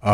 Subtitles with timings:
[0.00, 0.12] Um,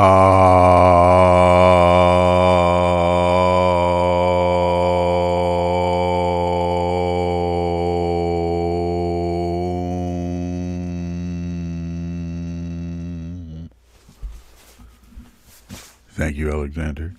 [16.13, 17.13] Thank you, Alexander.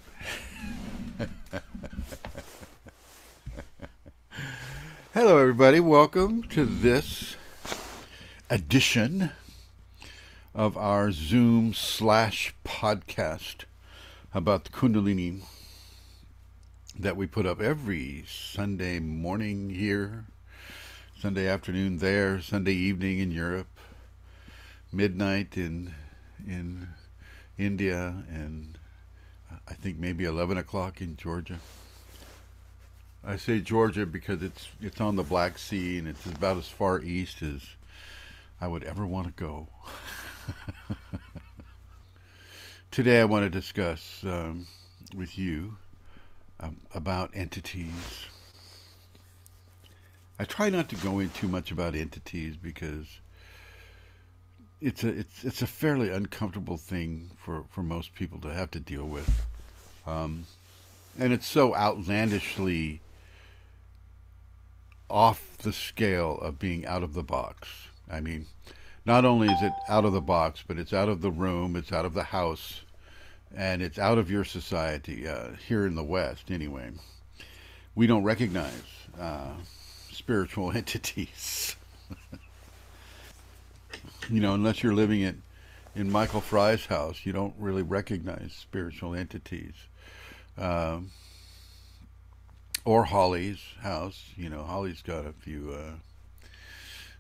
[5.14, 5.80] Hello, everybody.
[5.80, 7.36] Welcome to this
[8.50, 9.30] edition
[10.56, 12.55] of our Zoom slash
[12.86, 13.64] podcast
[14.32, 15.42] about the Kundalini
[17.00, 20.26] that we put up every Sunday morning here,
[21.20, 23.80] Sunday afternoon there, Sunday evening in Europe,
[24.94, 25.96] midnight in
[26.46, 26.90] in
[27.58, 28.78] India, and
[29.68, 31.58] I think maybe eleven o'clock in Georgia.
[33.26, 37.02] I say Georgia because it's it's on the Black Sea and it's about as far
[37.02, 37.64] east as
[38.62, 39.70] I would ever want to go.
[42.96, 44.68] Today, I want to discuss um,
[45.14, 45.76] with you
[46.62, 48.26] um, about entities.
[50.40, 53.20] I try not to go in too much about entities because
[54.80, 58.80] it's a it's it's a fairly uncomfortable thing for for most people to have to
[58.80, 59.46] deal with,
[60.08, 60.46] um,
[61.20, 63.02] and it's so outlandishly
[65.10, 67.68] off the scale of being out of the box.
[68.10, 68.46] I mean,
[69.06, 71.92] not only is it out of the box, but it's out of the room, it's
[71.92, 72.84] out of the house,
[73.56, 76.92] and it's out of your society uh, here in the West, anyway.
[77.96, 78.84] We don't recognize
[79.20, 79.54] uh,
[80.12, 81.76] spiritual entities.
[84.30, 85.42] you know, unless you're living in,
[85.96, 89.74] in Michael Fry's house, you don't really recognize spiritual entities.
[90.58, 91.12] Um,
[92.84, 94.32] or Holly's house.
[94.36, 95.92] You know, Holly's got a few uh,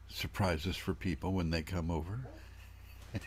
[0.09, 2.19] surprises for people when they come over.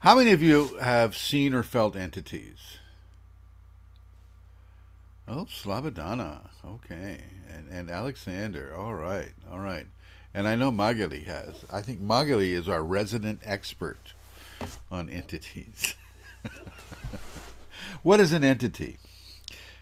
[0.00, 2.78] How many of you have seen or felt entities?
[5.26, 6.48] Oh, Slavadana.
[6.64, 7.20] Okay.
[7.52, 8.74] And, and Alexander.
[8.76, 9.32] All right.
[9.50, 9.86] All right.
[10.34, 11.64] And I know Magali has.
[11.72, 14.12] I think Magali is our resident expert
[14.90, 15.94] on entities.
[18.02, 18.98] what is an entity?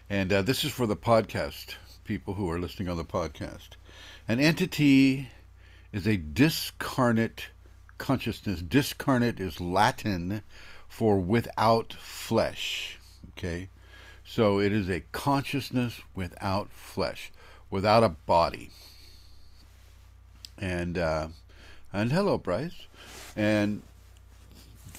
[0.09, 1.75] And uh, this is for the podcast
[2.05, 3.69] people who are listening on the podcast.
[4.27, 5.29] An entity
[5.91, 7.47] is a discarnate
[7.97, 8.61] consciousness.
[8.61, 10.41] Discarnate is Latin
[10.87, 12.97] for without flesh.
[13.31, 13.69] Okay?
[14.25, 17.31] So it is a consciousness without flesh,
[17.69, 18.71] without a body.
[20.57, 21.27] And uh,
[21.93, 22.87] and hello, Bryce.
[23.35, 23.81] And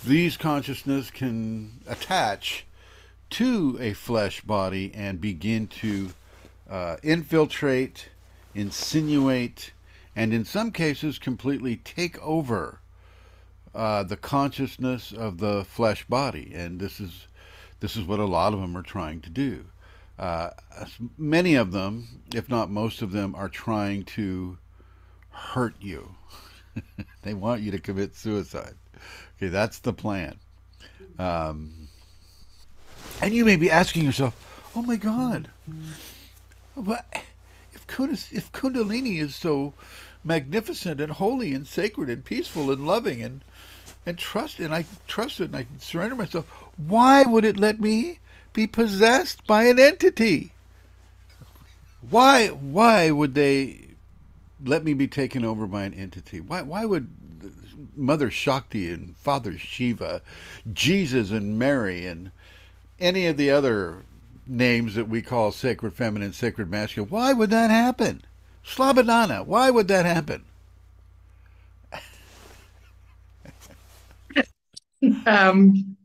[0.04, 2.66] these consciousness can attach
[3.30, 6.10] to a flesh body and begin to
[6.70, 8.08] uh, infiltrate,
[8.54, 9.72] insinuate,
[10.14, 12.80] and in some cases completely take over
[13.76, 16.52] uh, the consciousness of the flesh body.
[16.54, 17.26] And this is
[17.80, 19.66] this is what a lot of them are trying to do.
[20.18, 20.50] Uh,
[21.18, 24.56] many of them, if not most of them, are trying to
[25.28, 26.14] hurt you.
[27.22, 28.74] they want you to commit suicide.
[29.36, 30.36] Okay, that's the plan.
[31.18, 31.88] Um,
[33.20, 35.50] and you may be asking yourself, "Oh my God,
[36.74, 37.06] but
[37.74, 39.74] if if Kundalini is so
[40.24, 43.42] magnificent and holy and sacred and peaceful and loving and
[44.06, 46.46] and trust it, and I trust it and I can surrender myself,
[46.76, 48.20] why would it let me
[48.52, 50.52] be possessed by an entity?
[52.08, 53.80] Why why would they
[54.64, 56.40] let me be taken over by an entity?
[56.40, 57.08] Why why would
[57.96, 60.22] Mother Shakti and Father Shiva,
[60.72, 62.30] Jesus and Mary and
[62.98, 64.04] any of the other
[64.46, 67.10] names that we call sacred feminine, sacred masculine.
[67.10, 68.22] Why would that happen?
[68.64, 70.44] Slabodana, why would that happen?
[75.26, 75.96] Um,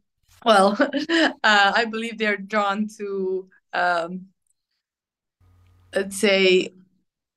[0.45, 0.78] well,
[1.44, 4.28] uh, I believe they're drawn to, um,
[5.95, 6.73] let's say,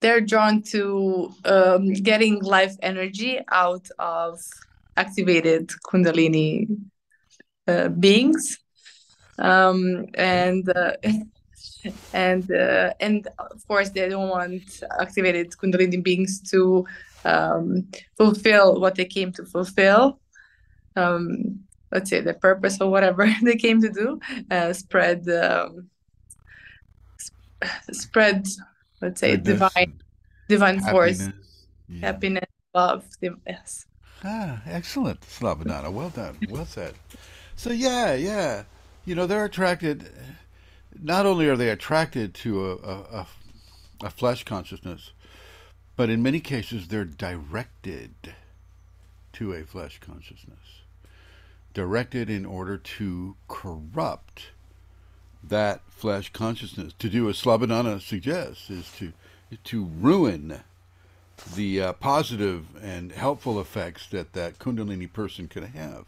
[0.01, 4.41] they're drawn to um, getting life energy out of
[4.97, 6.67] activated Kundalini
[7.67, 8.59] uh, beings.
[9.39, 10.93] Um, and uh,
[12.13, 16.87] and uh, and of course they don't want activated kundalini beings to
[17.25, 20.21] um, fulfill what they came to fulfill
[20.97, 21.61] um,
[21.93, 24.21] let's say the purpose or whatever they came to do
[24.51, 25.89] uh, spread um,
[27.19, 28.47] sp- spread
[29.01, 30.01] let's say divine
[30.49, 30.91] divine happiness.
[30.91, 31.29] force
[31.89, 32.07] yeah.
[32.07, 32.45] happiness
[32.75, 33.05] love
[33.47, 33.87] yes.
[34.25, 35.21] Ah excellent.
[35.21, 36.95] Slavanana well done well said.
[37.57, 38.65] So yeah yeah.
[39.05, 40.11] You know they're attracted
[41.01, 43.27] not only are they attracted to a, a,
[44.03, 45.11] a, flesh consciousness
[45.97, 48.15] but in many cases they're directed
[49.33, 50.84] to a flesh consciousness
[51.75, 54.51] directed in order to corrupt
[55.43, 56.95] that flesh consciousness.
[56.99, 59.13] To do as Slabodana suggests is to
[59.65, 60.63] to ruin
[61.55, 66.07] the uh, positive and helpful effects that that Kundalini person could have.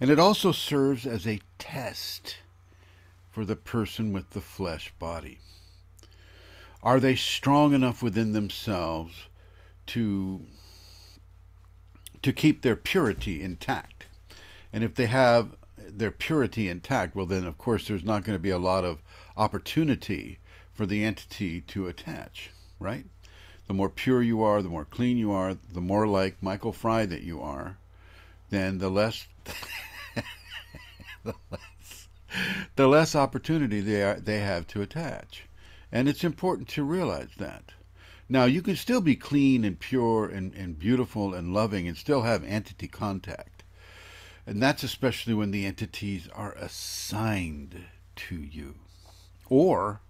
[0.00, 2.38] And it also serves as a test
[3.30, 5.38] for the person with the flesh body.
[6.82, 9.28] Are they strong enough within themselves
[9.86, 10.42] to
[12.22, 13.93] to keep their purity intact?
[14.74, 18.42] And if they have their purity intact, well, then of course there's not going to
[18.42, 19.00] be a lot of
[19.36, 20.40] opportunity
[20.72, 22.50] for the entity to attach,
[22.80, 23.04] right?
[23.68, 27.06] The more pure you are, the more clean you are, the more like Michael Fry
[27.06, 27.78] that you are,
[28.50, 29.28] then the less
[31.22, 32.08] the less
[32.74, 35.44] the less opportunity they are, they have to attach.
[35.92, 37.70] And it's important to realize that.
[38.28, 42.22] Now you can still be clean and pure and, and beautiful and loving and still
[42.22, 43.53] have entity contact.
[44.46, 47.84] And that's especially when the entities are assigned
[48.16, 48.74] to you.
[49.48, 50.00] Or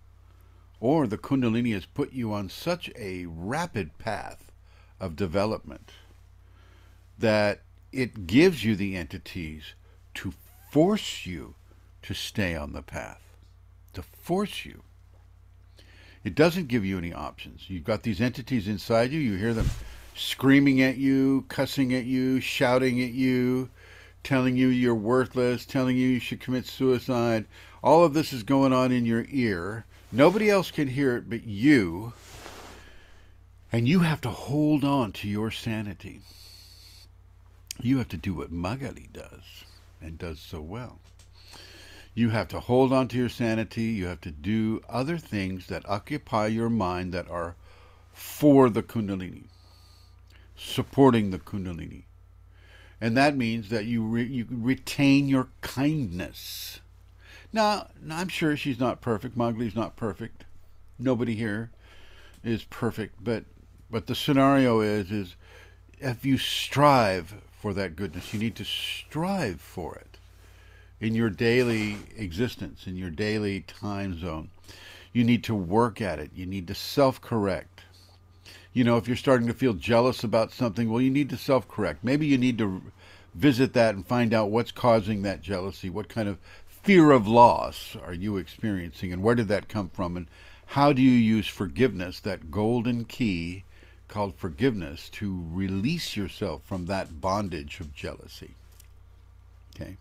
[0.81, 4.53] or the Kundalini has put you on such a rapid path
[5.01, 5.93] of development
[7.19, 9.75] that it gives you the entities
[10.15, 10.35] to
[10.71, 11.55] force you
[12.03, 13.23] to stay on the path,
[13.95, 14.83] to force you.
[16.23, 17.71] It doesn't give you any options.
[17.71, 19.71] You've got these entities inside you, you hear them
[20.17, 23.71] screaming at you, cussing at you, shouting at you,
[24.25, 27.47] telling you you're worthless, telling you you should commit suicide.
[27.82, 29.85] All of this is going on in your ear.
[30.11, 32.12] Nobody else can hear it but you.
[33.71, 36.23] And you have to hold on to your sanity.
[37.81, 39.65] You have to do what Magali does
[40.00, 41.00] and does so well.
[42.15, 43.82] You have to hold on to your sanity.
[43.82, 47.56] You have to do other things that occupy your mind that are
[48.12, 49.47] for the Kundalini,
[50.56, 52.05] supporting the Kundalini.
[53.05, 56.81] And that means that you, re- you retain your kindness.
[57.53, 59.37] Now, I'm sure she's not perfect.
[59.37, 60.45] Magli's not perfect.
[60.99, 61.71] Nobody here
[62.43, 63.23] is perfect.
[63.23, 63.45] But,
[63.91, 65.37] but the scenario is, is
[66.01, 67.35] if you strive
[67.65, 68.33] for that goodness.
[68.33, 70.19] You need to strive for it
[70.99, 74.50] in your daily existence, in your daily time zone.
[75.12, 76.31] You need to work at it.
[76.35, 77.74] You need to self correct.
[78.75, 81.67] You know, if you're starting to feel jealous about something, well, you need to self
[81.69, 82.05] correct.
[82.05, 82.82] Maybe you need to
[83.35, 85.88] visit that and find out what's causing that jealousy.
[85.88, 90.17] What kind of fear of loss are you experiencing, and where did that come from?
[90.17, 90.26] And
[90.67, 93.65] how do you use forgiveness, that golden key
[94.09, 98.55] called forgiveness to release yourself from that bondage of jealousy.
[99.75, 99.97] Okay?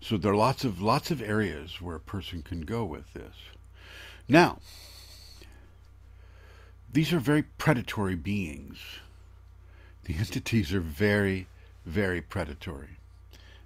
[0.00, 3.34] So there are lots of lots of areas where a person can go with this.
[4.28, 4.58] Now,
[6.92, 8.78] these are very predatory beings.
[10.04, 11.46] The entities are very,
[11.86, 12.98] very predatory.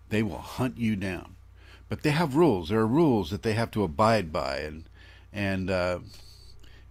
[0.09, 1.35] They will hunt you down,
[1.89, 2.69] but they have rules.
[2.69, 4.85] There are rules that they have to abide by, and
[5.33, 5.99] and uh,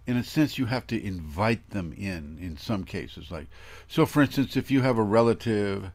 [0.06, 3.30] in a sense, you have to invite them in in some cases.
[3.30, 3.46] Like,
[3.88, 5.90] so for instance, if you have a relative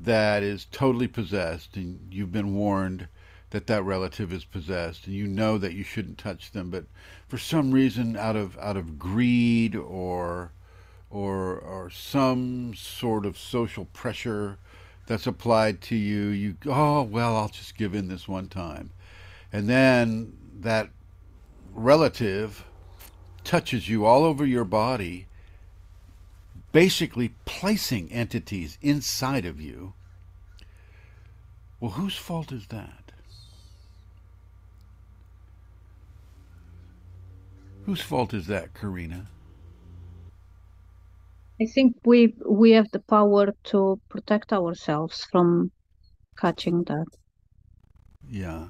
[0.00, 3.08] that is totally possessed and you've been warned
[3.50, 6.84] that that relative is possessed and you know that you shouldn't touch them, but
[7.28, 10.52] for some reason, out of out of greed or
[11.10, 14.58] or or some sort of social pressure
[15.06, 18.90] that's applied to you, you oh well, I'll just give in this one time,
[19.52, 20.90] and then that
[21.72, 22.64] relative
[23.44, 25.26] touches you all over your body,
[26.72, 29.94] basically placing entities inside of you.
[31.78, 33.05] Well, whose fault is that?
[37.86, 39.26] Whose fault is that, Karina?
[41.60, 45.70] I think we we have the power to protect ourselves from
[46.36, 47.06] catching that.
[48.30, 48.66] Yeah.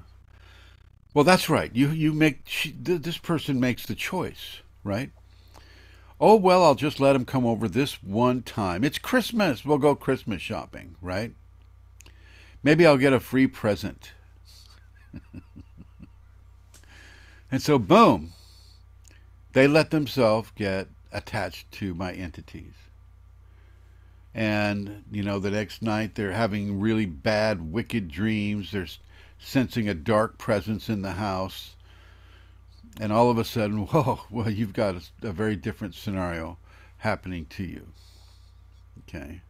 [1.13, 1.75] Well, that's right.
[1.75, 5.11] You you make she, this person makes the choice right?
[6.19, 8.83] Oh, well, I'll just let him come over this one time.
[8.83, 9.63] It's Christmas.
[9.63, 11.33] We'll go Christmas shopping, right?
[12.63, 14.13] Maybe I'll get a free present.
[17.51, 18.33] and so, boom,
[19.53, 22.73] they let themselves get attached to my entities.
[24.33, 28.71] And, you know, the next night they're having really bad, wicked dreams.
[28.71, 28.87] They're
[29.39, 31.75] sensing a dark presence in the house
[32.99, 36.57] and all of a sudden, whoa, well, you've got a, a very different scenario
[36.97, 37.87] happening to you.
[39.07, 39.41] Okay.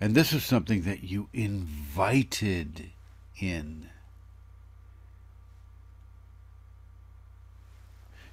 [0.00, 2.90] And this is something that you invited
[3.38, 3.90] in.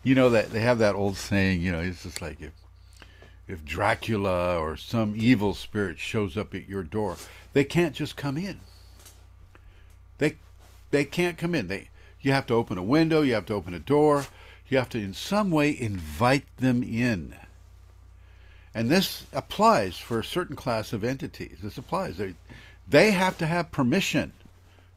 [0.03, 2.53] You know that they have that old saying, you know, it's just like if
[3.47, 7.17] if Dracula or some evil spirit shows up at your door,
[7.53, 8.61] they can't just come in.
[10.17, 10.37] They
[10.91, 11.67] they can't come in.
[11.67, 11.89] They
[12.21, 14.25] you have to open a window, you have to open a door,
[14.69, 17.35] you have to in some way invite them in.
[18.73, 21.57] And this applies for a certain class of entities.
[21.61, 22.17] This applies.
[22.17, 22.35] They,
[22.87, 24.31] they have to have permission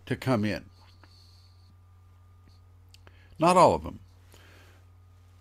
[0.07, 0.65] to come in.
[3.39, 3.99] Not all of them,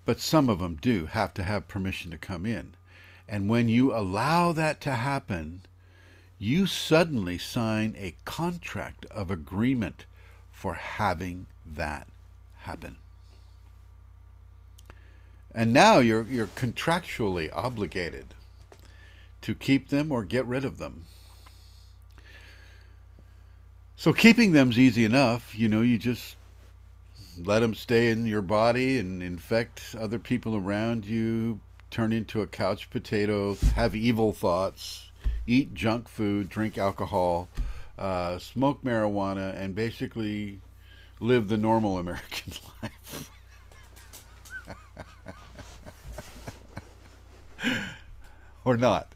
[0.06, 2.74] but some of them do have to have permission to come in.
[3.28, 5.62] And when you allow that to happen,
[6.38, 10.06] you suddenly sign a contract of agreement
[10.52, 12.08] for having that
[12.60, 12.98] happen.
[15.56, 18.34] And now you're you're contractually obligated
[19.42, 21.06] to keep them or get rid of them.
[23.96, 26.36] So keeping them's easy enough, you know, you just
[27.42, 31.60] let them stay in your body and infect other people around you,
[31.90, 35.12] turn into a couch potato, have evil thoughts,
[35.48, 37.48] eat junk food, drink alcohol,
[37.98, 40.60] uh, smoke marijuana, and basically
[41.20, 43.32] live the normal American life.
[48.66, 49.08] or not.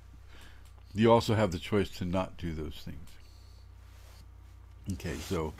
[0.93, 2.97] You also have the choice to not do those things.
[4.93, 5.53] Okay, so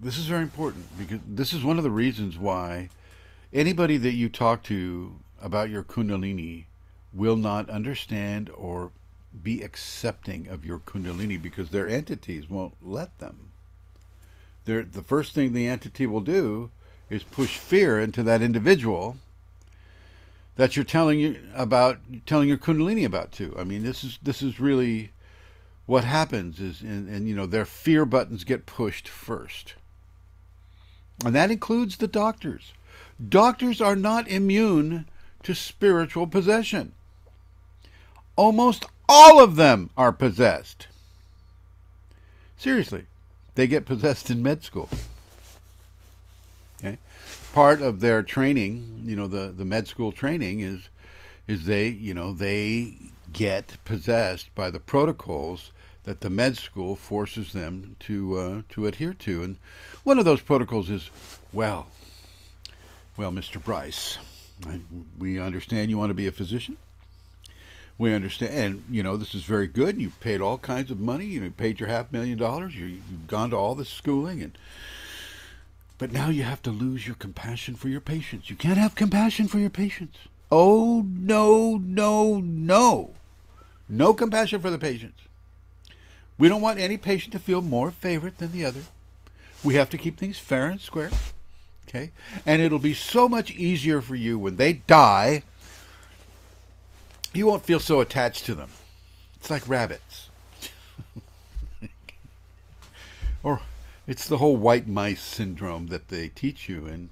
[0.00, 2.88] this is very important because this is one of the reasons why
[3.52, 6.64] anybody that you talk to about your Kundalini
[7.12, 8.92] will not understand or
[9.42, 13.50] be accepting of your Kundalini because their entities won't let them.
[14.64, 16.70] They're, the first thing the entity will do
[17.08, 19.16] is push fear into that individual
[20.56, 23.54] that you're telling you about telling your kundalini about too.
[23.58, 25.10] I mean, this is this is really
[25.86, 29.74] what happens is and, and you know their fear buttons get pushed first.
[31.24, 32.72] And that includes the doctors.
[33.28, 35.06] Doctors are not immune
[35.42, 36.92] to spiritual possession.
[38.36, 40.86] Almost all of them are possessed.
[42.56, 43.06] Seriously,
[43.54, 44.88] they get possessed in med school
[47.52, 50.88] part of their training, you know, the, the med school training is
[51.48, 52.94] is they, you know, they
[53.32, 55.72] get possessed by the protocols
[56.10, 59.44] that the med school forces them to uh, to adhere to.
[59.44, 59.56] And
[60.02, 61.08] one of those protocols is,
[61.52, 61.86] well,
[63.16, 63.62] well, Mr.
[63.62, 64.18] Bryce,
[64.66, 64.80] I,
[65.20, 66.78] we understand you want to be a physician.
[67.96, 70.00] We understand, and you know this is very good.
[70.00, 71.26] You paid all kinds of money.
[71.26, 72.74] You paid your half million dollars.
[72.74, 74.58] You, you've gone to all this schooling, and
[75.96, 78.50] but now you have to lose your compassion for your patients.
[78.50, 80.18] You can't have compassion for your patients.
[80.50, 83.10] Oh, no, no, no.
[83.88, 85.20] No compassion for the patients.
[86.40, 88.80] We don't want any patient to feel more favorite than the other.
[89.62, 91.10] We have to keep things fair and square.
[91.86, 92.12] Okay?
[92.46, 95.42] And it'll be so much easier for you when they die.
[97.34, 98.70] You won't feel so attached to them.
[99.36, 100.30] It's like rabbits.
[103.42, 103.60] or
[104.06, 107.10] it's the whole white mice syndrome that they teach you in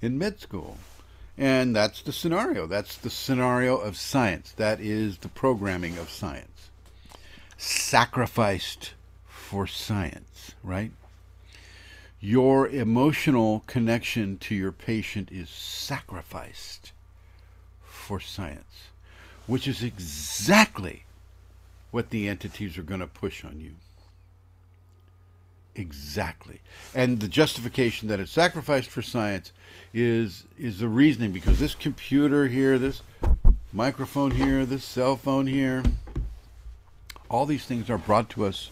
[0.00, 0.78] in med school.
[1.36, 2.66] And that's the scenario.
[2.66, 4.52] That's the scenario of science.
[4.52, 6.55] That is the programming of science.
[7.56, 8.92] Sacrificed
[9.26, 10.92] for science, right?
[12.20, 16.92] Your emotional connection to your patient is sacrificed
[17.84, 18.88] for science,
[19.46, 21.04] which is exactly
[21.90, 23.72] what the entities are going to push on you.
[25.74, 26.60] Exactly.
[26.94, 29.52] And the justification that it's sacrificed for science
[29.92, 33.02] is is the reasoning because this computer here, this
[33.72, 35.82] microphone here, this cell phone here,
[37.28, 38.70] all these things are brought to us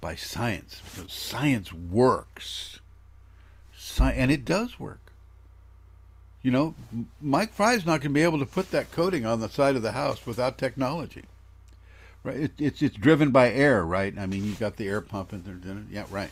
[0.00, 2.80] by science because science works.
[3.76, 5.00] Sci- and it does work.
[6.42, 6.74] You know,
[7.20, 9.82] Mike Fry's not going to be able to put that coating on the side of
[9.82, 11.24] the house without technology.
[12.22, 12.36] Right.
[12.36, 14.16] It, it's it's driven by air, right?
[14.18, 15.76] I mean, you got the air pump and there.
[15.90, 16.30] Yeah, right.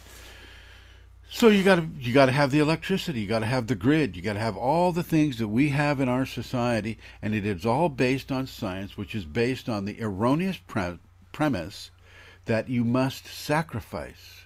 [1.29, 3.75] So you got to you got to have the electricity, you got to have the
[3.75, 7.35] grid, you got to have all the things that we have in our society, and
[7.35, 10.99] it is all based on science, which is based on the erroneous pre-
[11.37, 11.91] premise
[12.47, 14.45] that you must sacrifice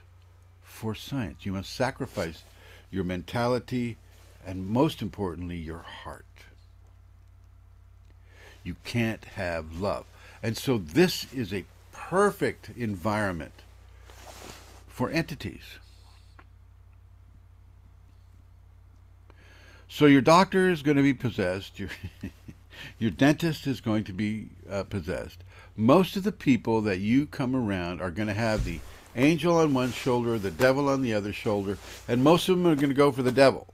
[0.61, 1.47] for science.
[1.47, 2.42] You must sacrifice
[2.90, 3.97] your mentality
[4.44, 6.25] and most importantly your heart.
[8.64, 10.04] You can't have love.
[10.42, 13.62] And so this is a perfect environment
[14.88, 15.78] for entities.
[19.87, 21.78] So your doctor is going to be possessed.
[21.78, 21.90] Your
[22.99, 25.38] your dentist is going to be uh, possessed.
[25.80, 28.80] Most of the people that you come around are going to have the
[29.16, 32.75] angel on one shoulder, the devil on the other shoulder, and most of them are
[32.75, 33.66] going to go for the devil.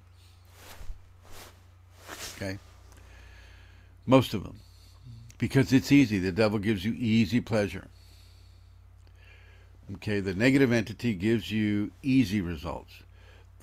[2.37, 2.61] Okay.
[4.07, 4.61] Most of them.
[5.39, 6.21] Because it's easy.
[6.21, 7.89] The devil gives you easy pleasure.
[9.95, 12.93] Okay, the negative entity gives you easy results.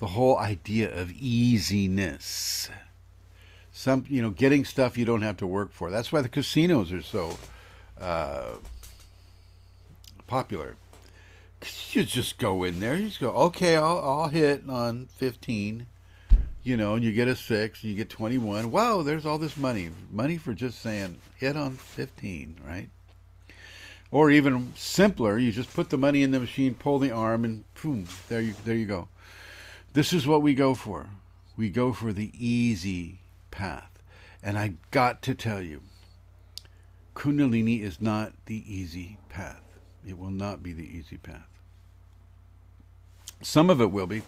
[0.00, 2.68] The whole idea of easiness.
[3.72, 5.90] Some, you know, getting stuff you don't have to work for.
[5.90, 7.38] That's why the casinos are so
[8.00, 8.56] uh,
[10.26, 10.76] popular.
[11.92, 12.96] You just go in there.
[12.96, 15.86] You just go, okay, I'll, I'll hit on 15,
[16.62, 18.70] you know, and you get a six, and you get 21.
[18.70, 19.90] Wow, there's all this money.
[20.10, 22.90] Money for just saying hit on 15, right?
[24.10, 27.64] Or even simpler, you just put the money in the machine, pull the arm, and
[27.80, 29.08] boom, there you, there you go.
[29.92, 31.06] This is what we go for.
[31.56, 33.20] We go for the easy
[33.50, 33.90] path.
[34.42, 35.80] And I got to tell you,
[37.14, 39.62] Kundalini is not the easy path.
[40.06, 41.48] It will not be the easy path.
[43.40, 44.22] Some of it will be,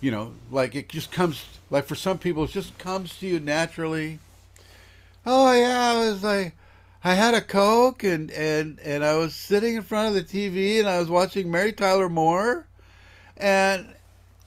[0.00, 3.40] you know, like it just comes, like for some people, it just comes to you
[3.40, 4.18] naturally.
[5.26, 6.54] Oh, yeah, I was like,
[7.02, 10.78] I had a Coke and, and, and I was sitting in front of the TV
[10.78, 12.66] and I was watching Mary Tyler Moore.
[13.36, 13.86] And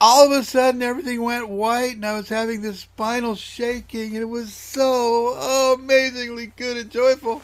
[0.00, 4.22] all of a sudden everything went white and I was having this spinal shaking and
[4.22, 7.42] it was so amazingly good and joyful.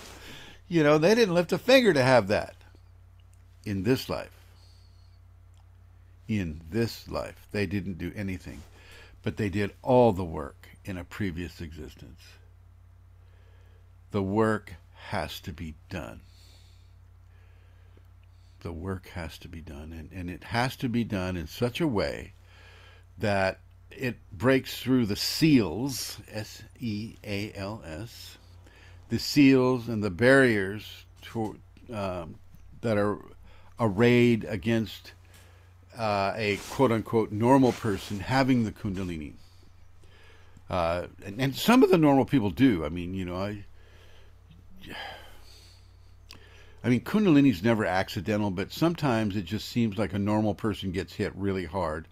[0.71, 2.55] You know, they didn't lift a finger to have that
[3.65, 4.31] in this life.
[6.29, 8.63] In this life, they didn't do anything,
[9.25, 12.21] but they did all the work in a previous existence.
[14.13, 14.75] The work
[15.09, 16.21] has to be done.
[18.61, 21.81] The work has to be done, and, and it has to be done in such
[21.81, 22.35] a way
[23.19, 23.59] that
[23.91, 28.39] it breaks through the seals, S E A L S,
[29.11, 31.57] the seals and the barriers to,
[31.93, 32.37] um,
[32.81, 33.19] that are
[33.79, 35.13] arrayed against
[35.99, 39.33] uh, a quote unquote normal person having the Kundalini.
[40.69, 42.85] Uh, and, and, some of the normal people do.
[42.85, 43.65] I mean, you know, I.
[46.83, 50.93] I mean, Kundalini is never accidental, but sometimes it just seems like a normal person
[50.93, 52.07] gets hit really hard,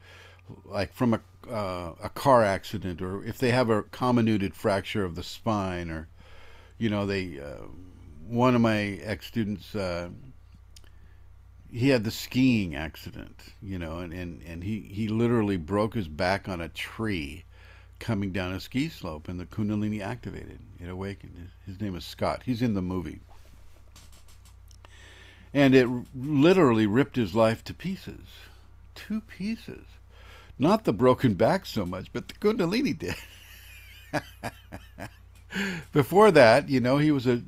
[0.67, 5.15] like from a uh, a car accident, or if they have a comminuted fracture of
[5.15, 6.09] the spine, or
[6.79, 7.41] you know, they.
[7.41, 7.67] Uh,
[8.29, 10.11] one of my ex students, uh,
[11.73, 16.09] he had the skiing accident, you know, and, and, and he, he literally broke his
[16.09, 17.45] back on a tree
[17.99, 20.59] coming down a ski slope, and the Kundalini activated.
[20.79, 21.51] It awakened.
[21.67, 22.43] His name is Scott.
[22.45, 23.21] He's in the movie.
[25.53, 28.27] And it literally ripped his life to pieces.
[28.95, 29.85] Two pieces.
[30.59, 33.17] Not the broken back so much, but the Kundalini did.
[35.93, 37.43] Before that, you know, he was a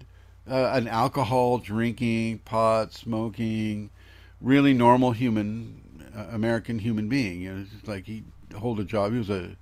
[0.51, 3.91] uh, an alcohol drinking, pot smoking,
[4.41, 7.41] really normal human, uh, American human being.
[7.43, 8.25] You know, it's like he
[8.57, 9.13] hold a job.
[9.13, 9.57] He was a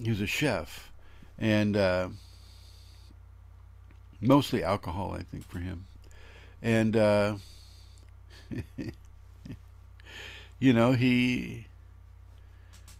[0.00, 0.92] he was a chef,
[1.38, 2.08] and uh,
[4.20, 5.86] mostly alcohol, I think, for him.
[6.60, 7.36] And uh,
[10.58, 11.66] you know, he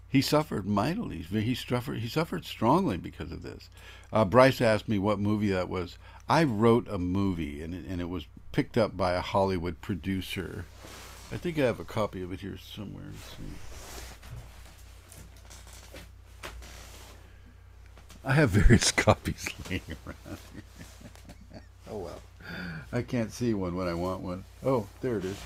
[0.08, 1.18] he suffered mightily.
[1.22, 3.68] He suffered he suffered strongly because of this.
[4.12, 5.96] Uh, Bryce asked me what movie that was.
[6.28, 10.66] I wrote a movie, and it, and it was picked up by a Hollywood producer.
[11.32, 13.04] I think I have a copy of it here somewhere.
[18.24, 21.62] I have various copies laying around here.
[21.90, 22.20] oh well.
[22.92, 24.44] I can't see one when I want one.
[24.64, 25.36] Oh, there it is.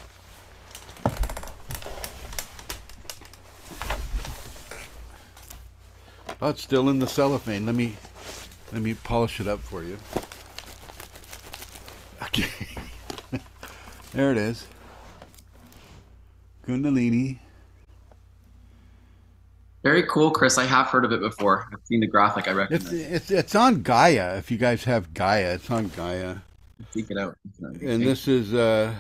[6.42, 7.64] Oh, it's still in the cellophane.
[7.64, 7.96] Let me
[8.72, 9.98] let me polish it up for you.
[12.22, 12.48] Okay.
[14.12, 14.66] there it is.
[16.66, 17.38] Kundalini.
[19.83, 20.59] Very cool, Chris.
[20.59, 21.68] I have heard of it before.
[21.72, 22.48] I've seen the graphic.
[22.48, 22.92] I recognize.
[22.92, 24.37] It's it's, it's on Gaia.
[24.37, 26.38] If you guys have Gaia, it's on Gaia.
[26.90, 27.37] Seek it out.
[27.62, 28.92] And this is uh,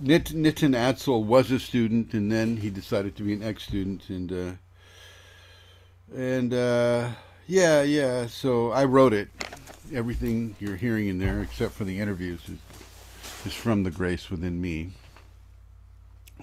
[0.00, 4.32] Nit, Nitin Atzel was a student, and then he decided to be an ex-student, and
[4.32, 4.52] uh,
[6.12, 7.10] and uh,
[7.46, 8.26] yeah, yeah.
[8.26, 9.28] So I wrote it.
[9.92, 12.58] Everything you're hearing in there, except for the interviews, is,
[13.46, 14.92] is from the grace within me.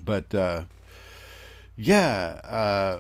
[0.04, 0.64] But uh,
[1.76, 2.40] yeah.
[2.44, 3.00] Uh,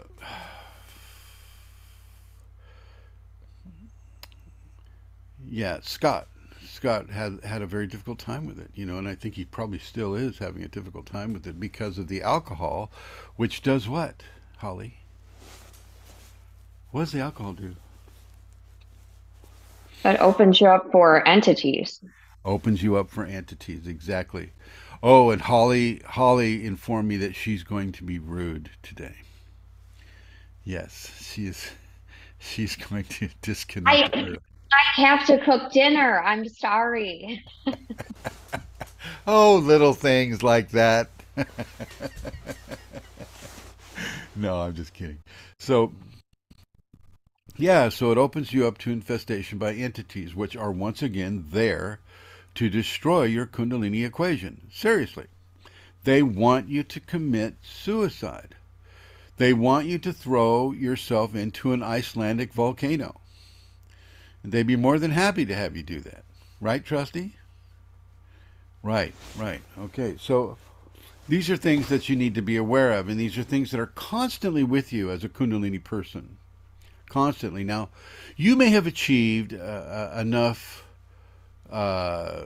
[5.47, 6.27] yeah, Scott.
[6.65, 9.45] Scott had had a very difficult time with it, you know, and I think he
[9.45, 12.91] probably still is having a difficult time with it because of the alcohol,
[13.35, 14.23] which does what,
[14.57, 15.00] Holly?
[16.91, 17.75] What does the alcohol do?
[20.03, 22.01] It opens you up for entities.
[22.43, 24.51] Opens you up for entities, exactly.
[25.03, 29.15] Oh, and Holly Holly informed me that she's going to be rude today.
[30.63, 31.71] Yes, she is
[32.39, 34.15] She's going to disconnect.
[34.15, 34.35] I-.
[34.73, 36.21] I have to cook dinner.
[36.21, 37.43] I'm sorry.
[39.27, 41.09] Oh, little things like that.
[44.35, 45.19] no, I'm just kidding.
[45.59, 45.91] So,
[47.61, 51.99] yeah, so it opens you up to infestation by entities, which are once again there
[52.55, 54.69] to destroy your Kundalini equation.
[54.71, 55.27] Seriously.
[56.03, 58.55] They want you to commit suicide.
[59.37, 63.21] They want you to throw yourself into an Icelandic volcano.
[64.43, 66.23] They'd be more than happy to have you do that.
[66.59, 67.35] Right, Trusty?
[68.83, 69.61] Right, right.
[69.79, 70.57] Okay, so
[71.29, 73.79] these are things that you need to be aware of, and these are things that
[73.79, 76.37] are constantly with you as a Kundalini person.
[77.11, 77.65] Constantly.
[77.65, 77.89] Now,
[78.37, 80.85] you may have achieved uh, uh, enough
[81.69, 82.43] uh,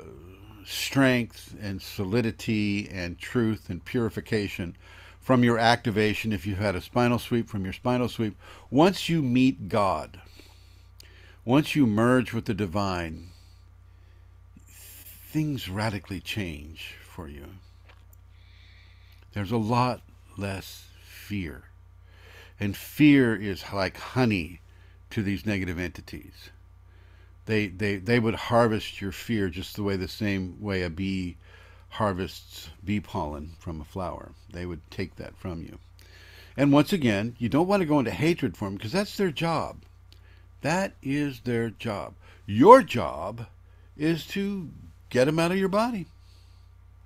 [0.66, 4.76] strength and solidity and truth and purification
[5.22, 8.36] from your activation if you've had a spinal sweep, from your spinal sweep.
[8.72, 10.20] Once you meet God,
[11.46, 13.28] once you merge with the divine,
[14.68, 17.46] things radically change for you.
[19.34, 20.02] There's a lot
[20.40, 21.66] less fear.
[22.60, 24.62] And fear is like honey
[25.10, 26.50] to these negative entities.
[27.46, 31.38] They, they, they would harvest your fear just the way the same way a bee
[31.90, 34.32] harvests bee pollen from a flower.
[34.52, 35.80] They would take that from you.
[36.58, 39.32] And once again, you don't want to go into hatred for them because that's their
[39.32, 39.78] job.
[40.62, 42.16] That is their job.
[42.46, 43.48] Your job
[43.98, 44.70] is to
[45.10, 46.08] get them out of your body.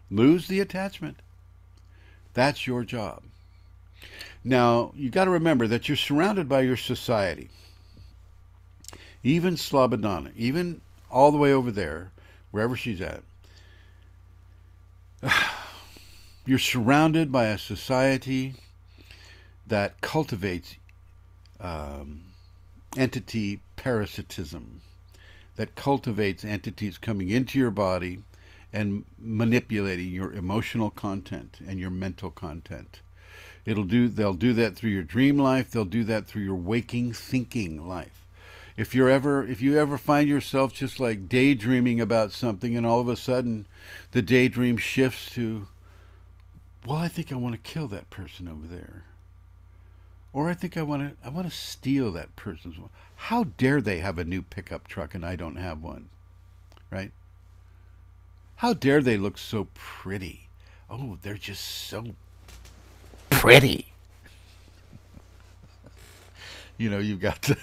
[0.10, 1.18] Lose the attachment.
[2.34, 3.24] That's your job.
[4.44, 7.50] Now, you got to remember that you're surrounded by your society.
[9.22, 12.12] Even Slobodana, even all the way over there,
[12.52, 13.24] wherever she's at,
[16.46, 18.56] you're surrounded by a society
[19.68, 20.76] that cultivates
[21.60, 22.22] um,
[22.98, 24.82] entity parasitism,
[25.58, 28.20] that cultivates entities coming into your body
[28.72, 33.02] and manipulating your emotional content and your mental content.
[33.70, 37.14] It'll do they'll do that through your dream life, they'll do that through your waking
[37.14, 38.26] thinking life.
[38.76, 43.00] If you're ever if you ever find yourself just like daydreaming about something and all
[43.00, 43.68] of a sudden
[44.10, 45.68] the daydream shifts to
[46.88, 49.04] well, I think I want to kill that person over there.
[50.34, 52.78] Or I think I want to I want to steal that person's
[53.18, 56.10] how dare they have a new pickup truck and I don't have one?
[56.90, 57.12] Right?
[58.56, 60.50] How dare they look so pretty?
[60.90, 62.16] Oh, they're just so
[63.30, 63.90] pretty.
[66.80, 67.58] you know, you've got the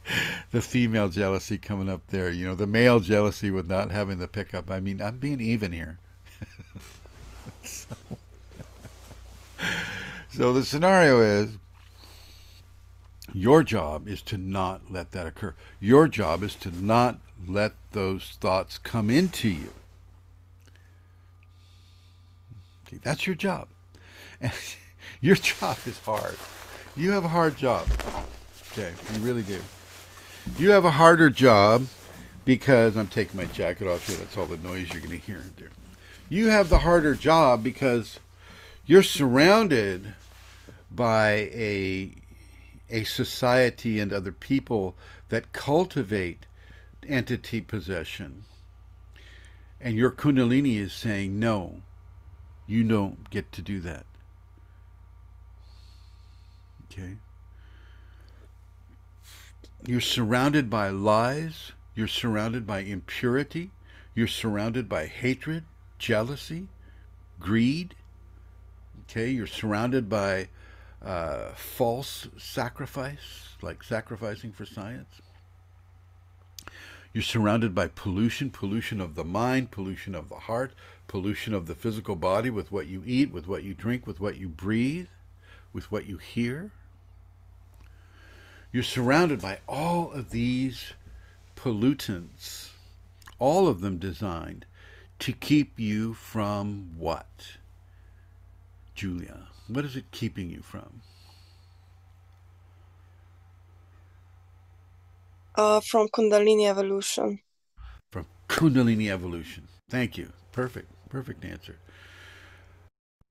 [0.52, 2.30] the female jealousy coming up there.
[2.30, 4.70] You know, the male jealousy with not having the pickup.
[4.70, 5.98] I mean, I'm being even here.
[7.64, 7.96] so,
[10.30, 11.56] so the scenario is
[13.32, 15.54] your job is to not let that occur.
[15.80, 19.72] Your job is to not let those thoughts come into you.
[22.86, 23.68] Okay, that's your job.
[24.40, 24.52] And
[25.20, 26.36] your job is hard.
[26.96, 27.86] You have a hard job.
[28.72, 29.60] Okay, you really do.
[30.58, 31.86] You have a harder job
[32.44, 34.16] because I'm taking my jacket off here.
[34.16, 35.70] That's all the noise you're going to hear there.
[36.28, 38.20] You have the harder job because
[38.86, 40.14] you're surrounded
[40.90, 42.12] by a
[42.90, 44.94] a society and other people
[45.28, 46.46] that cultivate
[47.06, 48.44] entity possession.
[49.80, 51.82] And your Kundalini is saying, no,
[52.66, 54.06] you don't get to do that.
[56.90, 57.16] Okay?
[59.86, 61.72] You're surrounded by lies.
[61.94, 63.70] You're surrounded by impurity.
[64.14, 65.64] You're surrounded by hatred,
[65.98, 66.68] jealousy,
[67.38, 67.94] greed.
[69.02, 69.30] Okay?
[69.30, 70.48] You're surrounded by
[71.04, 75.20] uh, false sacrifice, like sacrificing for science.
[77.12, 80.72] You're surrounded by pollution, pollution of the mind, pollution of the heart,
[81.06, 84.36] pollution of the physical body with what you eat, with what you drink, with what
[84.36, 85.08] you breathe,
[85.72, 86.70] with what you hear.
[88.78, 90.92] You're surrounded by all of these
[91.56, 92.68] pollutants,
[93.40, 94.66] all of them designed
[95.18, 97.56] to keep you from what?
[98.94, 101.02] Julia, what is it keeping you from?
[105.56, 107.40] Uh, from Kundalini evolution.
[108.12, 109.66] From Kundalini evolution.
[109.90, 110.32] Thank you.
[110.52, 110.86] Perfect.
[111.08, 111.78] Perfect answer.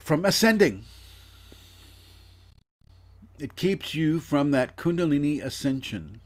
[0.02, 0.84] From ascending.
[3.40, 6.22] It keeps you from that Kundalini ascension.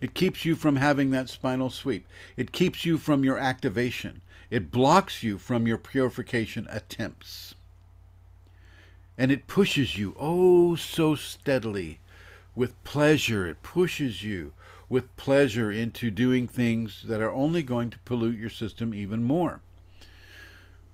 [0.00, 2.06] It keeps you from having that spinal sweep.
[2.36, 4.22] It keeps you from your activation.
[4.50, 7.54] It blocks you from your purification attempts.
[9.18, 12.00] And it pushes you oh so steadily
[12.54, 13.46] with pleasure.
[13.46, 14.52] It pushes you
[14.88, 19.60] with pleasure into doing things that are only going to pollute your system even more.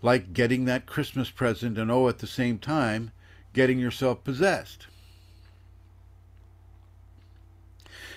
[0.01, 3.13] Like getting that Christmas present and, oh, at the same time,
[3.53, 4.87] getting yourself possessed.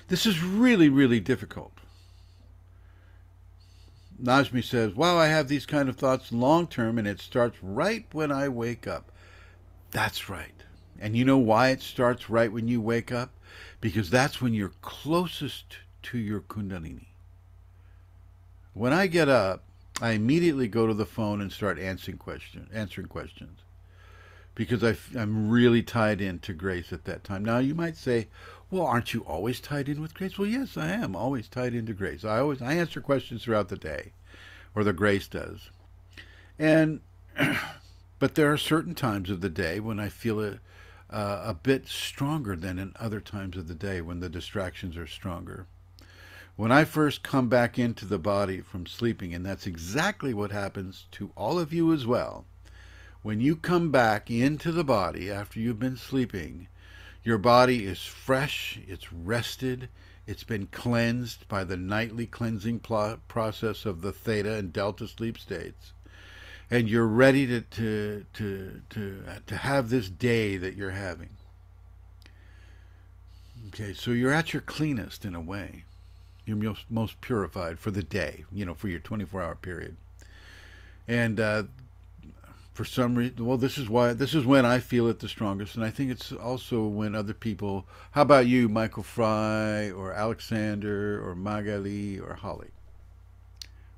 [0.07, 1.71] This is really, really difficult.
[4.21, 8.05] Najmi says, Wow, I have these kind of thoughts long term, and it starts right
[8.11, 9.11] when I wake up.
[9.91, 10.51] That's right.
[10.99, 13.31] And you know why it starts right when you wake up?
[13.81, 17.07] Because that's when you're closest to your Kundalini.
[18.73, 19.63] When I get up,
[20.01, 22.19] I immediately go to the phone and start answering
[22.73, 23.64] answering questions
[24.55, 27.43] because I, am really tied into grace at that time.
[27.43, 28.27] Now you might say,
[28.71, 30.39] well, aren't you always tied in with grace?
[30.39, 32.25] Well, yes, I am always tied into grace.
[32.25, 34.13] I always I answer questions throughout the day,
[34.73, 35.69] or the grace does,
[36.57, 37.01] and
[38.19, 40.59] but there are certain times of the day when I feel a
[41.09, 45.07] uh, a bit stronger than in other times of the day when the distractions are
[45.07, 45.67] stronger.
[46.55, 51.05] When I first come back into the body from sleeping, and that's exactly what happens
[51.11, 52.45] to all of you as well,
[53.25, 56.67] when you come back into the body after you've been sleeping,
[57.23, 59.89] your body is fresh, it's rested,
[60.27, 62.79] it's been cleansed by the nightly cleansing
[63.27, 65.91] process of the theta and delta sleep states.
[66.69, 71.29] And you're ready to, to, to, to, to have this day that you're having.
[73.69, 75.85] Okay, so you're at your cleanest in a way.
[76.45, 79.97] You're most, most purified for the day, you know, for your 24 hour period.
[81.07, 81.63] And uh,
[82.75, 85.75] for some reason well this is why this is when i feel it the strongest
[85.77, 91.25] and i think it's also when other people how about you michael fry or alexander
[91.27, 92.71] or magali or holly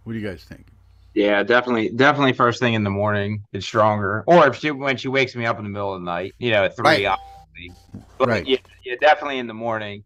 [0.03, 0.67] what do you guys think
[1.15, 5.09] yeah definitely definitely first thing in the morning it's stronger or if she when she
[5.09, 7.07] wakes me up in the middle of the night you know at three Right.
[7.07, 7.75] obviously.
[8.19, 8.45] but Right.
[8.45, 10.03] yeah, yeah definitely in the morning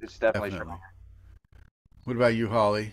[0.00, 0.66] it's definitely, Definitely.
[0.66, 0.82] stronger
[2.04, 2.92] what about you holly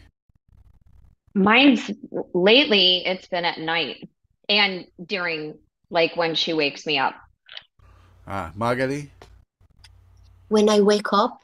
[1.35, 1.91] Mine's
[2.33, 4.07] lately, it's been at night
[4.49, 5.57] and during
[5.89, 7.15] like when she wakes me up.
[8.27, 9.11] ah magali
[10.49, 11.39] When I wake up,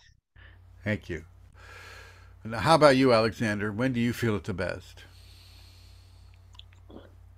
[0.83, 1.25] thank you
[2.43, 5.05] and how about you alexander when do you feel it the best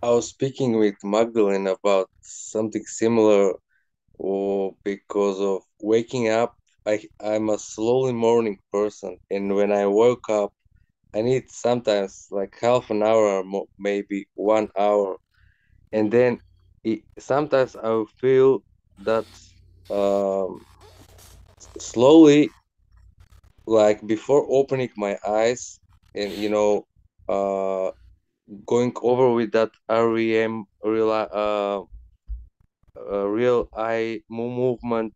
[0.04, 3.54] I was speaking with Magdalene about something similar,
[4.16, 6.58] or because of waking up.
[6.86, 10.52] I I'm a slowly morning person, and when I woke up,
[11.16, 15.16] I need sometimes like half an hour, or maybe one hour,
[15.94, 16.40] and then
[16.84, 18.64] it, sometimes I feel
[19.04, 19.26] that
[19.90, 20.66] um,
[21.78, 22.50] slowly,
[23.68, 25.80] like before opening my eyes,
[26.16, 26.86] and you know,
[27.30, 27.92] uh,
[28.66, 31.82] going over with that REM real uh,
[33.00, 35.14] uh real eye mo- movement,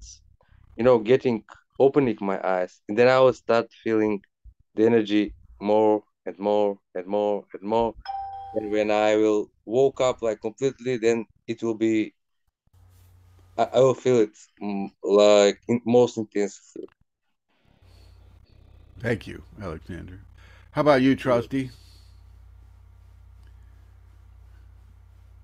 [0.77, 1.43] you know, getting
[1.79, 4.21] opening my eyes, and then I will start feeling
[4.75, 7.95] the energy more and more and more and more.
[7.95, 8.26] And
[8.65, 12.13] when I will woke up like completely, then it will be
[13.57, 16.89] I, I will feel it mm, like in, most intensely.
[18.99, 20.19] thank you alexander
[20.71, 21.71] how about you trusty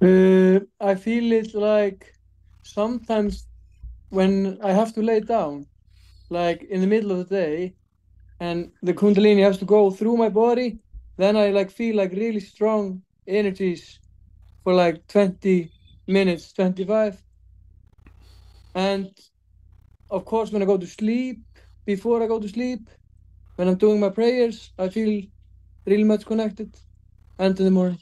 [0.01, 2.13] Uh, I feel it like
[2.63, 3.47] sometimes
[4.09, 5.67] when I have to lay down,
[6.29, 7.75] like in the middle of the day,
[8.39, 10.79] and the Kundalini has to go through my body,
[11.17, 13.99] then I like feel like really strong energies
[14.63, 15.71] for like 20
[16.07, 17.23] minutes, 25.
[18.75, 19.11] And
[20.09, 21.41] of course, when I go to sleep,
[21.85, 22.89] before I go to sleep,
[23.55, 25.23] when I'm doing my prayers, I feel
[25.85, 26.75] really much connected.
[27.37, 27.99] And in the morning.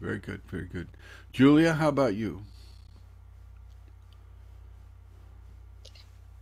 [0.00, 0.88] very good very good
[1.32, 2.44] julia how about you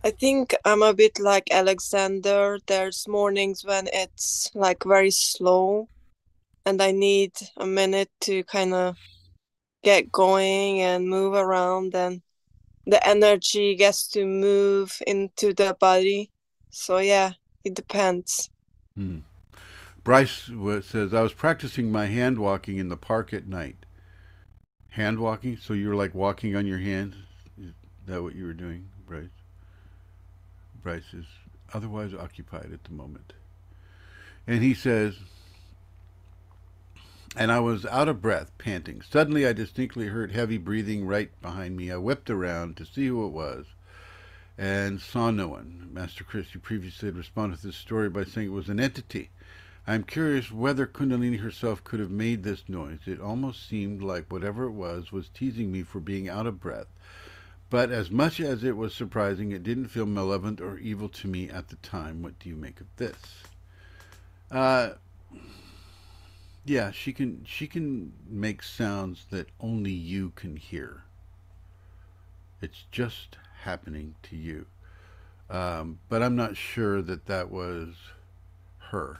[0.05, 2.59] I think I'm a bit like Alexander.
[2.67, 5.89] There's mornings when it's like very slow
[6.63, 8.97] and I need a minute to kind of
[9.83, 12.21] get going and move around and
[12.85, 16.29] the energy gets to move into the body.
[16.69, 17.31] So yeah,
[17.63, 18.51] it depends.
[18.95, 19.21] Hmm.
[20.03, 20.51] Bryce
[20.83, 23.87] says, I was practicing my hand walking in the park at night.
[24.89, 25.57] Hand walking?
[25.57, 27.15] So you were like walking on your hands?
[27.57, 27.73] Is
[28.05, 29.34] that what you were doing, Bryce?
[30.85, 31.25] Bryce is
[31.73, 33.33] otherwise occupied at the moment.
[34.45, 35.15] And he says,
[37.35, 39.01] and I was out of breath, panting.
[39.01, 41.91] Suddenly I distinctly heard heavy breathing right behind me.
[41.91, 43.65] I whipped around to see who it was
[44.59, 45.89] and saw no one.
[45.91, 49.31] Master Chrism, you previously had responded to this story by saying it was an entity.
[49.87, 52.99] I'm curious whether Kundalini herself could have made this noise.
[53.07, 56.87] It almost seemed like whatever it was was teasing me for being out of breath.
[57.69, 61.49] But as much as it was surprising, it didn't feel malevolent or evil to me
[61.49, 62.21] at the time.
[62.21, 63.17] What do you make of this?
[64.51, 64.91] Uh,
[66.63, 71.03] yeah, she can she can make sounds that only you can hear.
[72.61, 74.65] It's just happening to you.
[75.49, 77.95] Um, but I'm not sure that that was
[78.91, 79.19] her.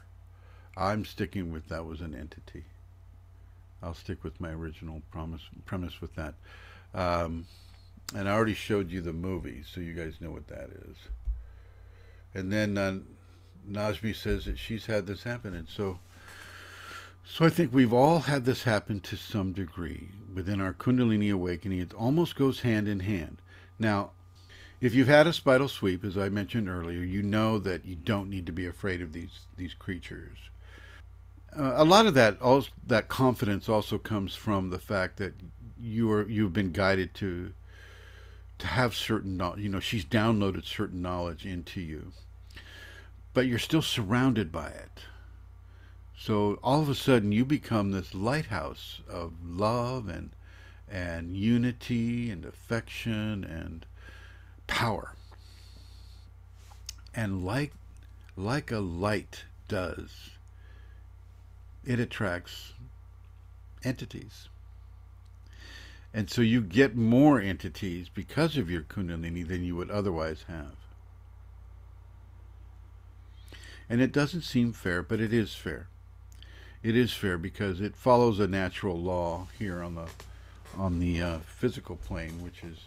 [0.77, 2.65] I'm sticking with that was an entity.
[3.81, 6.33] I'll stick with my original promise premise with that.
[6.93, 7.45] Um,
[8.13, 10.97] and I already showed you the movie, so you guys know what that is.
[12.33, 12.99] And then uh,
[13.69, 15.99] Najmi says that she's had this happen, and so
[17.27, 21.79] so I think we've all had this happen to some degree within our Kundalini awakening.
[21.79, 23.41] It almost goes hand in hand.
[23.79, 24.11] Now,
[24.79, 28.29] if you've had a spinal sweep, as I mentioned earlier, you know that you don't
[28.29, 30.37] need to be afraid of these these creatures.
[31.57, 35.33] Uh, a lot of that also, that confidence also comes from the fact that
[35.79, 37.53] you are you've been guided to
[38.59, 39.61] to have certain knowledge.
[39.61, 42.11] You know, she's downloaded certain knowledge into you,
[43.33, 45.01] but you're still surrounded by it.
[46.17, 50.31] So all of a sudden, you become this lighthouse of love and
[50.89, 53.85] and unity and affection and
[54.67, 55.13] power.
[57.13, 57.73] And like
[58.37, 60.31] like a light does,
[61.85, 62.73] it attracts
[63.83, 64.49] entities.
[66.15, 70.77] And so you get more entities because of your kundalini than you would otherwise have.
[73.89, 75.89] And it doesn't seem fair, but it is fair.
[76.81, 80.07] It is fair because it follows a natural law here on the
[80.77, 82.77] on the uh, physical plane, which is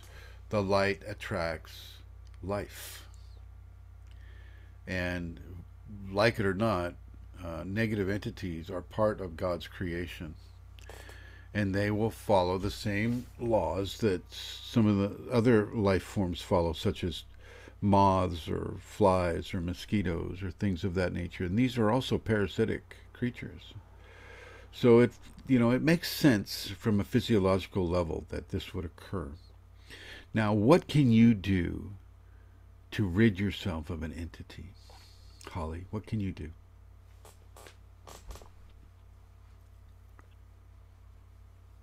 [0.49, 1.97] the light attracts
[2.43, 3.07] life.
[4.87, 5.39] And
[6.11, 6.95] like it or not,
[7.45, 10.35] uh, negative entities are part of God's creation.
[11.55, 16.73] And they will follow the same laws that some of the other life forms follow,
[16.73, 17.25] such as
[17.81, 21.45] moths or flies or mosquitoes or things of that nature.
[21.45, 23.73] And these are also parasitic creatures.
[24.73, 25.13] So it,
[25.47, 29.29] you know, it makes sense from a physiological level that this would occur.
[30.35, 31.93] Now, what can you do
[32.91, 34.67] to rid yourself of an entity?
[35.51, 36.51] Holly, what can you do?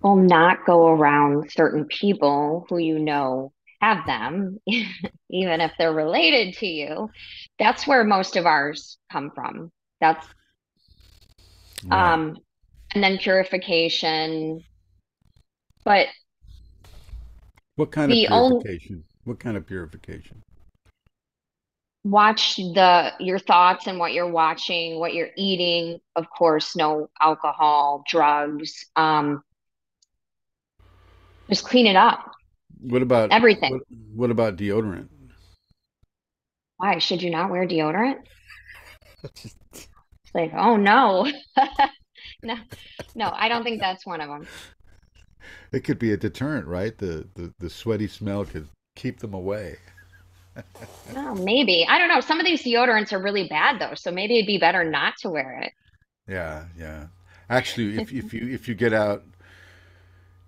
[0.02, 4.60] Well, not go around certain people who you know have them,
[5.30, 7.10] even if they're related to you.
[7.58, 9.72] That's where most of ours come from.
[10.00, 10.26] That's
[11.90, 12.36] um
[12.94, 14.62] and then purification.
[15.84, 16.08] But
[17.76, 19.04] What kind of the only purification?
[19.24, 20.42] What kind of purification?
[22.04, 26.00] watch the your thoughts and what you're watching, what you're eating.
[26.14, 28.86] Of course, no alcohol, drugs.
[28.96, 29.42] Um,
[31.48, 32.32] just clean it up.
[32.80, 33.72] What about Everything.
[33.72, 33.82] what,
[34.14, 35.08] what about deodorant?
[36.76, 38.18] Why should you not wear deodorant?
[39.32, 41.30] It's like, oh no.
[42.42, 42.56] No,
[43.14, 44.46] no, I don't think that's one of them.
[45.72, 46.96] It could be a deterrent, right?
[46.96, 49.76] The, the the sweaty smell could keep them away.
[51.14, 51.86] No, maybe.
[51.86, 52.20] I don't know.
[52.20, 55.28] Some of these deodorants are really bad though, so maybe it'd be better not to
[55.28, 55.72] wear it.
[56.26, 57.08] Yeah, yeah.
[57.50, 59.22] Actually, if if you if you get out,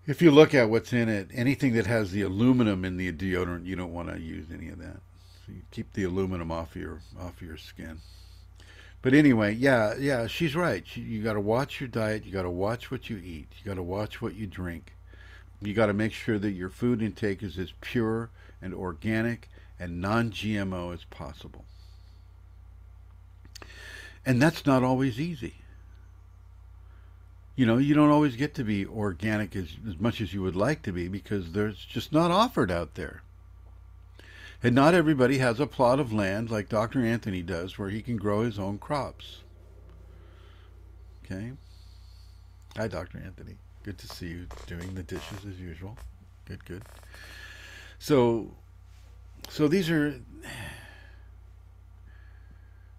[0.09, 3.67] if you look at what's in it, anything that has the aluminum in the deodorant,
[3.67, 5.01] you don't want to use any of that.
[5.45, 8.01] So you keep the aluminum off your off your skin.
[9.03, 10.83] But anyway, yeah, yeah, she's right.
[10.87, 12.25] She, you got to watch your diet.
[12.25, 13.49] You got to watch what you eat.
[13.59, 14.95] You got to watch what you drink.
[15.61, 18.31] You got to make sure that your food intake is as pure
[18.63, 21.65] and organic and non-GMO as possible.
[24.25, 25.55] And that's not always easy.
[27.59, 30.55] You know, you don't always get to be organic as, as much as you would
[30.55, 33.25] like to be because there's just not offered out there.
[34.63, 37.05] And not everybody has a plot of land like Dr.
[37.05, 39.41] Anthony does where he can grow his own crops.
[41.25, 41.51] Okay?
[42.77, 43.19] Hi, Dr.
[43.19, 43.57] Anthony.
[43.83, 45.99] Good to see you doing the dishes as usual.
[46.45, 46.85] Good, good.
[47.99, 48.53] So,
[49.49, 50.15] so these are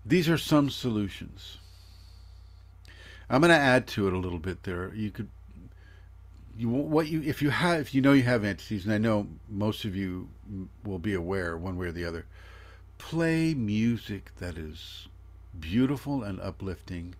[0.05, 1.58] these are some solutions.
[3.29, 4.93] I'm going to add to it a little bit there.
[4.93, 5.29] You could
[6.59, 9.27] you what you if you have if you know you have entities and I know
[9.47, 10.27] most of you
[10.83, 12.25] will be aware one way or the other
[12.97, 15.07] play music that is
[15.57, 17.15] beautiful and uplifting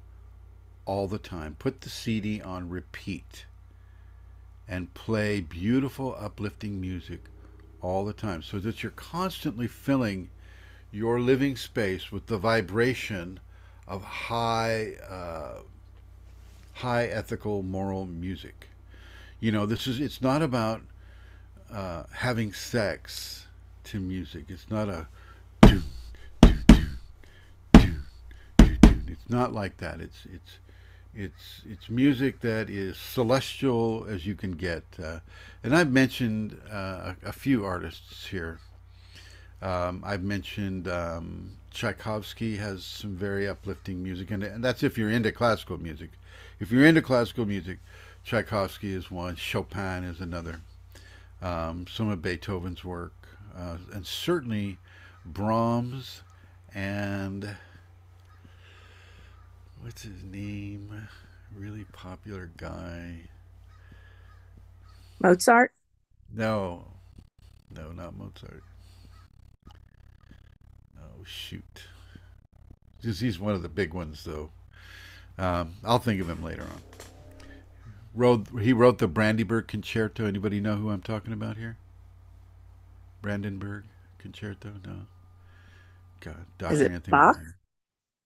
[0.84, 3.46] all the time put the CD on repeat
[4.68, 7.24] and play beautiful uplifting music
[7.82, 10.30] all the time so that you're constantly filling
[10.92, 13.40] your living space with the vibration
[13.88, 15.62] of high uh,
[16.80, 18.70] high ethical moral music
[19.40, 20.82] you know this is it's not about
[21.72, 23.46] uh, having sex
[23.86, 24.46] to music.
[24.50, 25.08] It's not a.
[29.08, 30.00] It's not like that.
[30.00, 30.60] It's it's
[31.16, 34.84] it's it's music that is celestial as you can get.
[35.04, 35.20] Uh,
[35.64, 38.60] and I've mentioned uh, a, a few artists here.
[39.62, 45.12] Um, I've mentioned um, Tchaikovsky has some very uplifting music, and, and that's if you're
[45.12, 46.12] into classical music.
[46.60, 47.80] If you're into classical music,
[48.26, 50.60] Tchaikovsky is one, Chopin is another,
[51.42, 53.14] um, some of Beethoven's work,
[53.58, 54.78] uh, and certainly
[55.26, 56.22] Brahms
[56.76, 57.56] and
[59.82, 61.08] what's his name?
[61.56, 63.22] Really popular guy.
[65.22, 65.72] Mozart.
[66.36, 66.84] No,
[67.74, 68.64] no, not Mozart.
[70.98, 71.84] Oh shoot!
[73.02, 74.52] Just he's one of the big ones, though.
[75.40, 76.82] Um, I'll think of him later on.
[78.14, 80.26] Wrote he wrote the Brandenburg Concerto.
[80.26, 81.78] Anybody know who I'm talking about here?
[83.22, 83.86] Brandenburg
[84.18, 84.74] Concerto?
[84.86, 85.08] No.
[86.20, 86.74] God, Dr.
[86.74, 87.12] Is it Anthony.
[87.12, 87.38] Bach?
[87.38, 87.58] Weiner.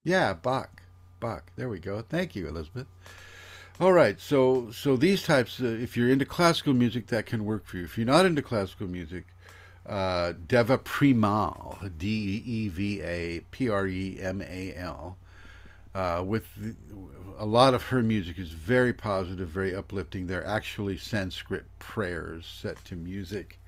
[0.04, 0.82] Yeah, Bach.
[1.20, 1.52] Bach.
[1.56, 2.02] There we go.
[2.02, 2.88] Thank you, Elizabeth.
[3.80, 7.66] All right, so so these types, uh, if you're into classical music, that can work
[7.66, 7.84] for you.
[7.86, 9.26] If you're not into classical music,
[9.86, 15.18] uh, Deva Premal, D E V A P R E M A L,
[15.96, 16.76] uh, with the,
[17.38, 20.28] a lot of her music is very positive, very uplifting.
[20.28, 23.60] They're actually Sanskrit prayers set to music,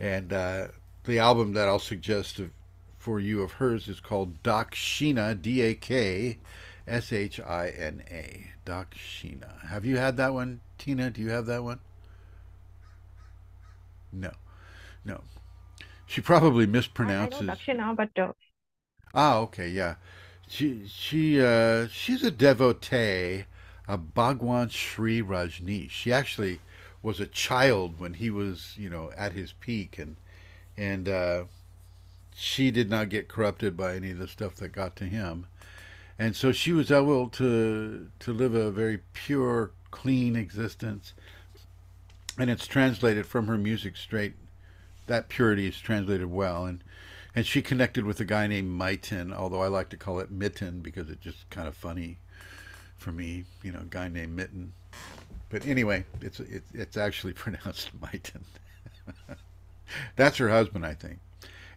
[0.00, 0.68] and uh,
[1.04, 2.50] the album that I'll suggest of,
[2.98, 6.38] for you of hers is called Dakshina, D A K
[6.86, 8.50] S H I N A.
[8.66, 9.66] Dakshina.
[9.68, 11.10] Have you had that one, Tina?
[11.10, 11.80] Do you have that one?
[14.12, 14.32] No,
[15.04, 15.22] no.
[16.06, 17.40] She probably mispronounces.
[17.40, 18.32] I know Dakshina, but uh,
[19.14, 19.96] Ah, okay, yeah.
[20.48, 23.44] She she uh she's a devotee
[23.88, 25.90] of Bhagwan Shree Rajneesh.
[25.90, 26.60] She actually
[27.02, 30.16] was a child when he was, you know, at his peak and
[30.76, 31.44] and uh
[32.34, 35.46] she did not get corrupted by any of the stuff that got to him.
[36.18, 41.12] And so she was able to to live a very pure, clean existence.
[42.38, 44.34] And it's translated from her music straight
[45.06, 46.82] that purity is translated well and
[47.36, 50.80] and she connected with a guy named Miten, although I like to call it Mitten
[50.80, 52.16] because it's just kind of funny
[52.96, 54.72] for me, you know, a guy named Mitten.
[55.50, 58.40] But anyway, it's it's, it's actually pronounced Miten.
[60.16, 61.18] That's her husband, I think,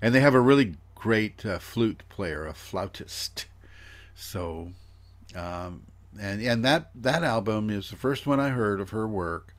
[0.01, 3.45] and they have a really great uh, flute player, a flautist.
[4.15, 4.71] So,
[5.35, 5.83] um,
[6.19, 9.53] and and that that album is the first one I heard of her work,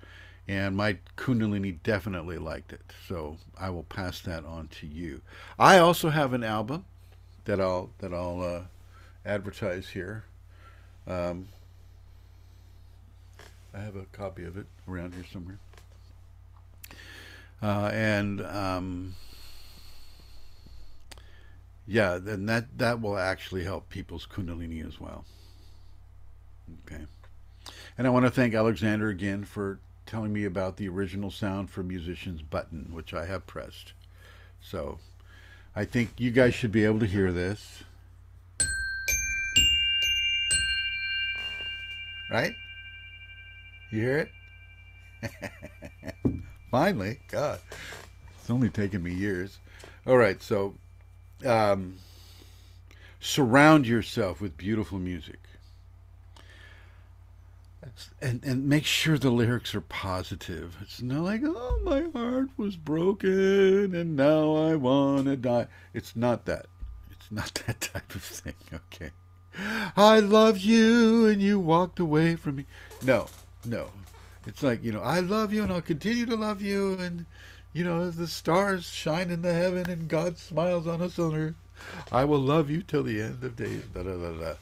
[0.48, 2.82] and my Kundalini definitely liked it.
[3.06, 5.20] So I will pass that on to you.
[5.58, 6.84] I also have an album
[7.44, 8.62] that I'll that I'll uh,
[9.24, 10.24] advertise here.
[11.06, 11.48] Um,
[13.74, 15.58] I have a copy of it around here somewhere,
[17.62, 19.14] uh, and um,
[21.86, 25.24] yeah, then that that will actually help people's Kundalini as well.
[26.86, 27.04] Okay,
[27.96, 29.78] and I want to thank Alexander again for
[30.10, 33.92] telling me about the original sound for musicians button, which I have pressed.
[34.60, 34.98] So
[35.76, 37.84] I think you guys should be able to hear this.
[42.28, 42.54] Right?
[43.92, 44.18] You hear
[45.22, 45.30] it?
[46.70, 47.60] Finally, God,
[48.38, 49.58] it's only taken me years.
[50.06, 50.74] All right, so
[51.44, 51.96] um,
[53.20, 55.39] surround yourself with beautiful music.
[58.20, 60.76] And, and make sure the lyrics are positive.
[60.80, 65.66] It's not like, oh, my heart was broken and now I want to die.
[65.94, 66.66] It's not that.
[67.10, 69.10] It's not that type of thing, okay?
[69.96, 72.66] I love you and you walked away from me.
[73.02, 73.26] No,
[73.64, 73.90] no.
[74.46, 77.26] It's like, you know, I love you and I'll continue to love you and,
[77.72, 81.34] you know, as the stars shine in the heaven and God smiles on us on
[81.34, 81.54] earth,
[82.10, 83.82] I will love you till the end of days.
[83.94, 84.54] Da, da, da, da.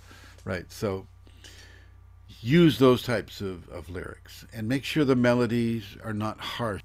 [0.45, 1.07] Right, so
[2.41, 6.83] use those types of, of lyrics and make sure the melodies are not harsh.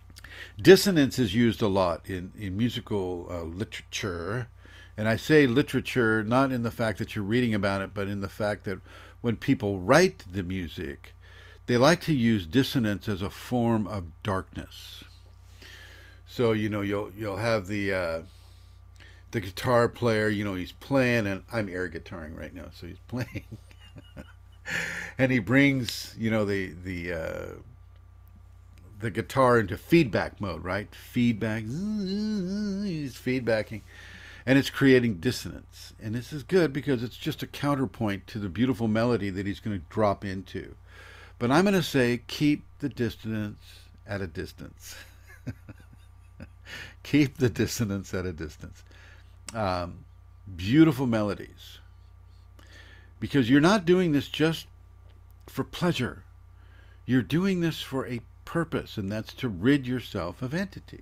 [0.59, 4.47] Dissonance is used a lot in, in musical uh, literature.
[4.97, 8.21] And I say literature not in the fact that you're reading about it, but in
[8.21, 8.79] the fact that
[9.21, 11.13] when people write the music,
[11.65, 15.03] they like to use dissonance as a form of darkness.
[16.27, 18.21] So you know you'll you'll have the uh,
[19.31, 20.27] the guitar player.
[20.27, 23.45] You know he's playing, and I'm air guitaring right now, so he's playing,
[25.17, 27.45] and he brings you know the the uh,
[28.99, 30.93] the guitar into feedback mode, right?
[30.93, 31.63] Feedback.
[31.63, 33.81] He's feedbacking
[34.45, 35.93] and it's creating dissonance.
[36.01, 39.59] And this is good because it's just a counterpoint to the beautiful melody that he's
[39.59, 40.75] going to drop into.
[41.39, 43.59] But I'm going to say keep the dissonance
[44.05, 44.95] at a distance.
[47.03, 48.83] Keep the dissonance at a distance.
[49.53, 50.05] Um,
[50.55, 51.79] beautiful melodies.
[53.23, 54.67] Because you're not doing this just
[55.47, 56.23] for pleasure.
[57.05, 60.99] You're doing this for a purpose, and that's to rid yourself of entities.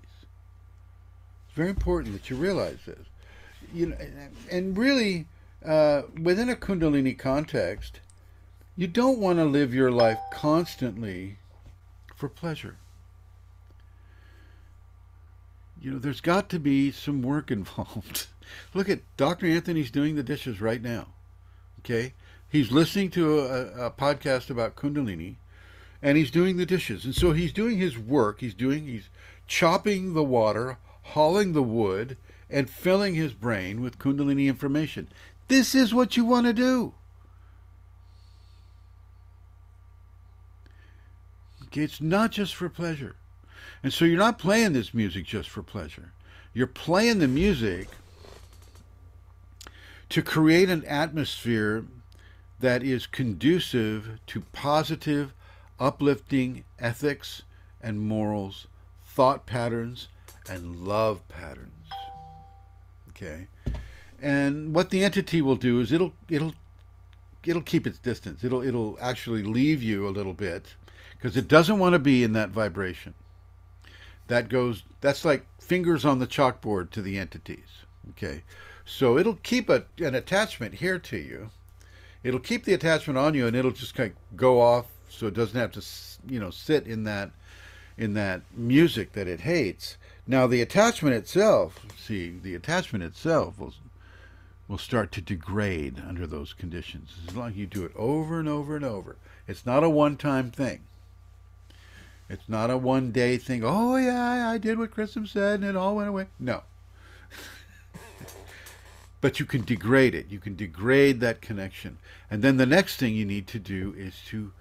[1.47, 3.07] It's very important that you realize this.
[3.73, 3.97] You know,
[4.51, 5.25] and really,
[5.65, 8.01] uh, within a Kundalini context,
[8.77, 11.39] you don't want to live your life constantly
[12.15, 12.75] for pleasure.
[15.81, 18.27] You know, there's got to be some work involved.
[18.75, 19.47] Look at Dr.
[19.47, 21.07] Anthony's doing the dishes right now.
[21.83, 22.13] Okay?
[22.49, 25.35] He's listening to a, a podcast about Kundalini
[26.01, 27.05] and he's doing the dishes.
[27.05, 28.39] And so he's doing his work.
[28.39, 29.09] He's doing, he's
[29.47, 32.17] chopping the water, hauling the wood,
[32.49, 35.07] and filling his brain with Kundalini information.
[35.47, 36.93] This is what you want to do.
[41.67, 43.15] Okay, it's not just for pleasure.
[43.83, 46.11] And so you're not playing this music just for pleasure.
[46.53, 47.87] You're playing the music
[50.11, 51.85] to create an atmosphere
[52.59, 55.33] that is conducive to positive,
[55.79, 57.43] uplifting ethics
[57.81, 58.67] and morals,
[59.05, 60.09] thought patterns,
[60.49, 61.89] and love patterns.
[63.09, 63.47] Okay?
[64.21, 66.53] And what the entity will do is it'll it'll
[67.45, 68.43] it'll keep its distance.
[68.43, 70.75] It'll it'll actually leave you a little bit
[71.13, 73.13] because it doesn't want to be in that vibration.
[74.27, 77.85] That goes that's like fingers on the chalkboard to the entities.
[78.09, 78.43] Okay?
[78.93, 81.49] So it'll keep a, an attachment here to you.
[82.23, 85.33] It'll keep the attachment on you and it'll just kind of go off so it
[85.33, 85.81] doesn't have to
[86.27, 87.31] you know sit in that
[87.97, 89.97] in that music that it hates.
[90.27, 93.73] Now the attachment itself, see, the attachment itself will
[94.67, 97.15] will start to degrade under those conditions.
[97.27, 99.15] As long as you do it over and over and over.
[99.47, 100.81] It's not a one-time thing.
[102.29, 103.63] It's not a one-day thing.
[103.63, 106.27] Oh yeah, I did what Chrism said and it all went away.
[106.39, 106.63] No.
[109.21, 110.29] but you can degrade it.
[110.29, 111.99] You can degrade that connection.
[112.29, 114.51] And then the next thing you need to do is to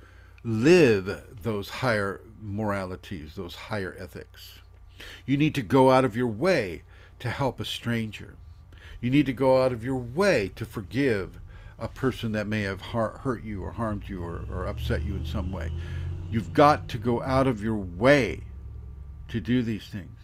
[0.44, 4.58] live those higher moralities, those higher ethics.
[5.26, 6.82] You need to go out of your way
[7.20, 8.36] to help a stranger.
[9.00, 11.40] You need to go out of your way to forgive
[11.78, 15.24] a person that may have hurt you or harmed you or, or upset you in
[15.24, 15.72] some way.
[16.30, 18.42] You've got to go out of your way
[19.28, 20.19] to do these things.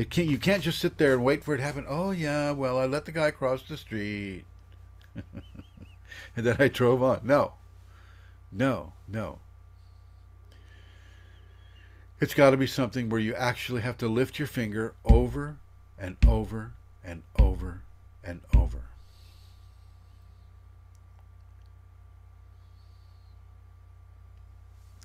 [0.00, 1.84] It can't, you can't just sit there and wait for it to happen.
[1.86, 4.46] Oh, yeah, well, I let the guy cross the street.
[5.14, 7.20] and then I drove on.
[7.22, 7.52] No.
[8.50, 9.40] No, no.
[12.18, 15.58] It's got to be something where you actually have to lift your finger over
[15.98, 16.72] and over
[17.04, 17.82] and over
[18.24, 18.84] and over.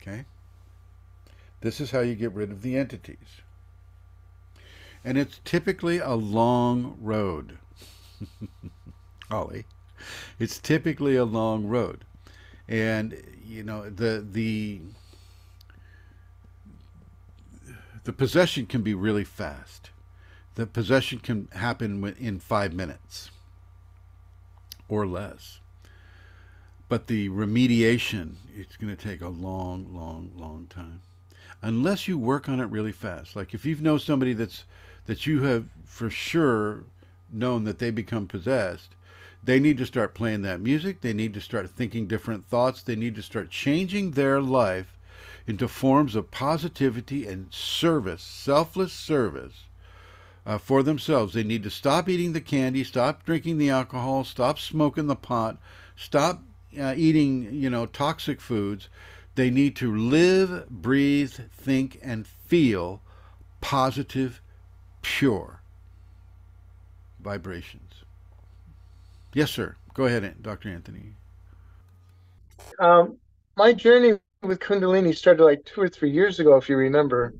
[0.02, 0.24] Okay?
[1.60, 3.42] This is how you get rid of the entities.
[5.06, 7.60] And it's typically a long road.
[9.32, 9.66] Ollie.
[10.40, 12.04] It's typically a long road.
[12.68, 14.82] And you know, the the
[18.04, 19.92] the possession can be really fast.
[20.56, 23.30] The possession can happen in five minutes
[24.88, 25.60] or less.
[26.88, 31.02] But the remediation, it's going to take a long, long, long time.
[31.62, 33.36] Unless you work on it really fast.
[33.36, 34.66] Like if you know somebody that's
[35.06, 36.84] that you have for sure
[37.32, 38.96] known that they become possessed,
[39.44, 41.02] they need to start playing that music.
[41.02, 42.82] They need to start thinking different thoughts.
[42.82, 44.98] They need to start changing their life
[45.48, 49.66] into forms of positivity and service, selfless service
[50.46, 51.34] uh, for themselves.
[51.34, 55.58] They need to stop eating the candy, stop drinking the alcohol, stop smoking the pot,
[55.96, 56.42] stop
[56.80, 58.90] uh, eating, you know, toxic foods.
[59.36, 63.02] They need to live, breathe, think, and feel
[63.62, 64.42] positive,
[65.06, 65.62] pure
[67.20, 67.94] vibrations.
[69.34, 69.76] Yes, sir.
[69.94, 70.70] Go ahead, Dr.
[70.70, 71.14] Anthony.
[72.80, 73.18] Um,
[73.56, 77.34] my journey with Kundalini started like two or three years ago, if you remember.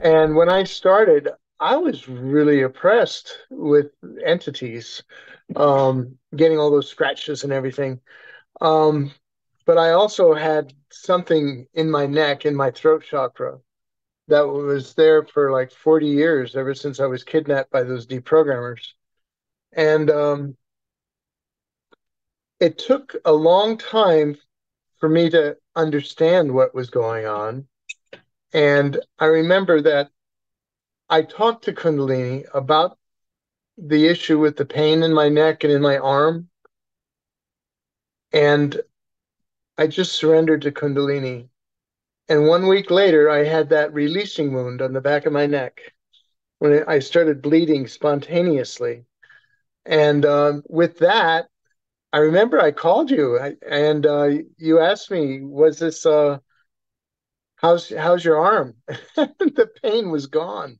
[0.00, 1.28] And when I started,
[1.60, 3.86] I was really oppressed with
[4.24, 5.02] entities,
[5.56, 8.00] um, getting all those scratches and everything.
[8.60, 9.12] Um,
[9.66, 13.58] but I also had something in my neck, in my throat chakra,
[14.28, 18.92] that was there for like 40 years, ever since I was kidnapped by those deprogrammers.
[19.72, 20.56] And um,
[22.60, 24.36] it took a long time
[24.98, 27.66] for me to understand what was going on.
[28.52, 30.10] And I remember that
[31.08, 32.98] I talked to Kundalini about
[33.78, 36.48] the issue with the pain in my neck and in my arm.
[38.32, 38.78] And
[39.78, 41.48] I just surrendered to Kundalini.
[42.28, 45.80] And one week later, I had that releasing wound on the back of my neck.
[46.60, 49.06] when I started bleeding spontaneously.
[49.86, 51.48] And um, with that,
[52.12, 56.38] I remember I called you and uh, you asked me, "Was this uh,
[57.56, 58.74] how's how's your arm?"
[59.16, 60.78] the pain was gone,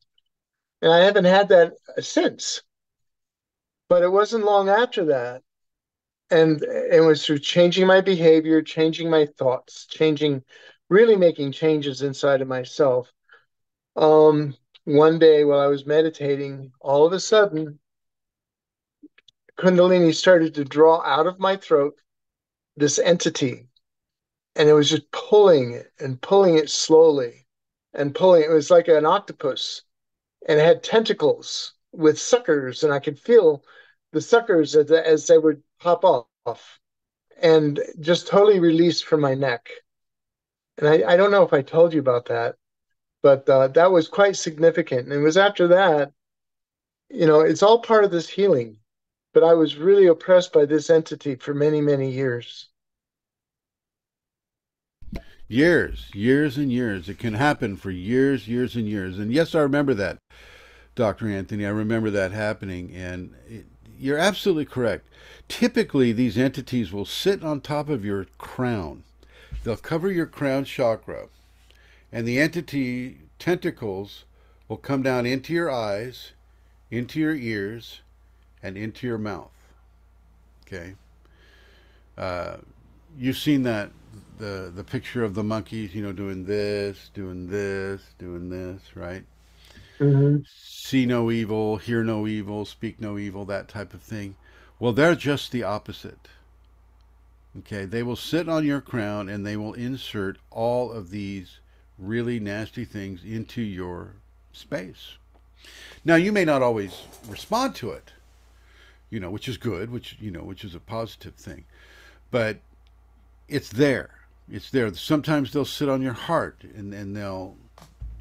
[0.82, 2.62] and I haven't had that since.
[3.88, 5.42] But it wasn't long after that,
[6.30, 10.44] and it was through changing my behavior, changing my thoughts, changing,
[10.89, 13.12] really making changes inside of myself.
[13.97, 17.78] Um, one day while I was meditating, all of a sudden
[19.59, 22.01] Kundalini started to draw out of my throat
[22.76, 23.68] this entity.
[24.55, 27.47] And it was just pulling it and pulling it slowly
[27.93, 28.43] and pulling.
[28.43, 29.82] It was like an octopus
[30.49, 32.82] and it had tentacles with suckers.
[32.84, 33.64] And I could feel
[34.12, 36.80] the suckers as, they would pop off
[37.41, 39.68] and just totally released from my neck.
[40.78, 42.56] And I, I don't know if I told you about that,
[43.22, 45.04] but uh, that was quite significant.
[45.04, 46.12] And it was after that,
[47.10, 48.78] you know, it's all part of this healing
[49.32, 52.68] but I was really oppressed by this entity for many, many years.
[55.46, 57.08] Years, years and years.
[57.08, 59.18] It can happen for years, years and years.
[59.18, 60.18] And yes, I remember that,
[60.94, 61.28] Dr.
[61.28, 61.64] Anthony.
[61.64, 62.94] I remember that happening.
[62.94, 63.66] And it,
[63.98, 65.06] you're absolutely correct.
[65.48, 69.04] Typically, these entities will sit on top of your crown,
[69.68, 71.28] they'll cover your crown chakra,
[72.10, 74.24] and the entity tentacles
[74.66, 76.32] will come down into your eyes,
[76.90, 78.00] into your ears,
[78.62, 79.52] and into your mouth.
[80.66, 80.94] Okay.
[82.16, 82.56] Uh,
[83.18, 83.90] you've seen that
[84.38, 89.24] the the picture of the monkeys, you know, doing this, doing this, doing this, right?
[90.00, 90.44] Mm-hmm.
[90.46, 94.36] See no evil, hear no evil, speak no evil, that type of thing.
[94.78, 96.28] Well, they're just the opposite.
[97.59, 101.59] Okay, they will sit on your crown and they will insert all of these
[101.99, 104.14] really nasty things into your
[104.53, 105.16] space.
[106.05, 108.12] Now, you may not always respond to it
[109.11, 111.64] you know, which is good, which you know, which is a positive thing.
[112.30, 112.59] But
[113.49, 114.11] it's there.
[114.51, 114.92] It's there.
[114.94, 117.57] Sometimes they'll sit on your heart and, and they'll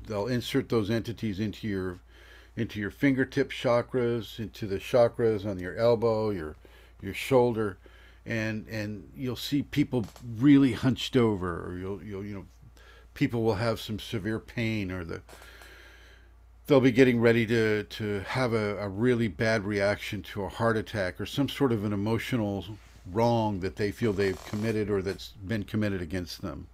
[0.08, 2.00] they'll insert those entities into your
[2.56, 6.56] into your fingertip chakras, into the chakras on your elbow, your
[7.02, 7.78] your shoulder,
[8.28, 10.06] and and you'll see people
[10.38, 12.46] really hunched over, or you'll you'll you know
[13.14, 15.22] people will have some severe pain, or the
[16.68, 20.76] they'll be getting ready to, to have a, a really bad reaction to a heart
[20.78, 22.66] attack or some sort of an emotional
[23.10, 26.68] wrong that they feel they've committed or that's been committed against them.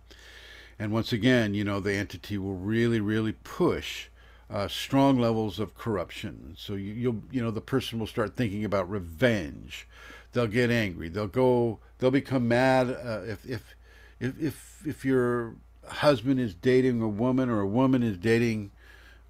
[0.80, 4.08] And once again, you know, the entity will really, really push
[4.50, 6.56] uh, strong levels of corruption.
[6.58, 9.88] So you, you'll, you know, the person will start thinking about revenge.
[10.34, 11.10] They'll get angry.
[11.10, 11.80] They'll go.
[12.00, 13.76] They'll become mad uh, if, if,
[14.20, 15.56] if, if, if your
[15.88, 18.72] husband is dating a woman or a woman is dating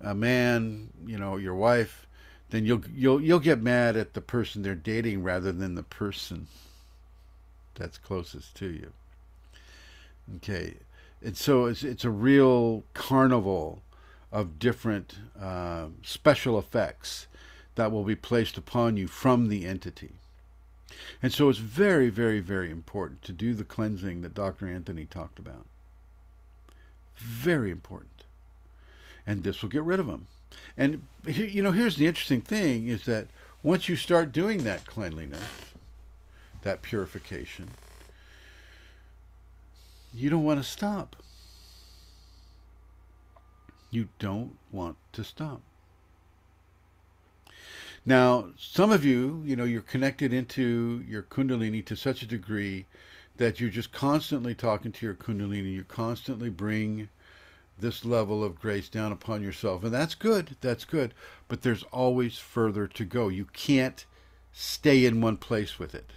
[0.02, 2.08] a man, you know, your wife,
[2.50, 6.48] then you'll you'll you'll get mad at the person they're dating rather than the person
[7.76, 8.92] that's closest to you.
[10.38, 10.76] Okay,
[11.22, 13.82] and so it's it's a real carnival
[14.32, 17.28] of different uh, special effects
[17.76, 20.12] that will be placed upon you from the entity.
[21.22, 24.68] And so it's very, very, very important to do the cleansing that Dr.
[24.68, 25.66] Anthony talked about.
[27.16, 28.14] Very important
[29.26, 30.28] and this will get rid of them.
[30.78, 33.28] And you know, here's the interesting thing: is that
[33.62, 35.44] once you start doing that cleanliness,
[36.62, 37.70] that purification,
[40.14, 41.16] you don't want to stop.
[43.90, 45.62] You don't want to stop.
[48.06, 52.86] Now, some of you, you know, you're connected into your Kundalini to such a degree
[53.38, 55.72] that you're just constantly talking to your Kundalini.
[55.72, 57.08] You constantly bring
[57.80, 59.84] this level of grace down upon yourself.
[59.84, 60.58] And that's good.
[60.60, 61.14] That's good.
[61.48, 63.30] But there's always further to go.
[63.30, 64.06] You can't
[64.52, 66.12] stay in one place with it.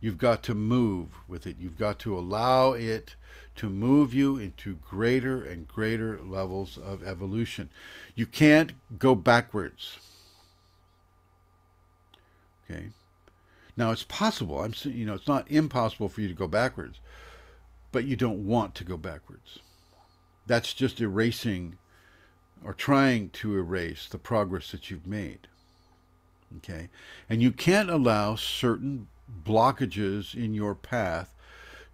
[0.00, 1.56] You've got to move with it.
[1.58, 3.16] You've got to allow it
[3.56, 7.70] to move you into greater and greater levels of evolution.
[8.14, 9.98] You can't go backwards.
[12.70, 12.90] Okay.
[13.76, 14.62] Now it's possible.
[14.62, 17.00] I'm you know, it's not impossible for you to go backwards,
[17.92, 19.58] but you don't want to go backwards.
[20.46, 21.78] That's just erasing
[22.64, 25.48] or trying to erase the progress that you've made.
[26.58, 26.88] Okay?
[27.28, 29.08] And you can't allow certain
[29.44, 31.34] blockages in your path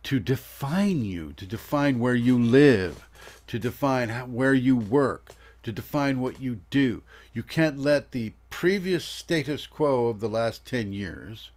[0.04, 3.08] to define you, to define where you live,
[3.46, 7.02] to define how, where you work, to define what you do.
[7.34, 11.50] You can't let the previous status quo of the last 10 years,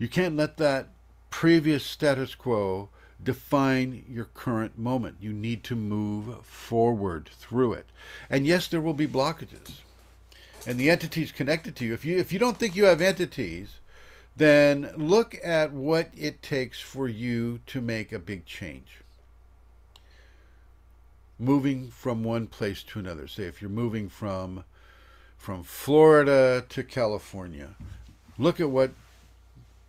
[0.00, 0.88] you can't let that
[1.30, 2.88] previous status quo
[3.22, 5.14] define your current moment.
[5.20, 7.86] You need to move forward through it.
[8.28, 9.74] And yes, there will be blockages.
[10.66, 13.78] And the entities connected to you, if you if you don't think you have entities,
[14.36, 19.02] then look at what it takes for you to make a big change.
[21.38, 23.28] Moving from one place to another.
[23.28, 24.64] Say if you're moving from
[25.42, 27.70] from Florida to California,
[28.38, 28.92] look at what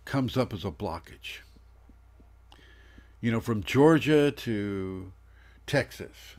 [0.04, 1.42] comes up as a blockage.
[3.20, 5.12] You know, from Georgia to
[5.64, 6.34] Texas,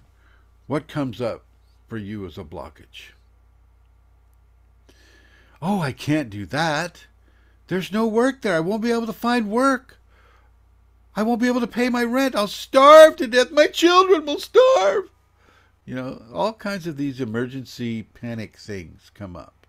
[0.67, 1.45] what comes up
[1.87, 3.13] for you as a blockage?
[5.61, 7.05] Oh, I can't do that.
[7.67, 8.57] There's no work there.
[8.57, 9.97] I won't be able to find work.
[11.15, 12.35] I won't be able to pay my rent.
[12.35, 13.49] I'll starve to death.
[13.51, 15.09] My children will starve.
[15.85, 19.67] You know, all kinds of these emergency panic things come up.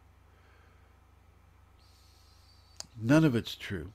[3.01, 3.93] None of it's true.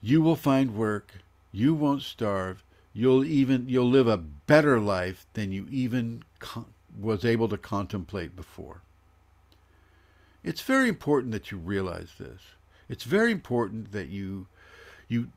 [0.00, 1.14] You will find work.
[1.52, 2.62] You won't starve.
[2.92, 6.22] You'll even you'll live a better life than you even
[6.98, 8.82] was able to contemplate before.
[10.42, 12.40] It's very important that you realize this.
[12.88, 14.46] It's very important that you
[15.08, 15.30] you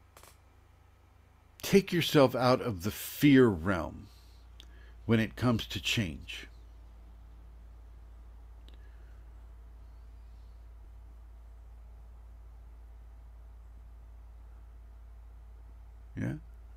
[1.64, 4.06] take yourself out of the fear realm
[5.08, 6.48] when it comes to change.
[16.16, 16.34] Yeah?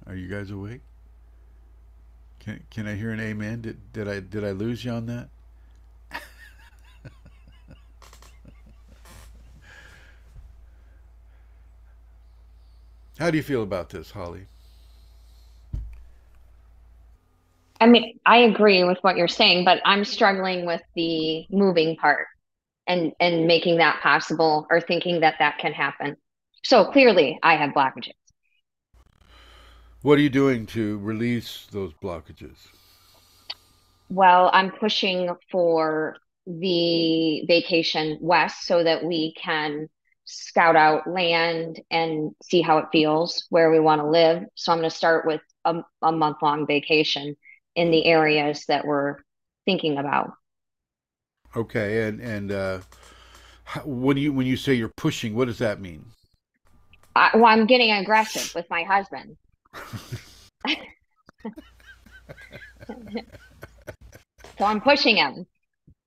[0.06, 0.80] Are you guys awake?
[2.38, 3.60] Can can I hear an amen?
[3.60, 5.28] Did did I did I lose you on that?
[13.18, 14.46] How do you feel about this, Holly?
[17.80, 22.26] I mean, I agree with what you're saying, but I'm struggling with the moving part
[22.86, 26.16] and and making that possible or thinking that that can happen.
[26.64, 28.12] So clearly, I have blockages.
[30.02, 32.68] What are you doing to release those blockages?
[34.08, 36.16] Well, I'm pushing for
[36.46, 39.88] the vacation west so that we can
[40.24, 44.44] scout out land and see how it feels where we want to live.
[44.54, 47.36] So I'm going to start with a, a month long vacation
[47.76, 49.16] in the areas that we're
[49.64, 50.32] thinking about.
[51.54, 52.80] Okay, and and uh,
[53.84, 56.06] when you when you say you're pushing, what does that mean?
[57.14, 59.36] I, well, I'm getting aggressive with my husband.
[64.58, 65.46] so I'm pushing him.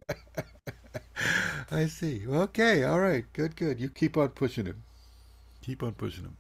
[1.72, 2.28] I see.
[2.28, 3.80] Okay, all right, good, good.
[3.80, 4.84] You keep on pushing him.
[5.62, 6.38] Keep on pushing him.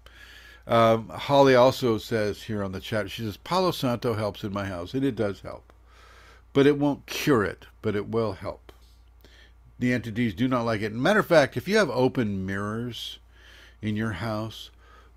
[0.69, 4.65] Um, Holly also says here on the chat, she says, Palo Santo helps in my
[4.65, 5.73] house, and it does help.
[6.53, 8.71] But it won't cure it, but it will help.
[9.79, 10.93] The entities do not like it.
[10.93, 13.17] Matter of fact, if you have open mirrors
[13.81, 14.69] in your house,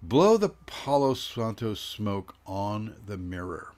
[0.03, 3.73] blow the Palo Santo smoke on the mirror.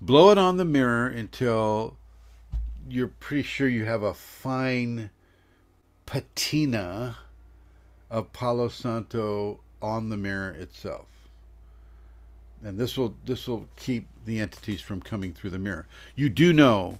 [0.00, 1.96] Blow it on the mirror until
[2.88, 5.10] you're pretty sure you have a fine
[6.06, 7.16] patina
[8.10, 11.06] of Palo Santo on the mirror itself.
[12.64, 15.86] And this will this will keep the entities from coming through the mirror.
[16.16, 16.98] You do know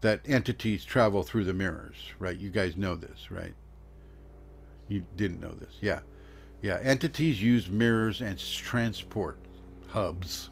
[0.00, 2.38] that entities travel through the mirrors, right?
[2.38, 3.54] You guys know this, right?
[4.88, 5.74] You didn't know this.
[5.80, 6.00] Yeah.
[6.62, 9.38] Yeah, entities use mirrors and transport
[9.88, 10.50] hubs.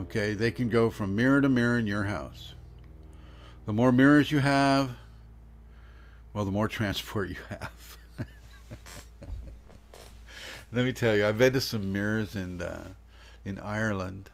[0.00, 2.54] Okay, they can go from mirror to mirror in your house.
[3.66, 4.90] The more mirrors you have,
[6.32, 7.97] well, the more transport you have.
[10.70, 12.88] Let me tell you, I've been to some mirrors in uh,
[13.44, 14.30] in Ireland.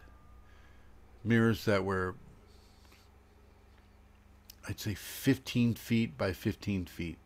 [1.23, 2.17] Mirrors that were,
[4.69, 7.17] I'd say, 15 feet by 15 feet,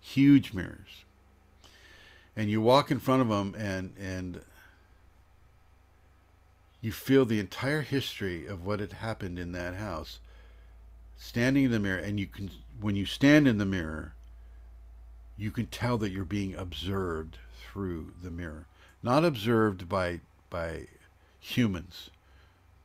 [0.00, 1.04] huge mirrors.
[2.36, 4.42] And you walk in front of them, and and
[6.80, 10.20] you feel the entire history of what had happened in that house
[11.16, 12.50] standing in the mirror and you can
[12.80, 14.14] when you stand in the mirror
[15.36, 17.38] you can tell that you're being observed
[17.78, 18.66] through the mirror.
[19.04, 20.18] Not observed by
[20.50, 20.88] by
[21.38, 22.10] humans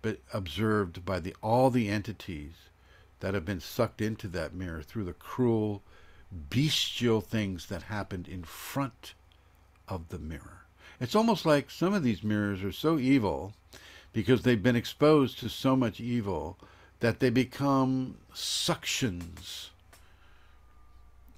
[0.03, 2.69] but observed by the all the entities
[3.19, 5.81] that have been sucked into that mirror through the cruel
[6.31, 9.15] bestial things that happened in front
[9.87, 10.65] of the mirror.
[10.99, 13.55] It's almost like some of these mirrors are so evil
[14.11, 16.55] because they've been exposed to so much evil
[16.99, 19.69] that they become suctions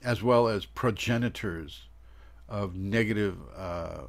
[0.03, 1.83] as well as progenitors
[2.47, 4.01] of negative uh,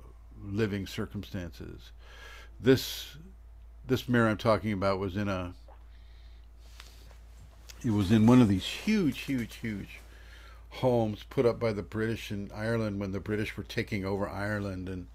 [0.45, 1.93] living circumstances.
[2.61, 3.17] This
[3.87, 5.55] this mirror I'm talking about was in a
[7.85, 10.01] it was in one of these huge, huge, huge
[10.71, 14.89] homes put up by the British in Ireland when the British were taking over Ireland
[14.89, 15.07] and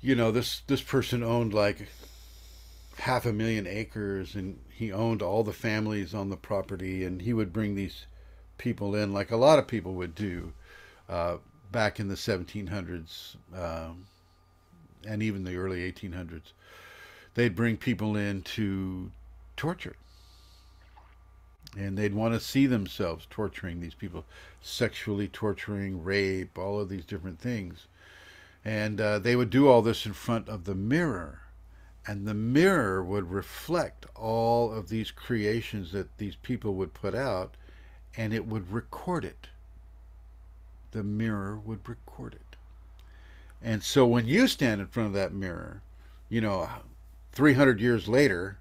[0.00, 1.88] you know this this person owned like
[2.98, 7.32] half a million acres and he owned all the families on the property and he
[7.32, 8.06] would bring these
[8.56, 10.52] people in like a lot of people would do
[11.08, 11.36] uh,
[11.72, 14.06] back in the 1700s um,
[15.06, 16.52] and even the early 1800s
[17.34, 19.10] they'd bring people in to
[19.56, 19.96] torture.
[21.76, 24.24] And they'd want to see themselves torturing these people
[24.60, 27.86] sexually torturing rape all of these different things.
[28.64, 31.40] And uh, they would do all this in front of the mirror.
[32.06, 37.56] And the mirror would reflect all of these creations that these people would put out
[38.16, 39.48] and it would record it
[40.94, 42.56] the mirror would record it
[43.62, 45.82] and so when you stand in front of that mirror
[46.28, 46.68] you know
[47.32, 48.56] 300 years later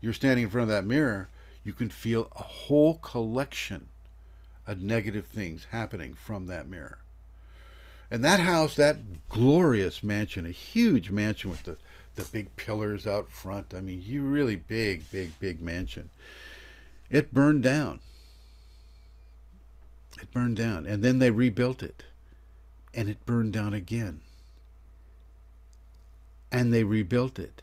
[0.00, 1.28] you're standing in front of that mirror
[1.62, 3.86] you can feel a whole collection
[4.66, 6.98] of negative things happening from that mirror
[8.10, 11.76] and that house that glorious mansion a huge mansion with the
[12.20, 13.74] the big pillars out front.
[13.74, 16.10] I mean, you really big, big, big mansion.
[17.10, 18.00] It burned down.
[20.20, 20.86] It burned down.
[20.86, 22.04] And then they rebuilt it.
[22.92, 24.20] And it burned down again.
[26.52, 27.62] And they rebuilt it.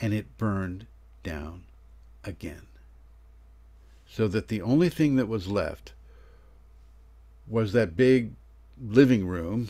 [0.00, 0.86] And it burned
[1.22, 1.64] down
[2.24, 2.62] again.
[4.08, 5.92] So that the only thing that was left
[7.46, 8.32] was that big
[8.80, 9.68] living room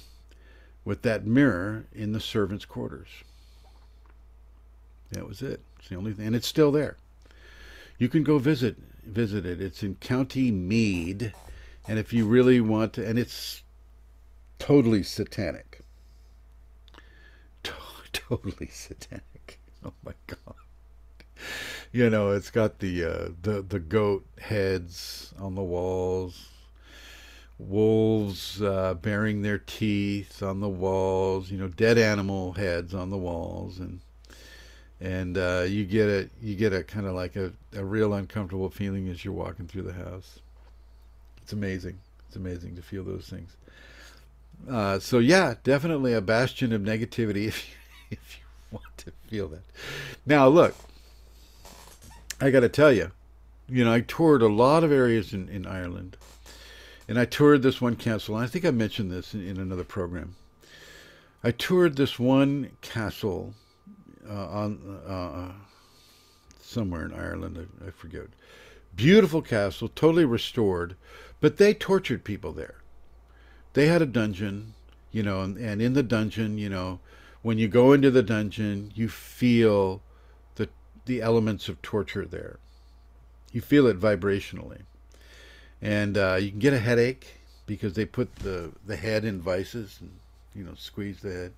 [0.85, 3.09] with that mirror in the servants' quarters.
[5.11, 5.61] That was it.
[5.79, 6.97] It's the only thing, and it's still there.
[7.99, 9.61] You can go visit visit it.
[9.61, 11.33] It's in County Meath,
[11.89, 13.63] and if you really want to, and it's
[14.59, 15.83] totally satanic.
[18.13, 19.59] totally satanic.
[19.85, 20.55] Oh my god.
[21.93, 26.49] You know, it's got the uh, the the goat heads on the walls,
[27.59, 31.51] wolves uh, baring their teeth on the walls.
[31.51, 34.01] You know, dead animal heads on the walls, and
[35.01, 38.69] and uh, you get a you get a kind of like a, a real uncomfortable
[38.69, 40.41] feeling as you're walking through the house.
[41.49, 41.99] It's amazing.
[42.27, 43.57] It's amazing to feel those things.
[44.71, 47.75] Uh, so yeah, definitely a bastion of negativity if you,
[48.11, 49.63] if you want to feel that.
[50.27, 50.75] Now look,
[52.39, 53.13] I got to tell you,
[53.67, 56.19] you know, I toured a lot of areas in, in Ireland,
[57.09, 58.37] and I toured this one castle.
[58.37, 60.37] I think I mentioned this in, in another program.
[61.43, 63.55] I toured this one castle
[64.29, 65.53] uh, on uh,
[66.61, 67.71] somewhere in Ireland.
[67.83, 68.27] I, I forget.
[68.95, 70.97] Beautiful castle, totally restored,
[71.41, 72.77] but they tortured people there.
[73.75, 74.75] They had a dungeon,
[75.13, 77.01] you know, and, and in the dungeon, you know,
[77.43, 80.03] when you go into the dungeon, you feel
[80.57, 80.69] the
[81.07, 82.59] the elements of torture there.
[83.53, 84.83] You feel it vibrationally,
[85.81, 89.99] and uh, you can get a headache because they put the the head in vices
[90.01, 90.11] and
[90.55, 91.53] you know squeeze the head.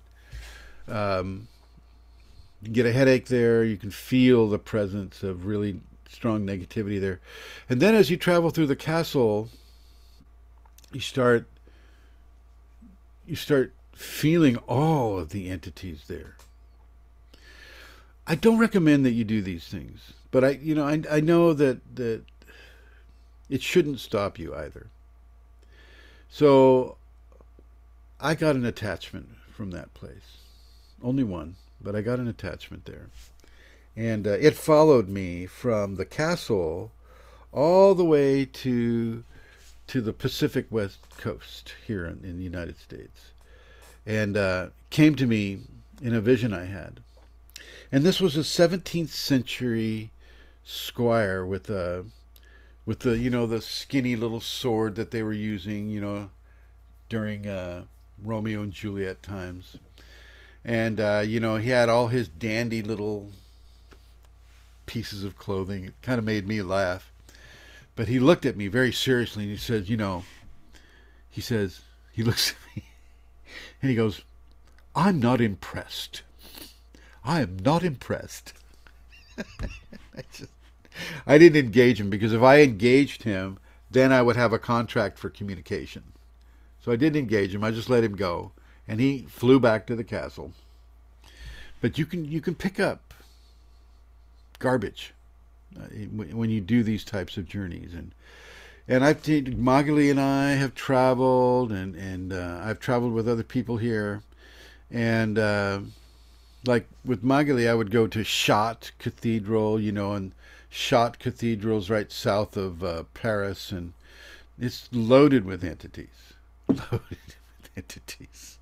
[0.87, 1.47] Um,
[2.61, 3.63] you get a headache there.
[3.63, 5.79] You can feel the presence of really
[6.09, 7.19] strong negativity there.
[7.69, 9.49] And then as you travel through the castle,
[10.91, 11.45] you start
[13.25, 16.35] you start feeling all of the entities there.
[18.27, 21.53] I don't recommend that you do these things, but I you know I I know
[21.53, 22.23] that that
[23.49, 24.87] it shouldn't stop you either.
[26.29, 26.97] So
[28.19, 30.37] I got an attachment from that place.
[31.03, 33.09] Only one but I got an attachment there.
[33.95, 36.91] And uh, it followed me from the castle
[37.51, 39.23] all the way to
[39.91, 43.31] to the Pacific West Coast here in, in the United States,
[44.05, 45.59] and uh, came to me
[46.01, 47.01] in a vision I had.
[47.91, 50.11] And this was a 17th century
[50.63, 52.05] squire with a
[52.85, 56.29] with the you know the skinny little sword that they were using you know
[57.09, 57.83] during uh,
[58.23, 59.77] Romeo and Juliet times
[60.63, 63.29] and uh, you know he had all his dandy little
[64.85, 65.85] pieces of clothing.
[65.85, 67.10] It kind of made me laugh,
[67.95, 70.23] but he looked at me very seriously and he says, "You know,"
[71.29, 71.81] he says,
[72.11, 72.85] he looks at me
[73.81, 74.21] and he goes,
[74.95, 76.23] "I'm not impressed.
[77.23, 78.53] I am not impressed."
[79.37, 80.51] I just,
[81.25, 85.17] I didn't engage him because if I engaged him, then I would have a contract
[85.17, 86.03] for communication.
[86.81, 87.63] So I didn't engage him.
[87.63, 88.51] I just let him go
[88.87, 90.51] and he flew back to the castle.
[91.79, 93.13] But you can you can pick up
[94.59, 95.13] garbage
[96.11, 98.11] when you do these types of journeys, and
[98.87, 99.25] and I've
[99.57, 104.23] Magali and I have traveled, and and uh, I've traveled with other people here,
[104.89, 105.81] and uh,
[106.65, 110.33] like with Magali, I would go to Chartres Cathedral, you know, and
[110.69, 113.93] Chartres Cathedral's right south of uh, Paris, and
[114.59, 116.33] It's loaded with entities.
[116.67, 118.59] Loaded with entities.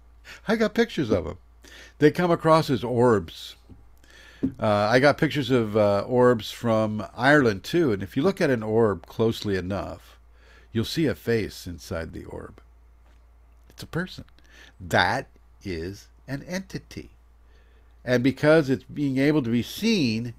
[0.48, 1.38] I got pictures of them.
[2.00, 3.56] They come across as orbs.
[4.60, 8.50] Uh, I got pictures of uh, orbs from Ireland too, and if you look at
[8.50, 10.18] an orb closely enough,
[10.72, 12.62] you'll see a face inside the orb.
[13.70, 14.26] It's a person.
[14.80, 15.28] That
[15.64, 17.10] is an entity.
[18.06, 20.34] And because it's being able to be seen,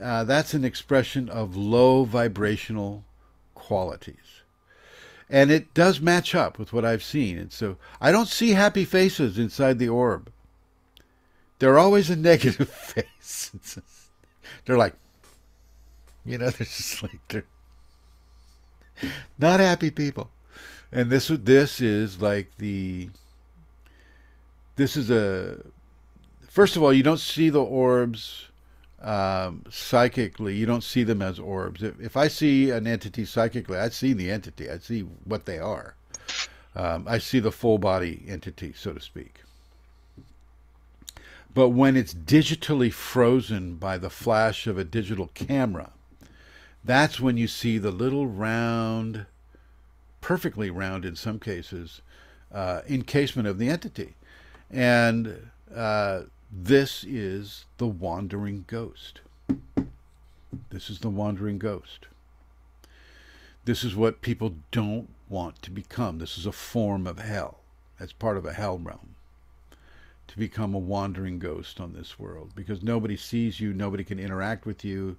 [0.00, 3.04] uh, that's an expression of low vibrational
[3.54, 4.42] qualities.
[5.28, 7.36] And it does match up with what I've seen.
[7.36, 10.30] And so I don't see happy faces inside the orb.
[11.58, 13.80] They're always a negative face.
[14.64, 14.94] they're like,
[16.24, 17.44] you know, they're just like, they're
[19.38, 20.30] not happy people.
[20.92, 23.10] And this, this is like the,
[24.76, 25.58] this is a,
[26.48, 28.46] first of all, you don't see the orbs
[29.02, 31.82] um, psychically, you don't see them as orbs.
[31.82, 34.70] If, if, I see an entity psychically, I see the entity.
[34.70, 35.94] I see what they are.
[36.74, 39.42] Um, I see the full body entity, so to speak.
[41.56, 45.90] But when it's digitally frozen by the flash of a digital camera,
[46.84, 49.24] that's when you see the little round,
[50.20, 52.02] perfectly round in some cases,
[52.52, 54.16] uh, encasement of the entity.
[54.70, 59.22] And uh, this is the wandering ghost.
[60.68, 62.08] This is the wandering ghost.
[63.64, 66.18] This is what people don't want to become.
[66.18, 67.60] This is a form of hell.
[67.98, 69.15] That's part of a hell realm.
[70.28, 74.66] To become a wandering ghost on this world because nobody sees you, nobody can interact
[74.66, 75.16] with you,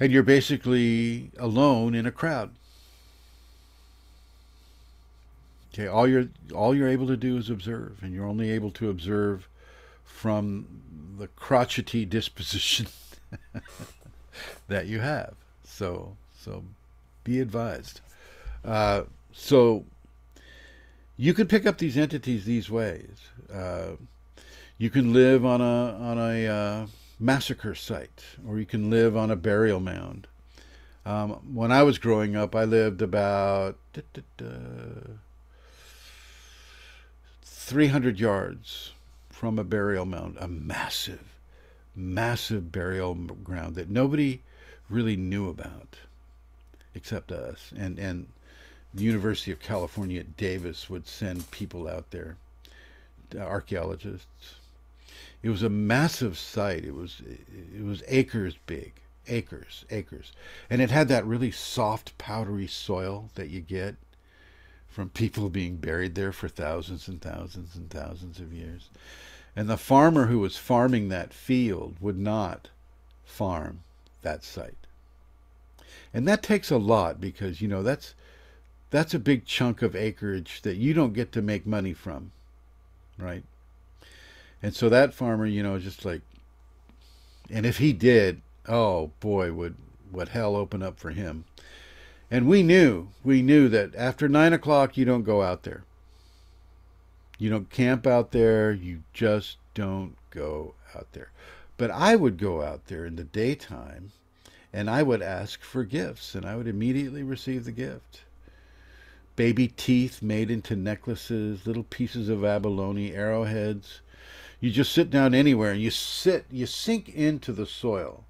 [0.00, 2.50] and you're basically alone in a crowd.
[5.72, 8.90] Okay, all you're all you're able to do is observe, and you're only able to
[8.90, 9.48] observe
[10.04, 10.66] from
[11.18, 12.86] the crotchety disposition
[14.68, 15.34] that you have.
[15.64, 16.62] So, so
[17.24, 18.00] be advised.
[18.64, 19.84] Uh, so
[21.16, 23.16] you can pick up these entities these ways.
[23.52, 23.92] Uh,
[24.78, 26.86] you can live on a on a uh,
[27.18, 30.26] massacre site, or you can live on a burial mound.
[31.06, 33.76] Um, when I was growing up, I lived about
[37.44, 38.92] 300 yards
[39.28, 41.38] from a burial mound, a massive,
[41.94, 44.40] massive burial ground that nobody
[44.88, 45.96] really knew about
[46.94, 47.72] except us.
[47.76, 48.28] And, and
[48.94, 52.36] the University of California at Davis would send people out there,
[53.34, 54.54] uh, archaeologists.
[55.42, 56.84] It was a massive site.
[56.84, 57.20] It was
[57.76, 58.92] it was acres big,
[59.26, 60.32] acres, acres,
[60.70, 63.96] and it had that really soft, powdery soil that you get
[64.88, 68.88] from people being buried there for thousands and thousands and thousands of years.
[69.56, 72.68] And the farmer who was farming that field would not
[73.24, 73.80] farm
[74.22, 74.74] that site.
[76.12, 78.14] And that takes a lot because, you know, that's
[78.94, 82.30] that's a big chunk of acreage that you don't get to make money from,
[83.18, 83.42] right?
[84.62, 86.20] And so that farmer, you know, just like
[87.50, 89.74] and if he did, oh boy, would
[90.12, 91.44] would hell open up for him.
[92.30, 95.82] And we knew, we knew that after nine o'clock you don't go out there.
[97.36, 98.70] You don't camp out there.
[98.70, 101.32] You just don't go out there.
[101.76, 104.12] But I would go out there in the daytime
[104.72, 108.20] and I would ask for gifts and I would immediately receive the gift.
[109.36, 114.00] Baby teeth made into necklaces, little pieces of abalone, arrowheads.
[114.60, 118.24] You just sit down anywhere and you sit, you sink into the soil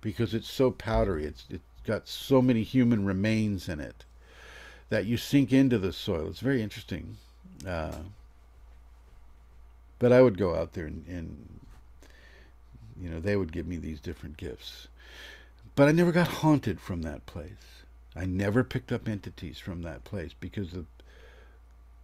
[0.00, 1.24] because it's so powdery.
[1.24, 4.04] It's, it's got so many human remains in it
[4.90, 6.28] that you sink into the soil.
[6.28, 7.16] It's very interesting.
[7.66, 7.96] Uh,
[9.98, 11.60] but I would go out there and, and,
[13.00, 14.88] you know, they would give me these different gifts.
[15.74, 17.77] But I never got haunted from that place.
[18.18, 20.86] I never picked up entities from that place because of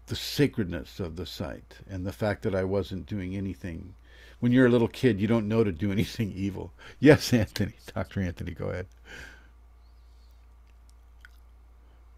[0.06, 3.94] the sacredness of the site and the fact that I wasn't doing anything.
[4.38, 6.72] When you're a little kid, you don't know to do anything evil.
[7.00, 8.20] Yes, Anthony, Dr.
[8.20, 8.86] Anthony, go ahead.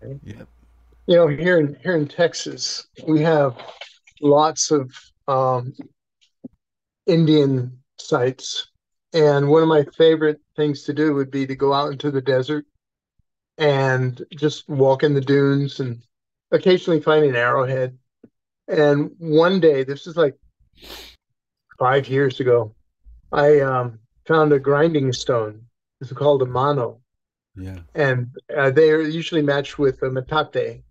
[0.02, 0.48] Yep.
[1.06, 3.56] You know, here in here in Texas, we have
[4.20, 4.92] lots of
[5.26, 5.72] um,
[7.06, 8.68] Indian sites.
[9.14, 12.20] And one of my favorite things to do would be to go out into the
[12.20, 12.66] desert
[13.58, 16.02] and just walking the dunes and
[16.50, 17.98] occasionally finding an arrowhead.
[18.68, 20.36] And one day, this is like
[21.78, 22.74] five years ago,
[23.32, 25.62] I um, found a grinding stone.
[26.00, 27.00] It's called a mano.
[27.54, 27.78] Yeah.
[27.94, 30.82] And uh, they are usually matched with a metate.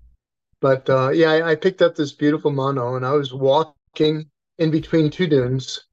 [0.61, 4.29] But uh, yeah, I, I, picked up this beautiful mano and I was walking walking
[4.57, 5.85] in between two dunes,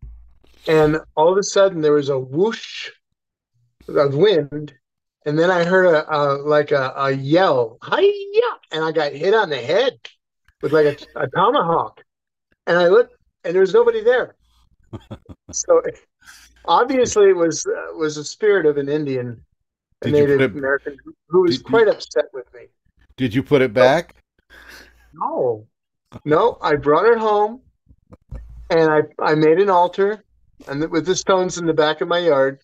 [0.66, 2.90] and all of a sudden there was a whoosh
[3.88, 4.74] of wind,
[5.26, 9.34] and then I heard a, a like a, a yell, hiya, and I got hit
[9.34, 9.98] on the head
[10.60, 12.02] with like a, a tomahawk,
[12.66, 13.14] and I looked,
[13.44, 14.34] and there was nobody there.
[15.52, 15.82] so
[16.64, 19.44] obviously, it was uh, was a spirit of an Indian,
[20.02, 20.96] a Did Native it- American,
[21.28, 22.62] who was did quite upset with me.
[23.16, 24.14] Did you put it back?
[25.14, 25.66] No,
[26.24, 27.60] no, I brought it home,
[28.70, 30.24] and I I made an altar,
[30.66, 32.60] and with the stones in the back of my yard,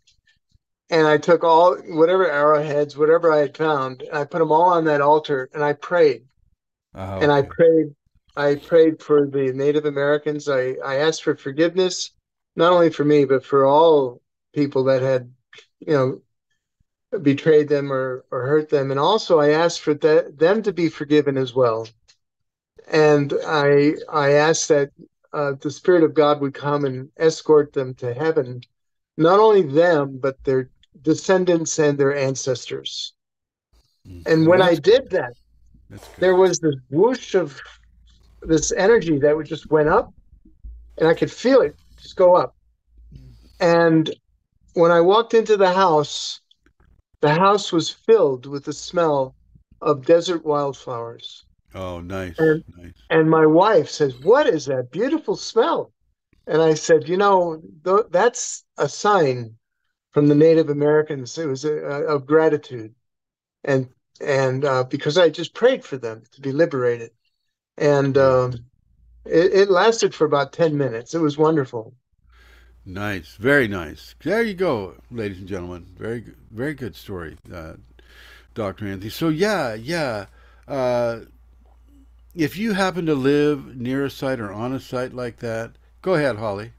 [0.90, 4.70] and I took all whatever arrowheads, whatever I had found, and I put them all
[4.72, 6.24] on that altar, and I prayed,
[6.94, 7.94] Oh, and I prayed,
[8.36, 10.48] I prayed for the Native Americans.
[10.48, 12.10] I I asked for forgiveness,
[12.56, 14.22] not only for me, but for all
[14.54, 15.32] people that had,
[15.80, 16.22] you know,
[17.18, 20.88] betrayed them or or hurt them, and also I asked for the, them to be
[20.88, 21.86] forgiven as well.
[22.90, 24.90] And I I asked that
[25.32, 28.62] uh, the Spirit of God would come and escort them to heaven,
[29.16, 30.70] not only them but their
[31.02, 33.12] descendants and their ancestors.
[34.06, 34.32] Mm-hmm.
[34.32, 35.34] And when I did that,
[36.18, 37.60] there was this whoosh of
[38.42, 40.12] this energy that would just went up,
[40.98, 42.54] and I could feel it just go up.
[43.60, 44.14] And
[44.74, 46.40] when I walked into the house,
[47.20, 49.34] the house was filled with the smell
[49.80, 51.44] of desert wildflowers.
[51.74, 52.38] Oh, nice.
[52.38, 52.64] And,
[53.10, 55.92] and my wife says, What is that beautiful smell?
[56.46, 59.57] And I said, You know, th- that's a sign
[60.18, 61.38] from the Native Americans.
[61.38, 62.92] It was a, a, of gratitude.
[63.62, 63.88] And
[64.20, 67.12] and uh, because I just prayed for them to be liberated.
[67.76, 68.54] And um,
[69.24, 71.14] it, it lasted for about 10 minutes.
[71.14, 71.94] It was wonderful.
[72.84, 74.16] Nice, very nice.
[74.20, 75.86] There you go, ladies and gentlemen.
[75.96, 77.74] Very, good, very good story, uh,
[78.54, 79.10] Doctor Anthony.
[79.10, 80.26] So yeah, yeah.
[80.66, 81.20] Uh,
[82.34, 86.14] if you happen to live near a site or on a site like that, go
[86.14, 86.72] ahead, Holly.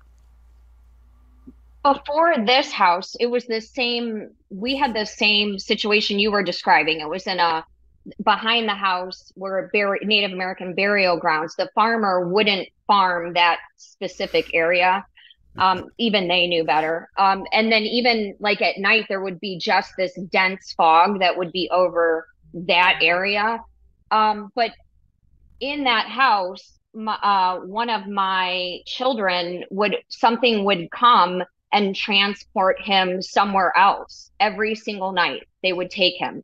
[1.83, 4.31] Before this house, it was the same.
[4.49, 6.99] We had the same situation you were describing.
[6.99, 7.65] It was in a
[8.23, 11.55] behind the house were bur- Native American burial grounds.
[11.55, 15.05] The farmer wouldn't farm that specific area.
[15.57, 17.09] Um, even they knew better.
[17.17, 21.37] Um, and then even like at night, there would be just this dense fog that
[21.37, 23.59] would be over that area.
[24.11, 24.71] Um, but
[25.59, 32.81] in that house, my, uh, one of my children would something would come and transport
[32.81, 35.47] him somewhere else every single night.
[35.61, 36.43] They would take him.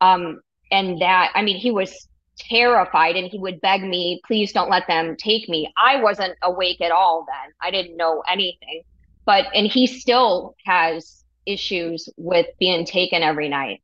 [0.00, 0.40] Um,
[0.70, 4.86] and that, I mean, he was terrified and he would beg me, please don't let
[4.86, 5.72] them take me.
[5.76, 7.52] I wasn't awake at all then.
[7.60, 8.82] I didn't know anything.
[9.24, 13.82] But, and he still has issues with being taken every night.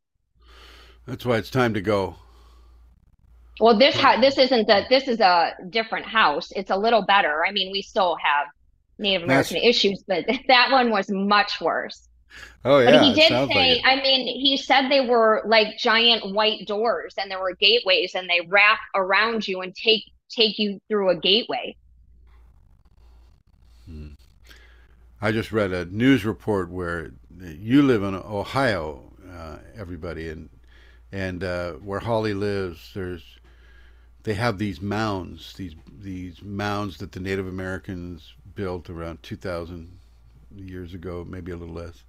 [1.06, 2.16] That's why it's time to go.
[3.60, 6.50] Well, this ha- this isn't the this is a different house.
[6.56, 7.44] It's a little better.
[7.46, 8.48] I mean, we still have
[8.98, 12.08] Native American That's- issues, but that one was much worse.
[12.64, 13.44] Oh yeah, But he did say,
[13.76, 13.82] like.
[13.84, 18.28] I mean, he said they were like giant white doors and there were gateways and
[18.28, 21.76] they wrap around you and take take you through a gateway.
[25.20, 30.50] I just read a news report where you live in Ohio, uh, everybody, and
[31.12, 33.38] and uh, where Holly lives, there's
[34.24, 39.98] they have these mounds, these these mounds that the Native Americans built around 2,000
[40.54, 42.04] years ago, maybe a little less,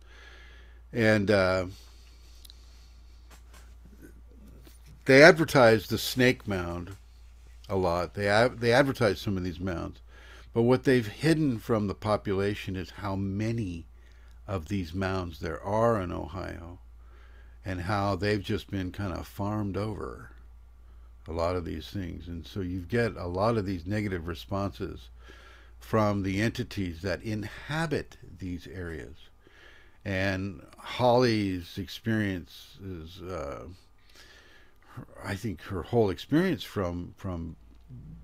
[0.94, 1.66] and uh,
[5.06, 6.96] they advertise the Snake Mound
[7.68, 8.14] a lot.
[8.14, 10.02] They they advertise some of these mounds,
[10.54, 13.88] but what they've hidden from the population is how many
[14.48, 16.80] of these mounds there are in Ohio,
[17.64, 20.32] and how they've just been kind of farmed over.
[21.28, 25.10] A lot of these things, and so you get a lot of these negative responses
[25.86, 29.30] from the entities that inhabit these areas.
[30.04, 33.68] And Holly's experience is, uh,
[34.96, 37.56] her- I think, her whole experience from from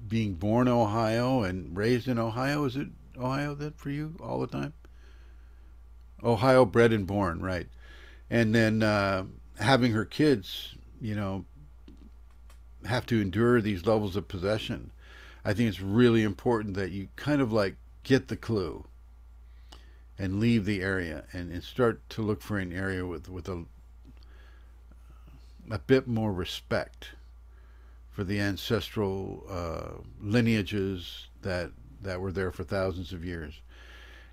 [0.07, 2.65] being born in Ohio and raised in Ohio.
[2.65, 4.73] Is it Ohio that for you all the time?
[6.23, 7.67] Ohio, bred and born, right?
[8.27, 9.25] And then uh,
[9.59, 11.45] having her kids, you know,
[12.85, 14.89] have to endure these levels of possession.
[15.43, 18.85] I think it's really important that you kind of like get the clue
[20.18, 23.65] and leave the area and, and start to look for an area with with a
[25.69, 27.09] a bit more respect
[28.11, 33.61] for the ancestral uh, lineages that that were there for thousands of years.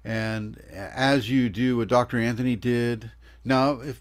[0.05, 2.19] And as you do what Dr.
[2.19, 3.11] Anthony did,
[3.45, 4.01] now if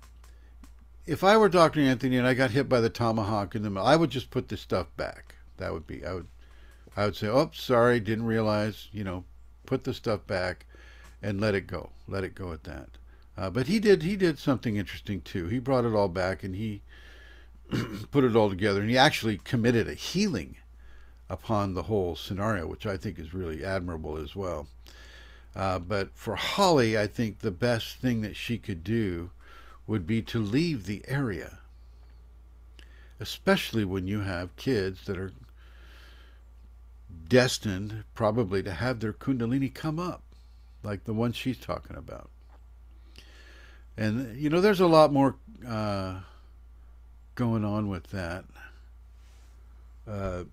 [1.06, 1.80] if I were Dr.
[1.80, 4.50] Anthony and I got hit by the tomahawk in the middle, I would just put
[4.50, 5.36] this stuff back.
[5.58, 6.28] That would be I would
[6.98, 9.24] I would say, "Oh, sorry, didn't realize." You know,
[9.66, 10.66] put the stuff back
[11.22, 11.92] and let it go.
[12.08, 12.90] Let it go at that.
[13.38, 15.48] Uh, but he did he did something interesting too.
[15.48, 16.82] He brought it all back and he
[18.12, 20.58] put it all together, and he actually committed a healing
[21.30, 24.68] upon the whole scenario, which I think is really admirable as well.
[25.56, 29.32] Uh, but for Holly, I think the best thing that she could do
[29.86, 31.60] would be to leave the area,
[33.20, 35.34] especially when you have kids that are
[37.30, 40.24] destined probably to have their kundalini come up,
[40.84, 42.30] like the one she's talking about.
[43.98, 45.36] And, you know, there's a lot more
[45.68, 46.20] uh,
[47.36, 48.46] going on with that
[50.08, 50.44] uh,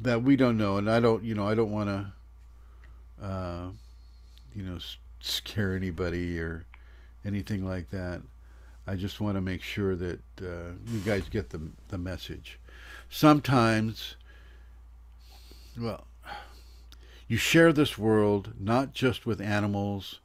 [0.00, 0.76] that we don't know.
[0.78, 3.66] And I don't, you know, I don't want to, uh,
[4.54, 4.78] you know,
[5.20, 6.64] scare anybody or
[7.24, 8.22] anything like that.
[8.86, 12.58] I just want to make sure that uh, you guys get the, the message.
[13.10, 14.16] Sometimes,
[15.78, 16.07] well,
[17.28, 20.20] you share this world not just with animals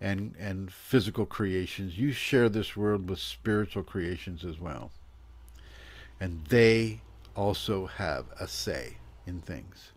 [0.00, 1.98] and and physical creations.
[1.98, 4.92] You share this world with spiritual creations as well.
[6.20, 7.00] And they
[7.34, 9.92] also have a say in things.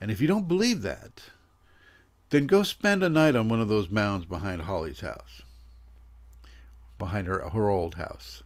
[0.00, 1.22] And if you don't believe that,
[2.30, 5.42] then go spend a night on one of those mounds behind Holly's house.
[6.96, 8.44] Behind her her old house.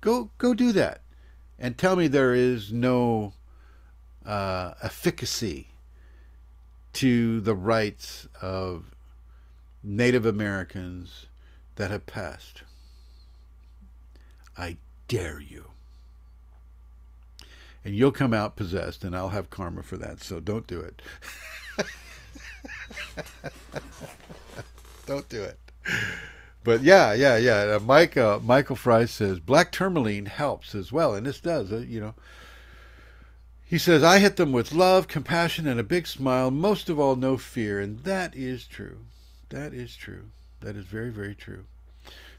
[0.00, 1.02] Go go do that.
[1.58, 3.34] And tell me there is no
[4.24, 5.68] uh, efficacy
[6.94, 8.94] to the rights of
[9.82, 11.26] Native Americans
[11.76, 12.62] that have passed.
[14.56, 15.66] I dare you.
[17.84, 21.02] And you'll come out possessed, and I'll have karma for that, so don't do it.
[25.06, 25.58] don't do it.
[26.62, 27.78] But yeah, yeah, yeah.
[27.82, 31.70] Mike, uh, Michael Fry says black tourmaline helps as well, and this does.
[31.70, 32.14] Uh, you know,
[33.74, 36.52] he says I hit them with love, compassion, and a big smile.
[36.52, 38.98] Most of all, no fear, and that is true.
[39.48, 40.26] That is true.
[40.60, 41.64] That is very, very true.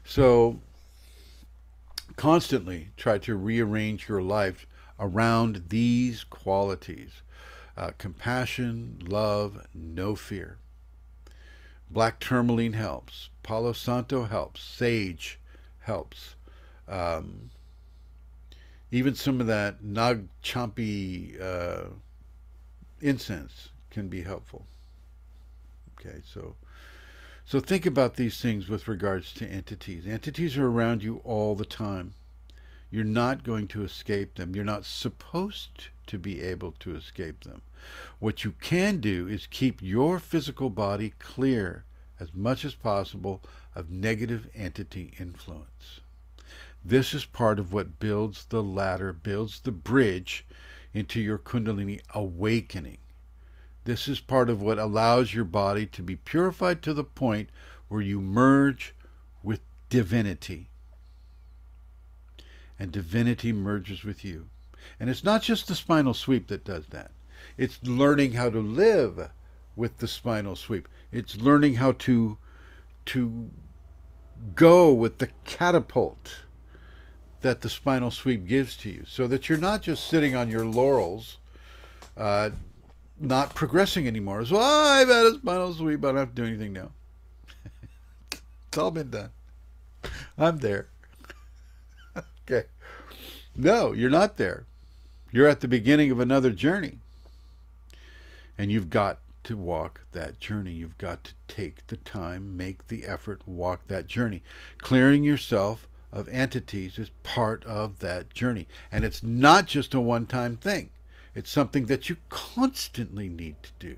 [0.02, 0.60] So
[2.16, 4.66] constantly try to rearrange your life
[4.98, 7.20] around these qualities
[7.76, 10.56] uh, compassion, love, no fear.
[11.90, 13.28] Black tourmaline helps.
[13.42, 14.62] Palo Santo helps.
[14.62, 15.38] Sage
[15.80, 16.34] helps.
[16.88, 17.50] Um,
[18.90, 21.84] even some of that Nag Champa uh,
[23.00, 24.66] incense can be helpful.
[25.98, 26.56] Okay, so
[27.44, 30.06] so think about these things with regards to entities.
[30.06, 32.14] Entities are around you all the time.
[32.90, 34.54] You're not going to escape them.
[34.54, 37.62] You're not supposed to be able to escape them.
[38.18, 41.84] What you can do is keep your physical body clear
[42.18, 43.42] as much as possible
[43.74, 46.00] of negative entity influence.
[46.88, 50.46] This is part of what builds the ladder, builds the bridge
[50.94, 52.98] into your Kundalini awakening.
[53.82, 57.50] This is part of what allows your body to be purified to the point
[57.88, 58.94] where you merge
[59.42, 60.70] with divinity.
[62.78, 64.48] And divinity merges with you.
[65.00, 67.10] And it's not just the spinal sweep that does that.
[67.58, 69.30] It's learning how to live
[69.74, 70.86] with the spinal sweep.
[71.10, 72.38] It's learning how to
[73.06, 73.50] to
[74.54, 76.45] go with the catapult
[77.46, 80.64] that the spinal sweep gives to you so that you're not just sitting on your
[80.64, 81.36] laurels
[82.16, 82.50] uh,
[83.20, 84.44] not progressing anymore.
[84.44, 86.90] So oh, I've had a spinal sweep, I don't have to do anything now.
[88.32, 89.30] it's all been done.
[90.36, 90.88] I'm there.
[92.50, 92.66] okay.
[93.54, 94.64] No, you're not there.
[95.30, 96.98] You're at the beginning of another journey.
[98.58, 100.72] And you've got to walk that journey.
[100.72, 104.42] You've got to take the time, make the effort, walk that journey.
[104.78, 108.66] Clearing yourself of entities is part of that journey.
[108.90, 110.90] And it's not just a one time thing.
[111.34, 113.96] It's something that you constantly need to do,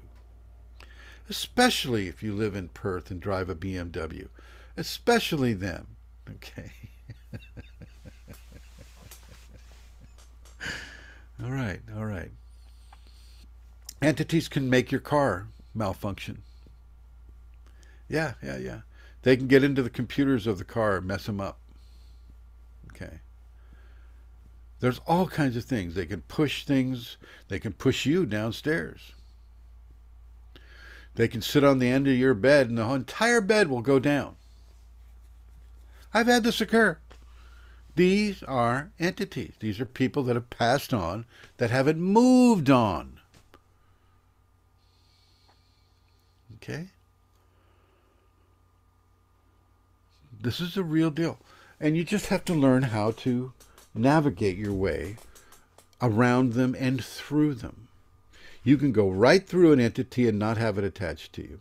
[1.28, 4.26] especially if you live in Perth and drive a BMW,
[4.76, 5.86] especially then.
[6.28, 6.72] Okay.
[11.42, 12.32] all right, all right.
[14.02, 16.42] Entities can make your car malfunction.
[18.08, 18.80] Yeah, yeah, yeah.
[19.22, 21.58] They can get into the computers of the car and mess them up.
[23.00, 23.18] Okay.
[24.80, 25.94] There's all kinds of things.
[25.94, 27.16] They can push things,
[27.48, 29.12] they can push you downstairs.
[31.14, 33.98] They can sit on the end of your bed and the entire bed will go
[33.98, 34.36] down.
[36.14, 36.98] I've had this occur.
[37.96, 39.54] These are entities.
[39.58, 41.26] These are people that have passed on
[41.56, 43.18] that haven't moved on.
[46.56, 46.90] Okay?
[50.40, 51.40] This is a real deal.
[51.80, 53.52] And you just have to learn how to
[53.94, 55.16] navigate your way
[56.02, 57.88] around them and through them.
[58.64, 61.60] You can go right through an entity and not have it attached to you.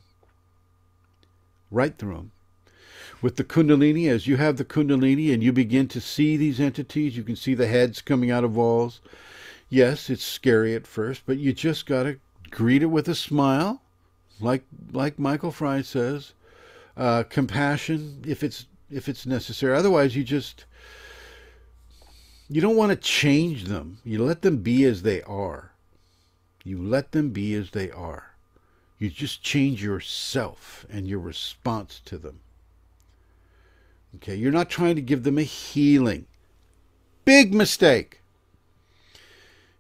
[1.72, 2.32] Right through them.
[3.22, 7.18] with the Kundalini, as you have the Kundalini and you begin to see these entities,
[7.18, 9.02] you can see the heads coming out of walls.
[9.70, 12.20] Yes, it's scary at first, but you just got to
[12.50, 13.82] greet it with a smile,
[14.40, 16.34] like like Michael Fry says,
[16.96, 19.76] uh, compassion if it's if it's necessary.
[19.76, 20.66] Otherwise, you just
[22.50, 24.00] you don't want to change them.
[24.04, 25.72] You let them be as they are.
[26.64, 28.32] You let them be as they are.
[29.00, 32.40] You just change yourself and your response to them.
[34.16, 36.26] Okay, you're not trying to give them a healing.
[37.26, 38.22] Big mistake.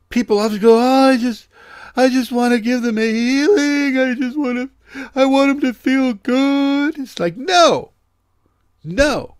[0.09, 1.47] People often go, "Oh, I just
[1.95, 3.97] I just want to give them a healing.
[3.97, 4.57] I just want
[4.93, 7.91] to I want them to feel good." It's like, "No.
[8.83, 9.35] No.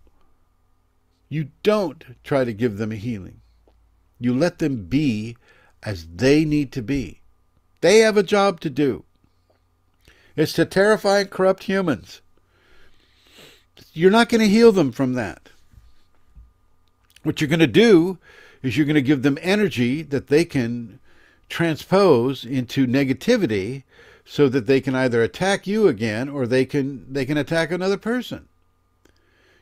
[1.29, 3.41] You don't try to give them a healing.
[4.19, 5.37] You let them be
[5.83, 7.21] as they need to be.
[7.81, 9.03] They have a job to do.
[10.35, 12.21] It's to terrify and corrupt humans.
[13.93, 15.49] You're not going to heal them from that.
[17.23, 18.17] What you're going to do
[18.61, 20.99] is you're going to give them energy that they can
[21.49, 23.83] transpose into negativity
[24.25, 27.97] so that they can either attack you again or they can they can attack another
[27.97, 28.47] person.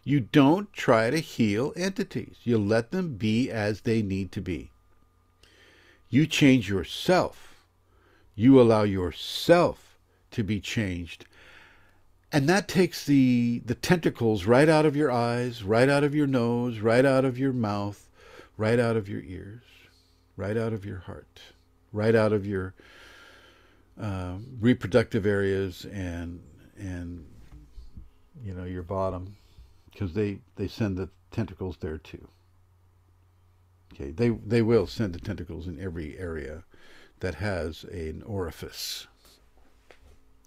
[0.07, 2.38] You don't try to heal entities.
[2.44, 4.69] You let them be as they need to be.
[6.10, 7.65] You change yourself.
[8.36, 9.98] You allow yourself
[10.30, 11.26] to be changed.
[12.32, 16.27] And that takes the, the tentacles right out of your eyes, right out of your
[16.27, 18.07] nose, right out of your mouth,
[18.57, 19.64] right out of your ears,
[20.38, 21.40] right out of your heart,
[21.91, 22.76] right out of your
[23.99, 26.41] uh, reproductive areas and
[26.77, 27.26] and
[28.44, 29.38] you know your bottom
[29.95, 32.27] because they, they send the tentacles there too.
[33.93, 36.65] Okay, they, they will send the tentacles in every area
[37.22, 39.07] that has an orifice.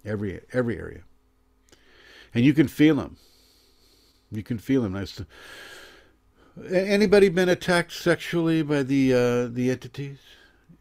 [0.05, 1.01] Every every area,
[2.33, 3.17] and you can feel them.
[4.31, 4.93] You can feel them.
[4.93, 5.21] Nice.
[6.71, 10.19] Anybody been attacked sexually by the uh, the entities?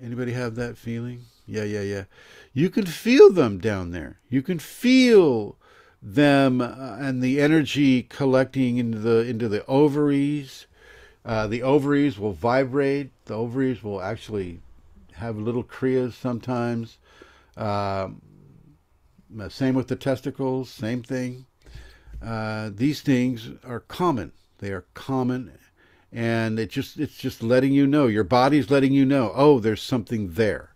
[0.01, 1.23] Anybody have that feeling?
[1.47, 2.05] Yeah, yeah, yeah.
[2.53, 4.21] You can feel them down there.
[4.29, 5.59] You can feel
[6.03, 10.67] them uh, and the energy collecting into the into the ovaries.
[11.25, 13.11] Uh, the ovaries will vibrate.
[13.27, 14.61] The ovaries will actually
[15.15, 16.99] have little kriyas sometimes.
[17.57, 18.09] Uh,
[19.49, 20.71] same with the testicles.
[20.71, 21.47] Same thing.
[22.23, 24.33] Uh, these things are common.
[24.59, 25.53] They are common,
[26.13, 28.07] and it just it's just letting you know.
[28.07, 29.33] Your body's letting you know.
[29.35, 30.75] Oh, there's something there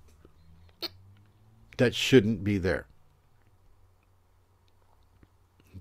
[1.78, 2.86] that shouldn't be there.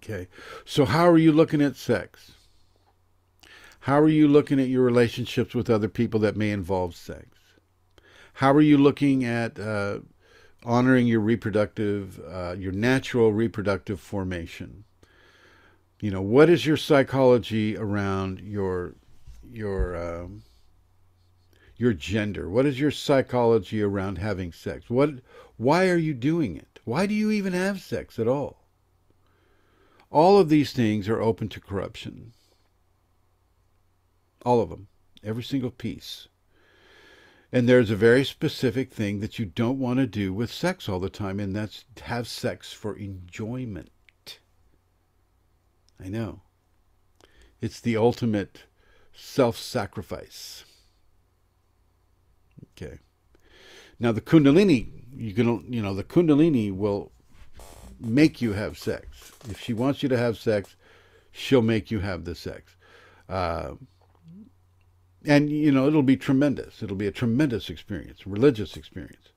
[0.04, 0.28] Okay.
[0.66, 2.32] So, how are you looking at sex?
[3.82, 7.28] How are you looking at your relationships with other people that may involve sex?
[8.34, 10.00] How are you looking at uh,
[10.64, 14.86] honoring your reproductive, uh, your natural reproductive formation?
[16.00, 18.96] You know, what is your psychology around your
[19.52, 20.42] your um,
[21.76, 22.50] your gender?
[22.50, 24.90] What is your psychology around having sex?
[24.90, 25.12] What?
[25.58, 26.80] Why are you doing it?
[26.86, 28.61] Why do you even have sex at all?
[30.12, 32.34] All of these things are open to corruption.
[34.46, 34.88] All of them.
[35.24, 36.28] Every single piece.
[37.54, 41.00] And there's a very specific thing that you don't want to do with sex all
[41.00, 43.90] the time, and that's have sex for enjoyment.
[46.04, 46.42] I know.
[47.62, 48.64] It's the ultimate
[49.14, 50.66] self sacrifice.
[52.72, 53.00] Okay.
[54.00, 57.12] Now the Kundalini, you can you know, the Kundalini will
[58.02, 59.32] make you have sex.
[59.50, 60.76] If she wants you to have sex,
[61.32, 62.76] she'll make you have the sex.
[63.30, 63.74] Uh,
[65.26, 66.82] and, you know, it'll be tremendous.
[66.82, 69.30] It'll be a tremendous experience, religious experience.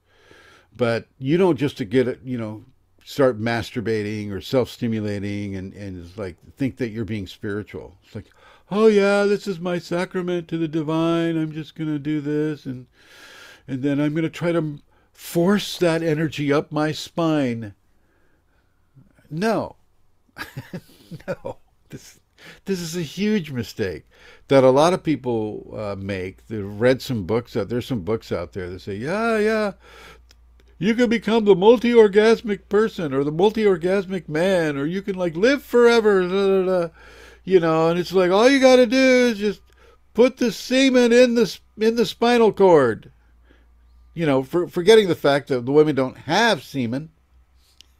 [0.76, 2.64] But you don't just to get it, you know,
[3.04, 7.98] start masturbating or self-stimulating and, and it's like think that you're being spiritual.
[8.02, 8.30] It's like,
[8.70, 11.36] oh yeah, this is my sacrament to the divine.
[11.36, 12.64] I'm just to do this.
[12.64, 12.86] And,
[13.68, 14.80] and then I'm to try to
[15.12, 17.74] force that energy up my spine
[19.38, 19.76] no.
[21.26, 21.58] no.
[21.90, 22.20] This
[22.64, 24.04] this is a huge mistake
[24.48, 26.46] that a lot of people uh, make.
[26.46, 27.68] They've read some books out.
[27.68, 29.72] There's some books out there that say, yeah, yeah,
[30.78, 35.62] you can become the multi-orgasmic person or the multi-orgasmic man, or you can like live
[35.62, 36.22] forever.
[36.22, 36.88] Da, da, da.
[37.44, 39.60] You know, and it's like all you got to do is just
[40.14, 43.12] put the semen in the in the spinal cord.
[44.14, 47.10] You know, for, forgetting the fact that the women don't have semen.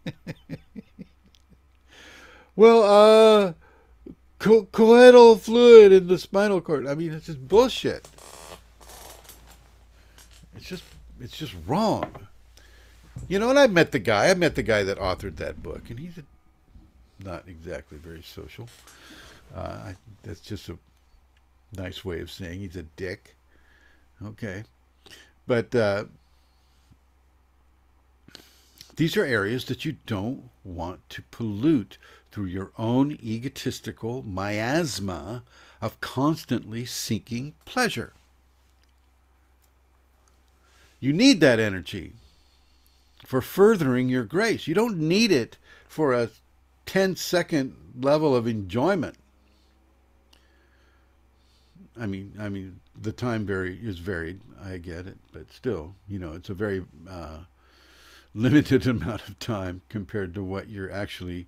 [2.56, 3.52] Well, uh,
[4.39, 6.86] co- coital fluid in the spinal cord.
[6.86, 8.06] I mean, it's just bullshit.
[10.56, 10.85] It's just,
[11.20, 12.12] it's just wrong.
[13.28, 14.31] You know, and I met the guy.
[14.31, 16.22] I met the guy that authored that book, and he's a,
[17.24, 18.68] not exactly very social.
[19.55, 20.78] Uh, I, that's just a
[21.76, 23.35] nice way of saying he's a dick.
[24.24, 24.64] Okay.
[25.47, 26.05] But uh,
[28.97, 31.98] these are areas that you don't want to pollute
[32.35, 35.44] through your own egotistical miasma
[35.81, 38.12] of constantly seeking pleasure.
[40.98, 42.15] You need that energy
[43.24, 44.66] for furthering your grace.
[44.66, 46.31] You don't need it for a
[46.86, 49.15] 10 second level of enjoyment.
[51.97, 54.40] I mean, I mean, the time vary is varied.
[54.61, 57.44] I get it, but still, you know, it's a very uh,
[58.35, 61.47] limited amount of time compared to what you're actually,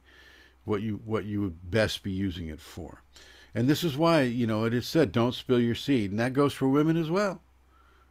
[0.66, 3.02] what you what you would best be using it for.
[3.54, 6.34] And this is why, you know, it is said, don't spill your seed, and that
[6.34, 7.40] goes for women as well.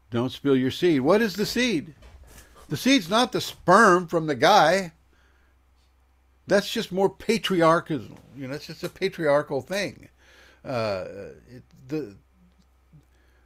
[0.10, 1.02] Don't spill your seed.
[1.02, 1.94] What is the seed?
[2.68, 4.94] The seed's not the sperm from the guy.
[6.48, 8.02] That's just more patriarchal.
[8.36, 10.10] You know, it's just a patriarchal thing.
[10.64, 11.06] Uh,
[11.48, 12.16] it, the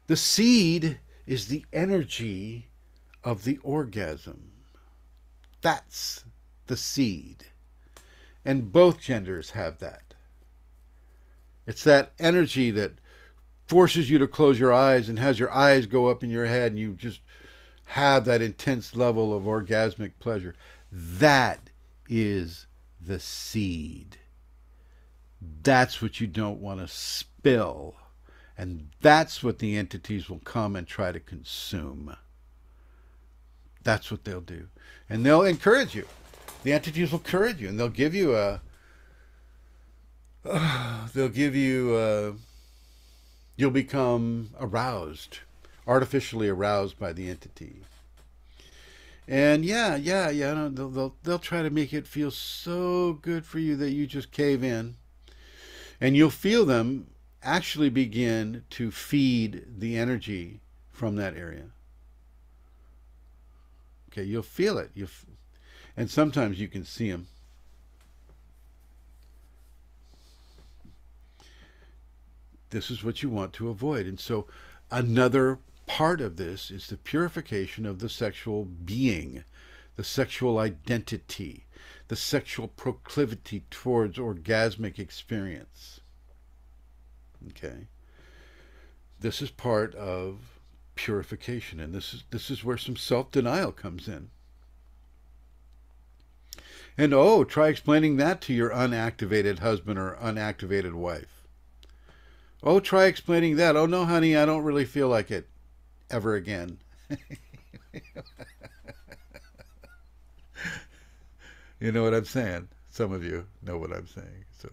[0.08, 2.70] the seed is the energy
[3.24, 4.52] of the orgasm.
[5.62, 6.24] That's
[6.68, 7.44] the seed.
[8.50, 10.16] And both genders have that.
[11.68, 12.94] It's that energy that
[13.68, 16.72] forces you to close your eyes and has your eyes go up in your head
[16.72, 17.22] and you just
[17.86, 20.56] have that intense level of orgasmic pleasure.
[20.92, 21.70] That
[22.10, 22.66] is
[23.00, 24.18] the seed.
[25.62, 27.98] That's what you don't want to spill.
[28.58, 32.16] And that's what the entities will come and try to consume.
[33.84, 34.70] That's what they'll do.
[35.08, 36.08] And they'll encourage you.
[36.64, 38.62] The entities will encourage you and they'll give you a
[40.46, 42.34] uh, they'll give you uh,
[43.56, 45.40] you'll become aroused,
[45.88, 47.82] artificially aroused by the entity.
[49.28, 53.60] And yeah, yeah, yeah, they'll, they'll they'll try to make it feel so good for
[53.60, 54.96] you that you just cave in.
[56.02, 57.08] And you'll feel them
[57.44, 60.62] actually begin to feed the energy
[60.92, 61.66] from that area.
[64.12, 64.92] Okay, you'll feel it.
[64.94, 65.08] You,
[66.00, 67.28] and sometimes you can see them.
[72.70, 74.06] This is what you want to avoid.
[74.06, 74.48] And so,
[74.90, 79.44] another part of this is the purification of the sexual being,
[79.98, 81.66] the sexual identity,
[82.08, 86.00] the sexual proclivity towards orgasmic experience.
[87.50, 87.88] Okay.
[89.20, 90.62] This is part of
[90.96, 94.30] purification, and this is this is where some self-denial comes in.
[97.00, 101.46] And oh, try explaining that to your unactivated husband or unactivated wife.
[102.62, 103.78] Oh, try explaining that.
[103.78, 105.48] Oh no, honey, I don't really feel like it
[106.12, 106.80] ever again.
[111.80, 112.68] you know what I'm saying?
[112.90, 114.44] Some of you know what I'm saying.
[114.58, 114.70] So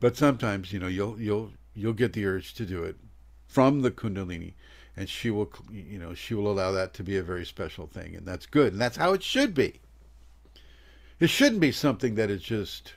[0.00, 2.96] but sometimes, you know, you'll you'll you'll get the urge to do it
[3.46, 4.54] from the kundalini
[4.96, 8.16] and she will you know she will allow that to be a very special thing
[8.16, 9.80] and that's good and that's how it should be
[11.20, 12.94] it shouldn't be something that is just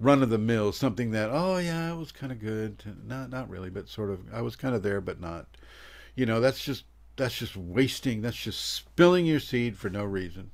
[0.00, 2.82] run of the mill something that oh yeah it was kind of good.
[3.06, 5.46] Not not really but sort of i was kind of there but not.
[6.14, 6.84] You know that's just
[7.16, 10.50] that's just wasting that's just spilling your seed for no reason.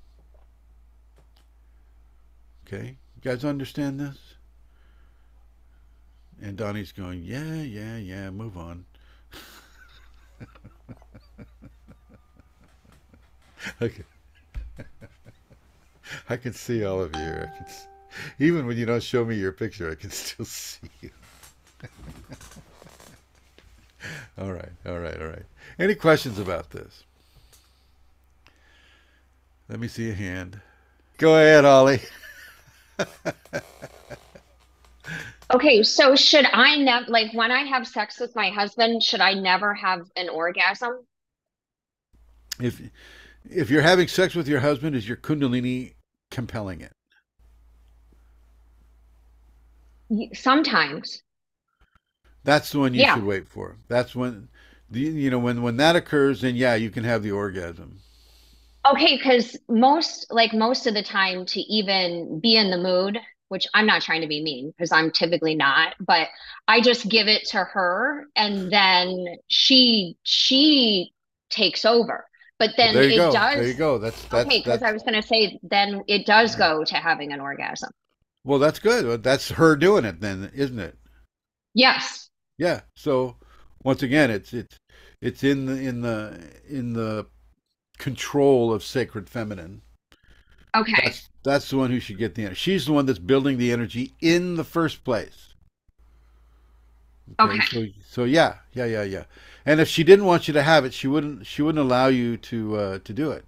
[2.66, 2.98] Okay?
[3.16, 4.18] You guys understand this?
[6.40, 8.86] And Donnie's going, yeah, yeah, yeah, move on.
[13.82, 14.04] okay.
[16.28, 17.22] I can see all of you.
[17.22, 17.66] I can
[18.38, 21.10] even when you don't show me your picture, I can still see you.
[24.38, 25.44] all right, all right, all right.
[25.78, 27.04] Any questions about this?
[29.68, 30.60] Let me see a hand.
[31.18, 32.00] Go ahead, Ollie.
[35.52, 39.34] Okay, so should I never like when I have sex with my husband, should I
[39.34, 41.04] never have an orgasm?
[42.60, 42.80] If
[43.50, 45.94] if you're having sex with your husband, is your kundalini
[46.30, 46.94] compelling it?
[50.34, 51.22] Sometimes.
[52.44, 53.06] That's the one you Yeah.
[53.06, 53.78] should wait for.
[53.88, 54.48] That's when
[54.90, 58.02] the you know when when that occurs, then yeah, you can have the orgasm.
[58.86, 63.66] Okay, because most like most of the time to even be in the mood, which
[63.74, 66.28] I'm not trying to be mean because I'm typically not, but
[66.66, 71.12] I just give it to her and then she she
[71.50, 72.26] takes over.
[72.60, 73.32] But then it go.
[73.32, 73.96] does There you go.
[73.96, 77.40] That's that's okay, because I was gonna say then it does go to having an
[77.40, 77.90] orgasm.
[78.44, 79.22] well, that's good.
[79.22, 80.96] That's her doing it then, isn't it?
[81.74, 82.28] Yes.
[82.58, 82.82] Yeah.
[82.94, 83.36] So
[83.82, 84.78] once again, it's it's
[85.22, 86.38] it's in the in the
[86.68, 87.26] in the
[87.96, 89.80] control of sacred feminine.
[90.76, 91.02] Okay.
[91.02, 92.56] That's that's the one who should get the energy.
[92.56, 95.49] She's the one that's building the energy in the first place.
[97.38, 97.60] Okay.
[97.70, 99.24] So so yeah, yeah, yeah, yeah.
[99.66, 102.36] And if she didn't want you to have it, she wouldn't she wouldn't allow you
[102.36, 103.44] to uh, to do it.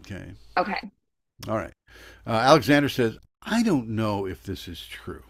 [0.00, 0.32] Okay.
[0.56, 0.90] Okay.
[1.48, 1.72] All right.
[2.26, 5.22] Uh, Alexander says, I don't know if this is true.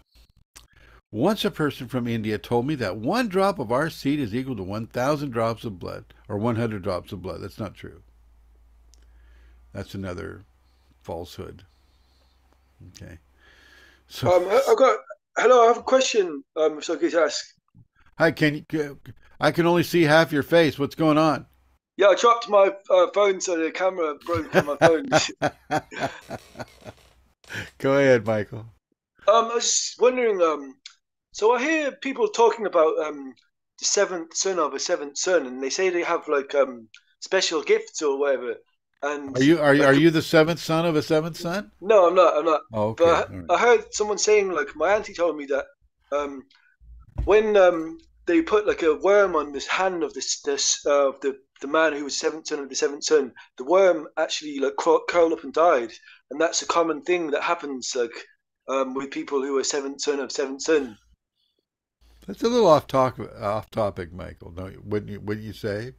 [1.11, 4.55] Once a person from India told me that one drop of our seed is equal
[4.55, 7.41] to 1,000 drops of blood, or 100 drops of blood.
[7.41, 8.01] That's not true.
[9.71, 10.43] That's another
[11.03, 11.63] falsehood.
[13.01, 13.19] Okay.
[14.07, 14.99] So, Um, I've got.
[15.37, 16.43] Hello, I have a question.
[16.55, 17.45] Um, I could ask.
[18.17, 18.99] hi, can you?
[19.39, 20.79] I can only see half your face.
[20.79, 21.45] What's going on?
[21.97, 25.09] Yeah, I dropped my uh, phone, so the camera broke on my phone.
[27.77, 28.65] Go ahead, Michael.
[29.27, 30.41] Um, I was just wondering.
[30.41, 30.75] Um,
[31.31, 33.33] so I hear people talking about um
[33.79, 36.89] the seventh son of a seventh son, and they say they have like um
[37.19, 38.55] special gifts or whatever.
[39.01, 41.71] And Are you are you, like, are you the seventh son of a seventh son?
[41.81, 42.37] No, I'm not.
[42.37, 42.61] I'm not.
[42.73, 43.03] Oh, okay.
[43.03, 43.45] But all right.
[43.49, 45.65] I, I heard someone saying, like, my auntie told me that
[46.11, 46.43] um,
[47.25, 51.37] when um, they put like a worm on this hand of this this uh, the
[51.61, 55.33] the man who was seventh son of the seventh son, the worm actually like curled
[55.33, 55.91] up and died,
[56.31, 58.25] and that's a common thing that happens like
[58.67, 60.97] um, with people who are seventh son of seventh son.
[62.27, 64.53] That's a little off talk off topic, Michael.
[64.57, 65.93] You, wouldn't you wouldn't you say?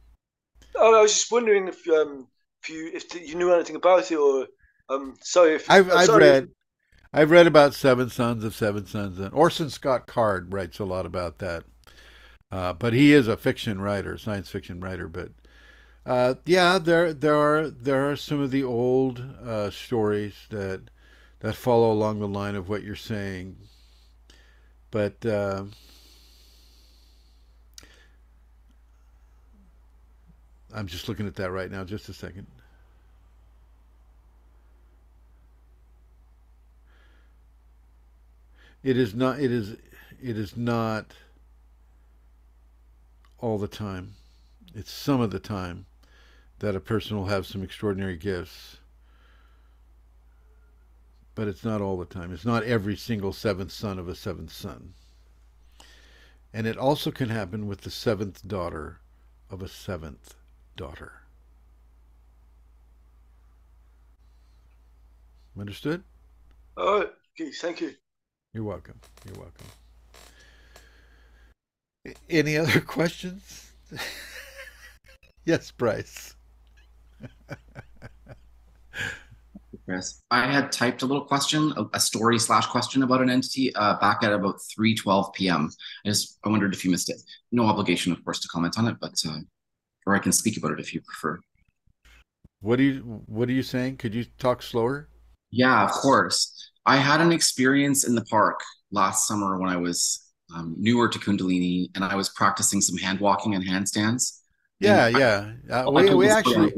[0.75, 2.36] Oh, I was just wondering if um if
[2.69, 4.47] you if you knew anything about it or
[4.89, 6.49] um sorry if I've I'm I've sorry if- read
[7.13, 11.05] I've read about seven sons of seven sons, and Orson Scott Card writes a lot
[11.05, 11.63] about that.
[12.51, 15.07] Uh, but he is a fiction writer, science fiction writer.
[15.07, 15.31] But
[16.05, 20.83] uh, yeah, there there are there are some of the old uh, stories that
[21.39, 23.57] that follow along the line of what you're saying.
[24.91, 25.65] But uh,
[30.73, 31.83] I'm just looking at that right now.
[31.83, 32.47] Just a second.
[38.83, 39.39] It is not.
[39.39, 39.71] It is.
[40.21, 41.13] It is not
[43.39, 44.13] all the time.
[44.73, 45.85] It's some of the time
[46.59, 48.77] that a person will have some extraordinary gifts,
[51.35, 52.33] but it's not all the time.
[52.33, 54.93] It's not every single seventh son of a seventh son.
[56.53, 58.99] And it also can happen with the seventh daughter
[59.49, 60.33] of a seventh
[60.75, 61.21] daughter.
[65.59, 66.03] Understood?
[66.75, 67.09] Oh,
[67.39, 67.95] okay, thank you.
[68.57, 68.99] You're welcome.
[69.23, 69.67] You're welcome.
[72.27, 73.71] Any other questions?
[75.45, 76.35] yes, Bryce.
[79.85, 80.23] Chris.
[80.31, 83.99] I had typed a little question, a, a story slash question about an entity uh,
[83.99, 85.69] back at about 3:12 p.m.
[86.03, 87.21] I just I wondered if you missed it.
[87.51, 89.37] No obligation, of course, to comment on it, but uh,
[90.07, 91.39] or I can speak about it if you prefer.
[92.61, 93.97] What are you What are you saying?
[93.97, 95.09] Could you talk slower?
[95.51, 96.53] Yeah, of course.
[96.85, 98.59] I had an experience in the park
[98.91, 100.23] last summer when I was
[100.55, 104.39] um, newer to Kundalini, and I was practicing some hand walking and handstands.
[104.79, 105.53] Yeah, And I- yeah.
[105.69, 106.73] Uh, I we we on actually.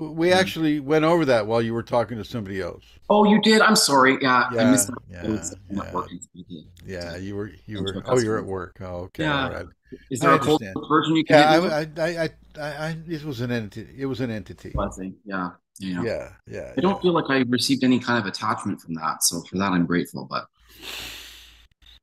[0.00, 2.84] We actually went over that while you were talking to somebody else.
[3.08, 3.60] Oh, you did.
[3.60, 4.18] I'm sorry.
[4.20, 4.98] Yeah, I Yeah, missed that.
[5.10, 6.04] yeah, It was not yeah.
[6.34, 6.64] You.
[6.86, 8.02] Yeah, you were you were.
[8.06, 8.76] Oh, you're at work.
[8.80, 9.24] Oh, okay.
[9.24, 9.44] Yeah.
[9.44, 9.66] All right.
[10.10, 10.88] Is there a cold understand.
[10.88, 11.68] version you can Yeah.
[11.96, 12.30] I, I, I,
[12.60, 13.94] I, I, it was an entity.
[13.96, 14.70] It was an entity.
[14.70, 15.14] Blessing.
[15.24, 15.50] Yeah.
[15.78, 16.02] Yeah.
[16.02, 16.72] Yeah, yeah.
[16.76, 19.22] I don't feel like I received any kind of attachment from that.
[19.22, 20.26] So for that, I'm grateful.
[20.28, 20.46] But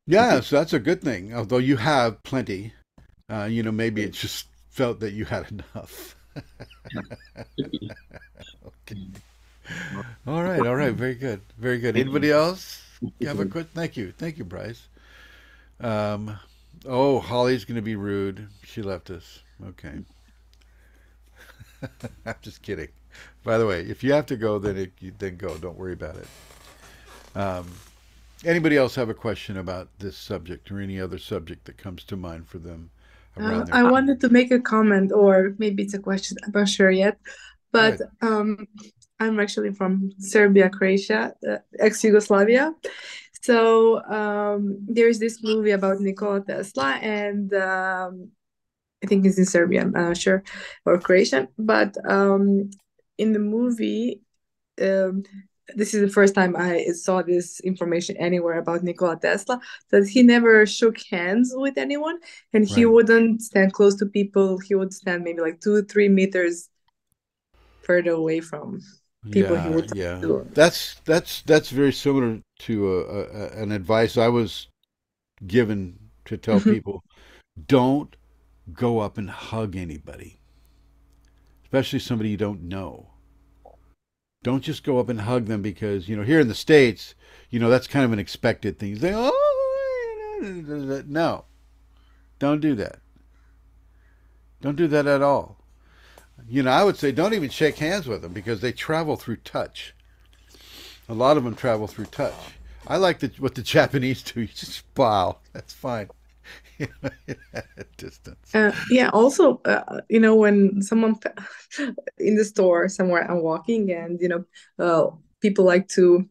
[0.07, 1.33] Yeah, so that's a good thing.
[1.33, 2.73] Although you have plenty,
[3.29, 6.15] uh, you know, maybe it just felt that you had enough.
[8.65, 9.07] okay.
[10.27, 11.95] All right, all right, very good, very good.
[11.97, 12.35] Anybody you.
[12.35, 12.83] else
[13.21, 13.67] have a quick?
[13.73, 14.87] Thank you, thank you, Bryce.
[15.79, 16.37] Um,
[16.85, 18.47] oh, Holly's going to be rude.
[18.63, 19.41] She left us.
[19.67, 19.99] Okay.
[22.25, 22.89] I'm just kidding.
[23.43, 25.57] By the way, if you have to go, then it, then go.
[25.57, 26.27] Don't worry about it.
[27.35, 27.67] Um,
[28.45, 32.15] anybody else have a question about this subject or any other subject that comes to
[32.15, 32.91] mind for them
[33.39, 36.37] Uh, I wanted to make a comment, or maybe it's a question.
[36.43, 37.17] I'm not sure yet,
[37.71, 38.67] but um,
[39.19, 42.73] I'm actually from Serbia, Croatia, uh, ex-Yugoslavia.
[43.41, 48.29] So um, there's this movie about Nikola Tesla, and um,
[49.03, 50.43] I think it's in Serbian, I'm not sure,
[50.85, 51.47] or Croatian.
[51.57, 52.69] But um,
[53.17, 54.21] in the movie,
[54.81, 55.23] um,
[55.75, 59.59] this is the first time I saw this information anywhere about Nikola Tesla,
[59.91, 62.19] that he never shook hands with anyone
[62.53, 62.85] and he Right.
[62.85, 64.59] wouldn't stand close to people.
[64.59, 66.69] He would stand maybe like two, three meters
[67.83, 68.81] further away from
[69.31, 70.21] people he yeah, would talk yeah.
[70.21, 70.47] to.
[70.53, 74.67] That's that's that's very similar to a, a, an advice I was
[75.47, 76.61] given to tell Mhm.
[76.61, 77.03] people:
[77.67, 78.15] don't
[78.73, 80.39] go up and hug anybody,
[81.63, 83.10] especially somebody you don't know.
[84.43, 87.13] Don't just go up and hug them because you know here in the states,
[87.49, 88.95] you know that's kind of an expected thing.
[88.97, 90.39] Say, oh,
[91.07, 91.45] no,
[92.39, 92.99] don't do that.
[94.61, 95.57] Don't do that at all.
[96.47, 99.37] You know, I would say don't even shake hands with them because they travel through
[99.37, 99.93] touch.
[101.07, 102.33] A lot of them travel through touch.
[102.87, 104.41] I like the, what the Japanese do.
[104.41, 105.37] You just bow.
[105.53, 106.09] That's fine.
[106.81, 107.09] You know,
[107.77, 108.51] at distance.
[108.53, 111.15] Uh, yeah, also, uh, you know, when someone
[112.17, 114.45] in the store somewhere I'm walking and, you know,
[114.79, 116.27] uh, people like to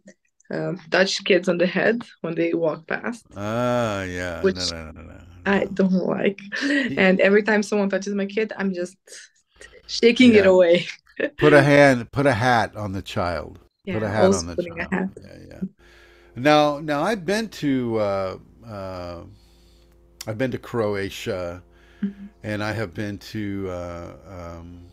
[0.53, 4.43] uh, touch kids on the head when they walk past, Ah, yeah.
[4.43, 5.21] which No, no, no, no, no.
[5.47, 6.41] I don't like.
[6.63, 8.97] And every time someone touches my kid, I'm just
[9.87, 10.87] shaking it away.
[11.39, 13.59] Put a hand, put a hat on the child.
[13.91, 14.89] Put a hat on the child.
[14.93, 15.09] hat.
[15.21, 15.63] Yeah, yeah.
[16.37, 19.23] Now, now I've been to, uh, uh,
[20.27, 21.63] I've been to Croatia,
[22.03, 22.27] Mm-hmm.
[22.43, 24.87] and I have been to uh, um,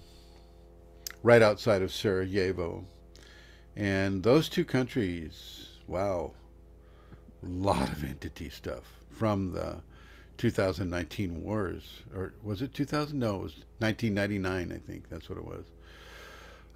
[1.24, 2.84] right outside of Sarajevo,
[3.78, 5.70] and those two countries.
[5.88, 6.34] Wow,
[7.42, 9.78] a lot of entity stuff from the
[10.38, 13.18] 2019 wars, or was it 2000?
[13.18, 14.74] No, it was 1999.
[14.74, 15.64] I think that's what it was.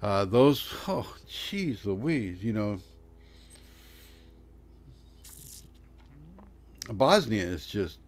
[0.00, 2.78] Uh, those, oh, jeez Louise, you know,
[6.90, 7.98] Bosnia is just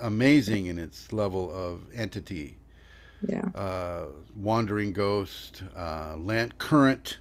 [0.00, 2.58] amazing in its level of entity.
[3.26, 3.44] Yeah.
[3.54, 4.06] Uh,
[4.36, 7.18] wandering ghost, uh, land current,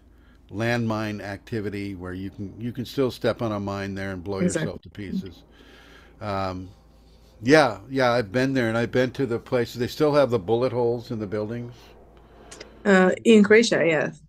[0.51, 4.39] landmine activity where you can you can still step on a mine there and blow
[4.39, 5.43] yourself to pieces.
[6.21, 6.69] Um,
[7.41, 9.77] yeah, yeah, I've been there and I've been to the places.
[9.77, 11.73] They still have the bullet holes in the buildings.
[12.85, 14.21] Uh, in Croatia, yes.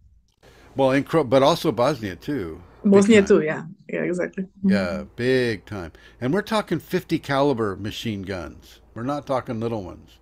[0.76, 2.62] Well, in Cro- but also Bosnia too.
[2.92, 3.64] Big Bosnia too, yeah.
[3.88, 4.46] Yeah, exactly.
[4.62, 5.92] Yeah, big time.
[6.20, 8.80] And we're talking 50 caliber machine guns.
[8.94, 10.18] We're not talking little ones.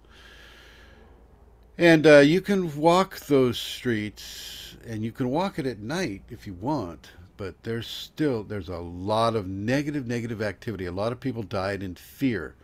[1.78, 6.46] And uh, you can walk those streets, and you can walk it at night if
[6.46, 7.10] you want.
[7.38, 10.86] But there's still there's a lot of negative negative activity.
[10.86, 12.56] A lot of people died in fear,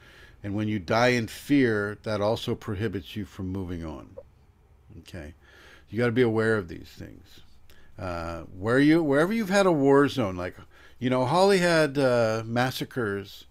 [0.43, 4.17] and when you die in fear, that also prohibits you from moving on.
[5.01, 5.35] Okay,
[5.91, 7.42] you got to be aware of these things.
[8.03, 10.57] Uh, where you wherever you've had a war zone, like
[10.99, 13.45] you know, Holly had uh, massacres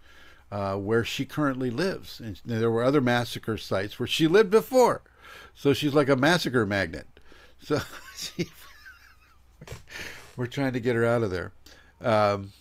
[0.51, 5.03] uh, where she currently lives, and there were other massacre sites where she lived before.
[5.55, 7.07] So she's like a massacre magnet.
[7.61, 7.79] So
[8.17, 8.49] she,
[10.35, 11.53] we're trying to get her out of there.
[12.01, 12.51] Um,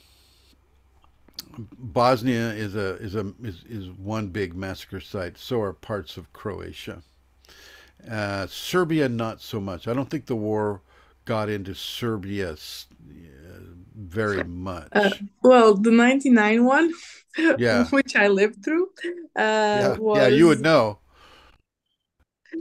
[1.58, 5.38] Bosnia is a is a is, is one big massacre site.
[5.38, 7.02] So are parts of Croatia.
[8.08, 9.88] Uh, Serbia, not so much.
[9.88, 10.82] I don't think the war
[11.30, 13.62] got into Serbia s- uh,
[13.94, 14.88] very much.
[14.92, 15.10] Uh,
[15.42, 16.92] well, the 99 one,
[17.56, 17.86] Yeah.
[17.90, 18.88] which I lived through,
[19.36, 20.98] uh, yeah, yeah, you would know.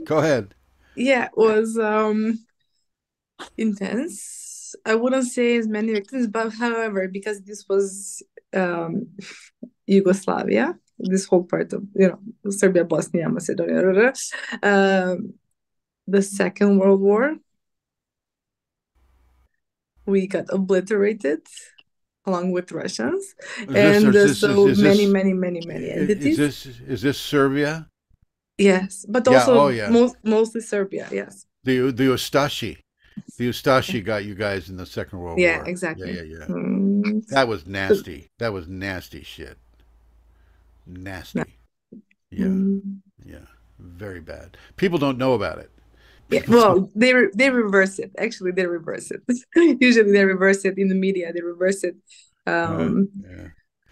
[0.04, 0.54] Go ahead.
[0.94, 2.38] yeah, was um
[3.58, 4.76] intense.
[4.86, 8.22] I wouldn't say as many victims, but however, because this was
[8.54, 9.08] um
[9.86, 15.34] Yugoslavia, this whole part of you know Serbia, Bosnia, Macedonia, blah, blah, blah, um,
[16.06, 17.36] the Second World War,
[20.10, 21.40] we got obliterated
[22.26, 23.22] along with Russians,
[23.60, 26.38] Is this- and is this- so is many, many, many, many entities.
[26.38, 27.88] Is this is this Serbia?
[28.58, 29.88] Yes, but Yeah, also oh, yeah.
[29.88, 31.08] most mostly Serbia.
[31.10, 31.46] Yes.
[31.64, 32.76] The the Ustashi,
[33.38, 35.68] the Ustashi got you guys in the Second World Yeah, War.
[35.72, 36.12] exactly.
[36.14, 36.46] Yeah, yeah, yeah.
[36.54, 37.26] Mm.
[37.28, 38.28] That was nasty.
[38.38, 39.56] That was nasty shit.
[40.86, 41.42] Nasty.
[42.30, 43.00] Yeah, Mm.
[43.24, 43.46] yeah,
[43.78, 44.56] very bad.
[44.76, 45.70] People don't know about it.
[46.30, 48.12] Yeah, well, they re they reverse it.
[48.18, 49.22] Actually, they reverse it.
[49.80, 51.32] Usually, they reverse it in the media.
[51.32, 51.96] They reverse it.
[52.46, 53.48] Um, yeah.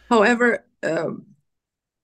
[0.09, 1.27] however, um,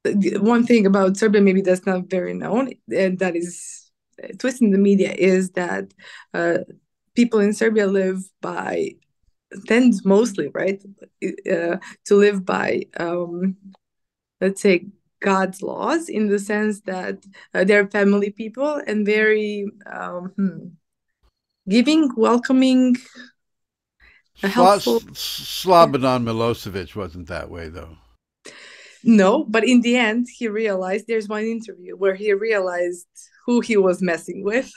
[0.04, 3.90] one thing about Serbia maybe that's not very known, and that is
[4.22, 5.94] uh, twisting the media, is that
[6.34, 6.58] uh,
[7.14, 8.90] people in Serbia live by
[9.66, 10.82] tend mostly right
[11.50, 13.56] uh, to live by um,
[14.40, 14.86] let's say
[15.24, 17.16] God's laws in the sense that
[17.54, 20.58] uh, they're family people and very um, hmm,
[21.66, 22.96] giving, welcoming,
[24.42, 25.00] uh, helpful.
[25.00, 27.96] Slobodan Milosevic wasn't that way though.
[29.02, 33.06] No, but in the end, he realized there's one interview where he realized
[33.46, 34.70] who he was messing with.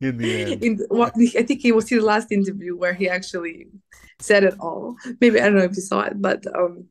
[0.00, 3.08] In the end, In the, what I think it was his last interview where he
[3.08, 3.68] actually
[4.20, 4.96] said it all.
[5.20, 6.88] Maybe I don't know if you saw it, but um,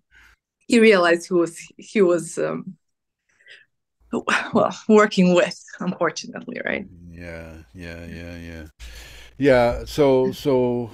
[0.68, 2.76] he realized who was he was um,
[4.54, 5.60] well working with.
[5.80, 6.88] Unfortunately, right?
[7.12, 8.66] Yeah, yeah, yeah, yeah,
[9.38, 9.86] yeah.
[9.86, 10.92] So, so,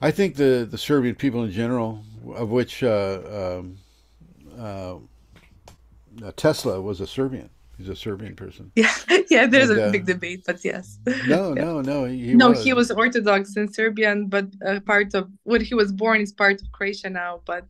[0.00, 2.02] I think the the Serbian people in general,
[2.34, 3.78] of which uh, um,
[4.58, 4.96] uh,
[6.22, 7.50] uh, Tesla was a Serbian.
[7.76, 8.72] He's a Serbian person.
[8.74, 8.94] Yeah,
[9.30, 9.46] yeah.
[9.46, 10.98] There's And, a uh, big debate, but yes.
[11.22, 11.64] No, Yeah.
[11.64, 12.04] no, no.
[12.04, 12.64] He No, was.
[12.64, 16.60] he was Orthodox and Serbian, but uh, part of what he was born is part
[16.62, 17.66] of Croatia now, but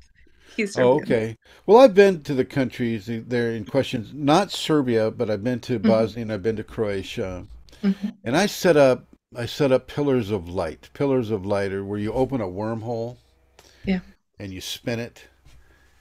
[0.55, 0.93] he's Serbian.
[0.93, 1.36] Oh, okay.
[1.66, 5.78] Well, I've been to the countries there in question, not Serbia, but I've been to
[5.78, 5.89] Mhm.
[5.89, 7.47] Bosnia and I've been to Croatia.
[7.82, 8.14] Mhm.
[8.24, 10.89] And I set up I set up pillars of light.
[10.94, 13.16] Pillars of light are where you open a wormhole
[13.85, 14.01] Yeah.
[14.39, 15.24] and you spin it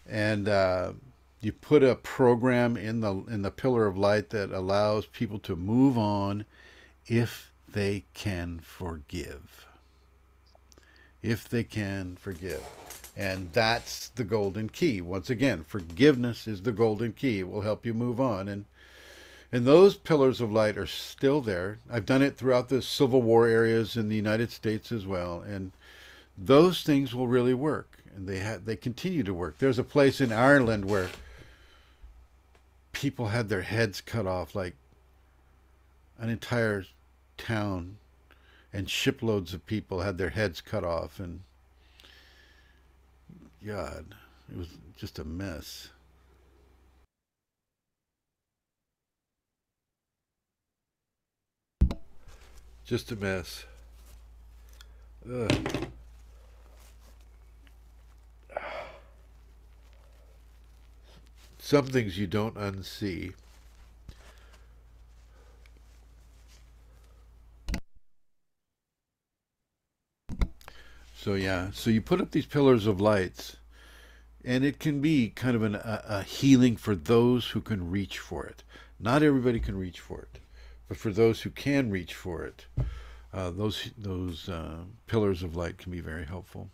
[0.08, 0.94] and uh,
[1.42, 5.56] you put a program in the in the pillar of light that allows people to
[5.56, 6.46] move on
[7.08, 9.66] if they can forgive.
[11.22, 12.62] If they can forgive.
[13.18, 15.00] And that's the golden key.
[15.00, 17.40] Once again, forgiveness is the golden key.
[17.40, 18.48] It will help you move on.
[18.48, 18.66] And
[19.52, 21.78] and those pillars of light are still there.
[21.90, 25.42] I've done it throughout the Civil War areas in the United States as well.
[25.42, 25.72] And
[26.38, 28.00] those things will really work.
[28.16, 29.60] And they ha- they continue to work.
[29.60, 31.10] There's a place in Ireland where
[32.92, 34.76] people had their heads cut off, like
[36.20, 36.86] an entire
[37.38, 37.98] town
[38.74, 41.42] and shiploads of people had their heads cut off and
[43.66, 44.14] God,
[44.52, 45.90] it was just a mess.
[52.86, 53.66] Just a mess.
[55.28, 55.88] Ugh.
[61.58, 63.34] Some things you don't unsee.
[71.26, 73.58] So yeah, so you put up these pillars of lights,
[74.44, 78.20] and it can be kind of an, a, a healing for those who can reach
[78.20, 78.62] for it.
[79.00, 80.40] Not everybody can reach for it,
[80.88, 82.68] but for those who can reach for it,
[83.34, 86.70] uh, those those uh, pillars of light can be very helpful.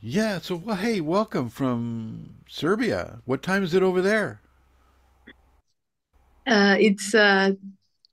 [0.00, 0.38] Yeah.
[0.38, 3.18] So well, hey, welcome from Serbia.
[3.26, 4.40] What time is it over there?
[6.46, 7.52] Uh, it's uh,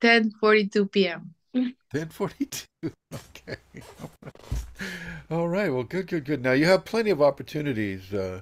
[0.02, 1.34] 10:42 p.m.
[1.94, 2.66] Ten forty-two.
[3.14, 3.58] Okay.
[5.32, 5.70] All right.
[5.70, 6.44] Well, good, good, good.
[6.44, 8.42] Now you have plenty of opportunities uh,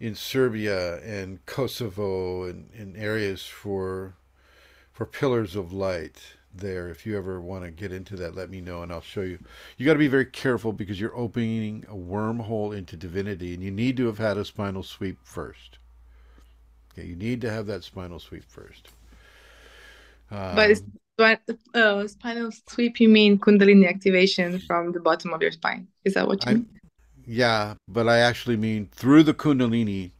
[0.00, 4.14] in Serbia and Kosovo and in areas for
[4.92, 6.88] for pillars of light there.
[6.90, 9.38] If you ever want to get into that, let me know and I'll show you.
[9.78, 13.70] You got to be very careful because you're opening a wormhole into divinity, and you
[13.72, 15.78] need to have had a spinal sweep first.
[16.92, 18.88] Okay, you need to have that spinal sweep first.
[20.50, 25.42] But it's Um, but uh, spinal sweep, you mean Kundalini activation from the bottom of
[25.42, 25.88] your spine?
[26.04, 26.68] Is that what you I, mean?
[27.26, 30.12] yeah, but I actually mean through the Kundalini,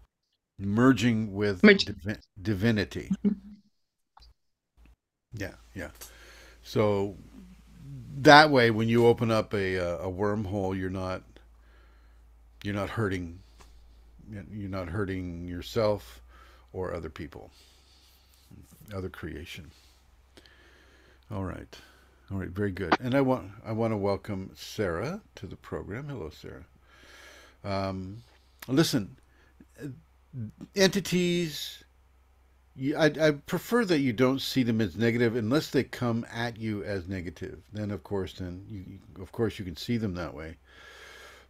[0.59, 1.85] merging with Merge.
[1.85, 3.11] divi- divinity.
[5.33, 5.91] Yeah, yeah.
[6.63, 7.17] So
[8.19, 11.23] that way, when you open up a a wormhole, you're not
[12.65, 13.39] you're not hurting
[14.53, 16.21] you're not hurting yourself
[16.73, 17.51] or other people,
[18.95, 19.71] other creation.
[21.31, 21.77] All right.
[22.31, 22.95] All right, very good.
[23.01, 26.09] And I want I want to welcome Sarah to the program.
[26.09, 26.65] Hello, Sarah.
[27.65, 28.23] Um,
[28.69, 29.17] listen,
[30.77, 31.85] entities.
[32.97, 36.85] I, I prefer that you don't see them as negative unless they come at you
[36.85, 37.61] as negative.
[37.73, 40.57] Then, of course, then you- of course you can see them that way.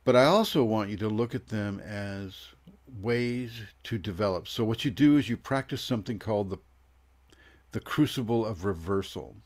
[0.05, 2.35] But I also want you to look at them as
[3.01, 4.49] ways to develop.
[4.49, 6.59] So what you do is you practice something called the
[7.73, 9.37] the crucible of reversal.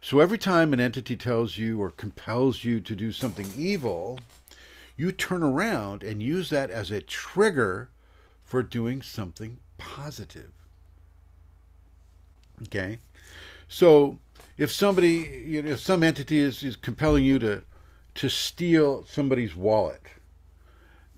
[0.00, 4.20] So every time an entity tells you or compels you to do something evil,
[4.96, 7.90] you turn around and use that as a trigger
[8.44, 10.52] for doing something positive.
[12.62, 12.98] Okay?
[13.68, 14.18] So
[14.56, 17.62] if somebody, you know, if some entity is, is compelling you to
[18.14, 20.00] to steal somebody's wallet,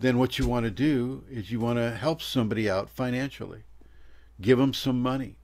[0.00, 3.62] then what you want to do is you want to help somebody out financially.
[4.40, 5.36] Give them some money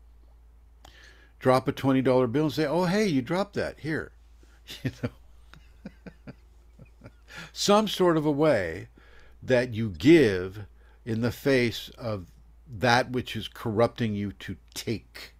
[1.44, 4.12] drop a twenty dollar bill and say, "Oh, hey, you dropped that here,"
[4.82, 6.32] you know,
[7.52, 8.88] some sort of a way
[9.42, 10.60] that you give
[11.04, 12.28] in the face of
[12.66, 15.34] that which is corrupting you to take,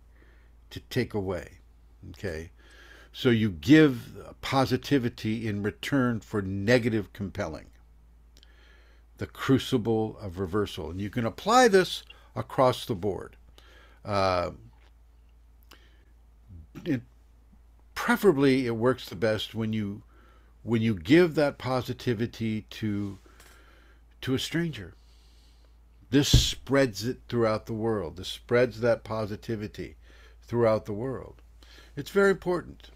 [0.68, 1.60] to take away.
[2.10, 2.50] Okay,
[3.10, 7.68] so you give positivity in return for negative compelling.
[9.16, 12.04] The crucible of reversal, and you can apply this
[12.36, 13.38] across the board.
[14.04, 14.50] Uh,
[16.84, 17.02] it,
[17.94, 20.02] preferably it works the best when you
[20.62, 23.18] when you give that positivity to
[24.20, 24.94] to a stranger.
[26.10, 28.16] This spreads it throughout the world.
[28.16, 29.96] This spreads that positivity
[30.42, 31.42] throughout the world.
[31.96, 32.90] It's very important.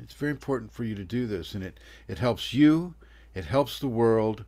[0.00, 1.78] It's very important for you to do this and it
[2.08, 2.94] it helps you
[3.34, 4.44] it helps the world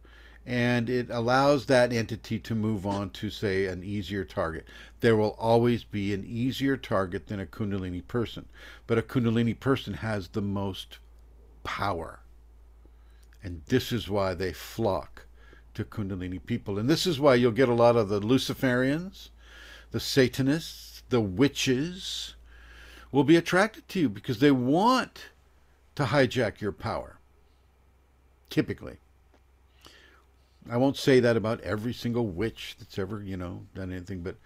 [0.47, 4.67] and it allows that entity to move on to, say, an easier target.
[5.01, 8.47] There will always be an easier target than a Kundalini person,
[8.87, 10.99] but a Kundalini person has the most
[11.63, 12.21] power.
[13.43, 15.27] And this is why they flock
[15.75, 16.79] to Kundalini people.
[16.79, 19.31] And this is why you'll get a lot of the Luciferians,
[19.91, 22.35] the Satanists, the witches
[23.13, 25.27] will be attracted to you because they want
[25.95, 27.19] to hijack your power.
[28.51, 28.99] Typically.
[30.71, 34.37] I won't say that about every single witch that's ever, you know, done anything, but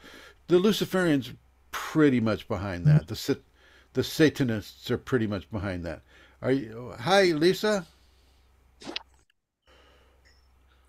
[0.49, 1.35] the Luciferians
[1.73, 3.09] pretty much behind that.
[3.09, 3.41] The
[3.95, 6.03] the Satanists are pretty much behind that.
[6.43, 6.95] Are you?
[7.01, 7.87] Hi, Lisa.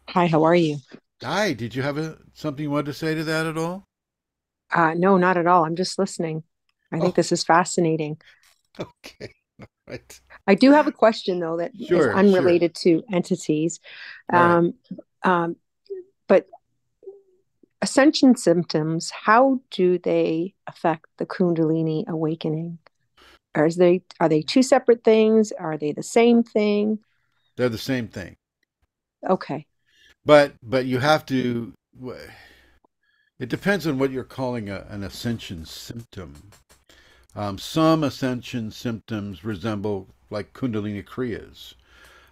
[0.09, 0.77] Hi, how are you?
[1.23, 1.53] Hi.
[1.53, 3.87] Did you have a, something you wanted to say to that at all?
[4.71, 5.65] Uh, no, not at all.
[5.65, 6.43] I'm just listening.
[6.91, 7.15] I think Oh.
[7.15, 8.19] this is fascinating.
[8.79, 9.33] Okay.
[9.59, 10.21] All right.
[10.47, 12.13] I do have a question though that is Sure, sure.
[12.13, 13.79] unrelated to entities.
[14.29, 14.59] All right.
[15.23, 15.55] Um,
[16.27, 16.47] but
[17.81, 22.79] ascension symptoms, how do they affect the Kundalini awakening?
[23.55, 25.51] Are they are they two separate things?
[25.51, 26.99] Are they the same thing?
[27.57, 28.37] They're the same thing.
[29.27, 29.65] Okay.
[30.25, 31.73] But but you have to.
[33.39, 36.51] It depends on what you're calling a, an ascension symptom.
[37.35, 41.73] Um, some ascension symptoms resemble like Kundalini Kriyas.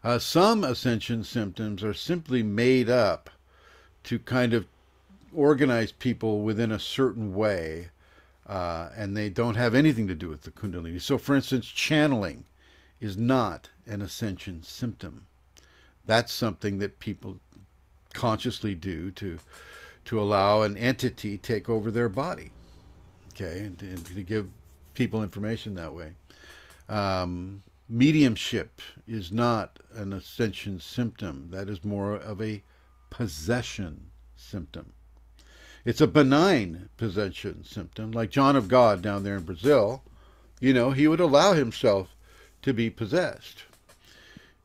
[0.03, 3.29] Uh, some ascension symptoms are simply made up
[4.03, 4.65] to kind of
[5.33, 7.89] organize people within a certain way,
[8.47, 11.01] uh, and they don't have anything to do with the Kundalini.
[11.01, 12.45] So, for instance, channeling
[12.99, 15.25] is not an ascension symptom.
[16.05, 17.39] That's something that people
[18.13, 19.37] consciously do to
[20.05, 22.51] to allow an entity take over their body.
[23.33, 24.47] Okay, and, and to give
[24.93, 26.13] people information that way.
[26.87, 31.49] Um, mediumship is not an ascension symptom.
[31.51, 32.63] That is more of a
[33.09, 34.93] possession symptom.
[35.85, 40.03] It's a benign possession symptom, like John of God down there in Brazil.
[40.59, 42.15] You know, he would allow himself
[42.63, 43.63] to be possessed.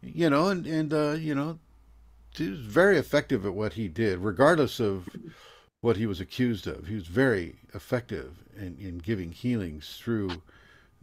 [0.02, 1.60] You know, and and uh, you know,
[2.34, 5.08] he was very effective at what he did, regardless of
[5.80, 6.88] what he was accused of.
[6.88, 10.42] He was very effective in, in giving healings through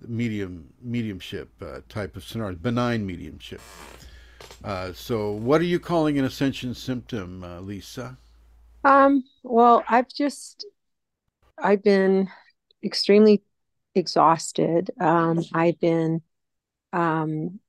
[0.07, 3.61] medium mediumship uh, type of scenario, benign mediumship.
[4.63, 8.17] Uh, so, what are you calling an ascension symptom, uh, Lisa?
[8.83, 10.65] Um, well, I've just
[11.57, 12.29] I've been
[12.83, 13.43] extremely
[13.95, 14.91] exhausted.
[14.99, 16.21] Um, I've been
[16.93, 17.59] um,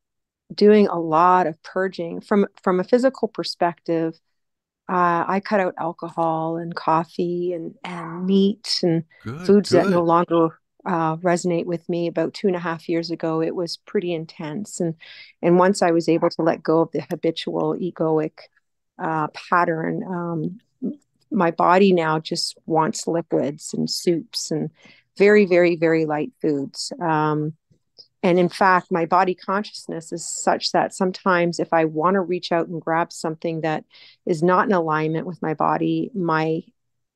[0.54, 4.20] doing a lot of purging from from a physical perspective.
[4.88, 10.02] Uh, I cut out alcohol and coffee and and meat and Good, foods that no
[10.02, 12.06] longer uh, resonate with me.
[12.06, 14.94] About two and a half years ago, it was pretty intense, and
[15.42, 18.38] and once I was able to let go of the habitual egoic
[18.98, 20.60] uh, pattern, um,
[21.30, 24.70] my body now just wants liquids and soups and
[25.16, 26.92] very, very, very light foods.
[27.00, 27.54] Um,
[28.22, 32.52] and in fact, my body consciousness is such that sometimes if I want to reach
[32.52, 33.84] out and grab something that
[34.26, 36.62] is not in alignment with my body, my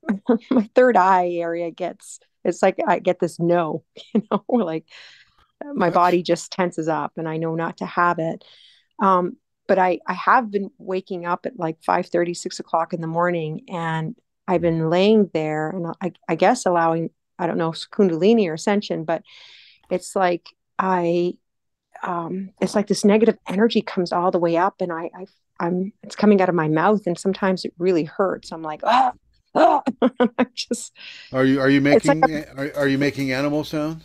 [0.51, 3.85] my third eye area gets it's like I get this no,
[4.15, 4.87] you know, like
[5.73, 8.45] my body just tenses up and I know not to have it.
[8.99, 13.07] Um, but I, I have been waking up at like 5 6 o'clock in the
[13.07, 14.15] morning and
[14.47, 19.05] I've been laying there and I, I guess allowing, I don't know, Kundalini or ascension,
[19.05, 19.23] but
[19.91, 20.47] it's like
[20.79, 21.35] I,
[22.03, 25.27] um, it's like this negative energy comes all the way up and I, I
[25.61, 28.53] I'm, it's coming out of my mouth and sometimes it really hurts.
[28.53, 29.13] I'm like, ah,
[30.03, 30.93] I'm just,
[31.33, 34.05] Are you are you it's like, making are, are you making animal sounds?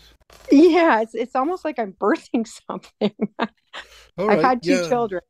[0.51, 3.13] yeah, it's, it's almost like I'm birthing something.
[4.17, 4.87] All I've had two yeah.
[4.87, 5.21] children.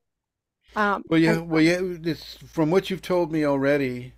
[0.76, 1.80] Um, Well, yeah, well, yeah.
[1.82, 4.14] It's, from what you've told me already,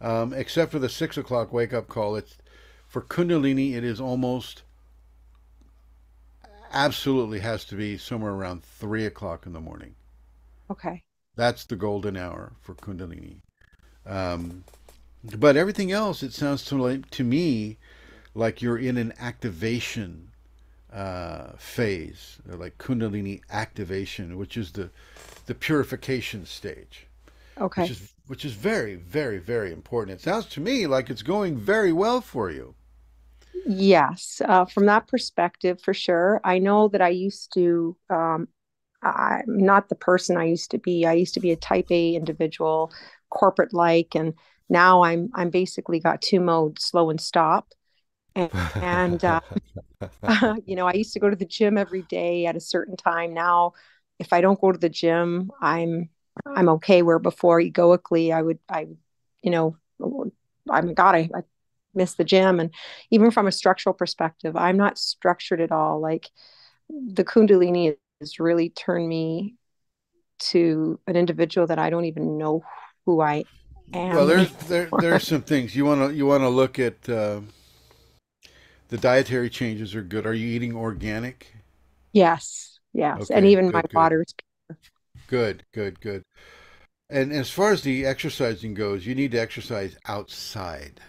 [0.00, 2.38] um, except for the six o'clock wake up call, it's
[2.88, 3.74] for Kundalini.
[3.74, 4.64] It is almost
[6.72, 9.94] absolutely has to be somewhere around three o'clock in the morning.
[10.70, 11.04] okay.
[11.36, 13.42] That's the golden hour for Kundalini.
[14.06, 14.64] Um,
[15.24, 17.78] but everything else, it sounds to like to me
[18.34, 20.30] like you're in an activation
[20.92, 24.90] uh, phase, like Kundalini activation, which is the
[25.46, 27.06] the purification stage,
[27.74, 27.92] which Okay.
[27.92, 30.20] is which is very, very, very important.
[30.20, 32.74] It sounds to me like it's going very well for you.
[33.64, 36.40] Yes, uh, from that perspective, for sure.
[36.44, 38.48] I know that I used to, um,
[39.02, 41.06] I'm not the person I used to be.
[41.06, 42.92] I used to be a type A individual,
[43.30, 44.34] corporate like, and
[44.72, 47.68] now I'm I'm basically got two modes, slow and stop.
[48.34, 48.50] And,
[48.80, 49.40] and uh,
[50.66, 53.34] you know, I used to go to the gym every day at a certain time.
[53.34, 53.72] Now,
[54.18, 56.08] if I don't go to the gym, I'm
[56.46, 57.02] I'm okay.
[57.02, 58.86] Where before egoically, I would, I,
[59.42, 59.76] you know,
[60.70, 61.42] I'm God, I, I
[61.94, 62.60] miss the gym.
[62.60, 62.72] And
[63.10, 66.00] even from a structural perspective, I'm not structured at all.
[66.00, 66.30] Like
[66.88, 69.56] the Kundalini has really turned me
[70.38, 72.62] to an individual that I don't even know
[73.04, 73.44] who I am.
[74.10, 77.08] Well, there's there there's some things you want to you want to look at.
[77.08, 77.40] Uh,
[78.90, 80.24] the dietary changes are good.
[80.26, 81.54] Are you eating organic?
[82.12, 83.92] Yes, yes, Okay, and even good, my good.
[83.94, 84.34] water is
[85.26, 86.22] Good, good, good.
[87.10, 91.00] And as far as the exercising goes, you need to exercise outside.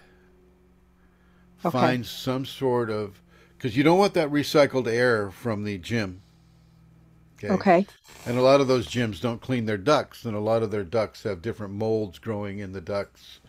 [1.64, 1.94] Okay.
[1.94, 3.20] Find some sort of
[3.56, 6.22] because you don't want that recycled air from the gym.
[7.52, 7.86] Okay.
[8.26, 10.84] And a lot of those gyms don't clean their ducts, and a lot of their
[10.84, 13.40] ducts have different molds growing in the ducts,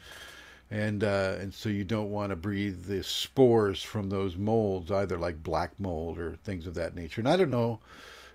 [0.70, 5.18] and uh, and so you don't want to breathe the spores from those molds either,
[5.18, 7.22] like black mold or things of that nature.
[7.22, 7.80] And I don't know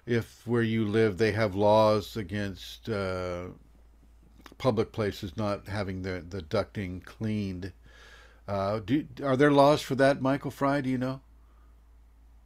[0.06, 3.44] if where you live they have laws against uh,
[4.58, 7.72] public places not having the the ducting cleaned.
[8.48, 10.80] Uh, do are there laws for that, Michael Fry?
[10.80, 11.20] Do you know?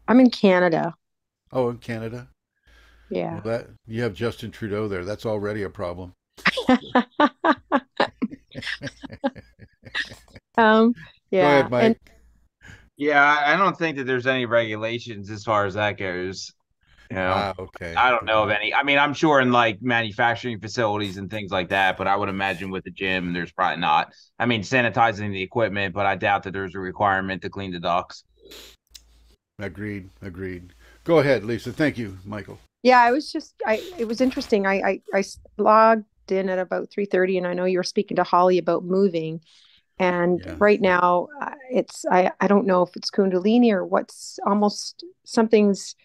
[0.08, 0.94] I'm in Canada.
[1.52, 2.28] Oh, in Canada.
[3.10, 3.34] Yeah.
[3.34, 5.04] Well, that you have Justin Trudeau there.
[5.04, 6.12] That's already a problem.
[10.56, 10.92] um.
[10.92, 10.94] Go
[11.30, 11.58] Yeah.
[11.58, 11.84] ahead, Mike.
[11.84, 11.96] And
[12.96, 16.52] Yeah, I I don't think that there's any regulations as far as that goes.
[17.10, 17.94] You know, Ah, okay.
[17.94, 18.72] I don't know of any.
[18.74, 22.28] I mean, I'm sure in like manufacturing facilities and things like that, but I would
[22.30, 24.12] imagine with the gym, there's probably not.
[24.38, 27.80] I mean, sanitizing the equipment, but I doubt that there's a requirement to clean the
[27.80, 28.24] ducts.
[29.58, 30.08] Agreed.
[30.22, 30.72] Agreed.
[31.04, 31.72] Go ahead, Lisa.
[31.72, 32.58] Thank you, Michael.
[32.84, 34.66] Yeah, I was just I it was interesting.
[34.66, 35.24] I I
[35.58, 39.40] logged in at about 3:30 and I know you were speaking to Holly about moving.
[39.98, 40.56] And Yeah.
[40.58, 45.96] right now uh, it's I I don't know if it's Kundalini or what's almost something's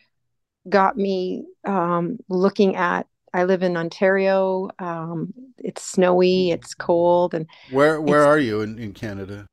[0.70, 4.70] got me um looking at I live in Ontario.
[4.80, 9.48] Um it's snowy, it's cold and Where Where are you in, in Canada?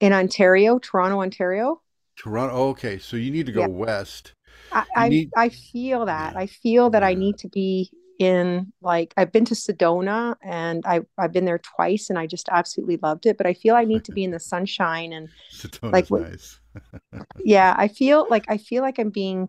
[0.00, 1.80] in Ontario, Toronto, Ontario.
[2.16, 2.54] Toronto.
[2.70, 3.66] Okay, so you need to go Yeah.
[3.66, 4.32] west.
[4.70, 5.30] I, I need.
[5.36, 6.36] I feel that.
[6.36, 11.00] I feel that I need to be in like I've been to Sedona and I
[11.18, 13.36] I've been there twice and I just absolutely loved it.
[13.36, 15.28] But I feel I need to be in the sunshine and
[15.82, 16.60] like Sedona's what nice.
[17.44, 19.48] yeah, I feel like I feel like I'm being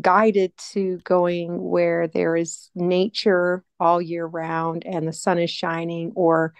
[0.00, 6.12] guided to going where there is nature all year round and the sun is shining
[6.14, 6.54] or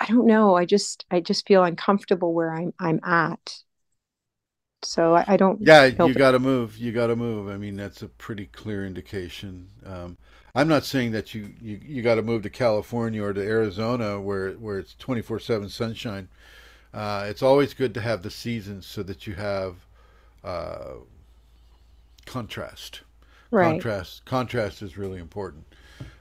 [0.00, 0.54] I don't know.
[0.54, 3.58] I just I just feel uncomfortable where I'm I'm at.
[4.82, 6.78] So I, I don't Yeah, you got to move.
[6.78, 7.48] You got to move.
[7.48, 9.68] I mean, that's a pretty clear indication.
[9.84, 10.16] Um,
[10.54, 14.20] I'm not saying that you you, you got to move to California or to Arizona
[14.20, 16.28] where where it's 24/7 sunshine.
[16.92, 19.76] Uh, it's always good to have the seasons so that you have
[20.42, 20.94] uh,
[22.26, 23.02] contrast.
[23.50, 23.72] right.
[23.72, 25.64] Contrast contrast is really important.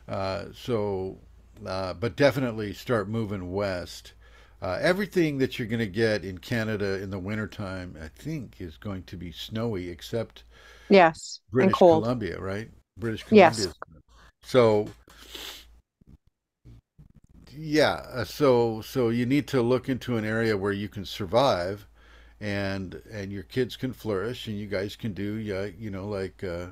[0.07, 1.17] Uh, so,
[1.65, 4.13] uh, but definitely start moving west.
[4.61, 8.75] Uh, everything that you're going to get in Canada in the wintertime, I think, is
[8.77, 10.43] going to be snowy, except
[10.89, 11.39] Yes.
[11.51, 12.03] And British cold.
[12.03, 12.69] Columbia, right?
[12.97, 13.51] British Columbia.
[13.51, 13.73] Yes.
[14.43, 14.87] So,
[17.55, 18.01] yeah.
[18.13, 21.87] uh, So, so you need to look into an area where you can survive,
[22.41, 26.43] and and your kids can flourish, and you guys can do, yeah, you know, like
[26.43, 26.67] uh,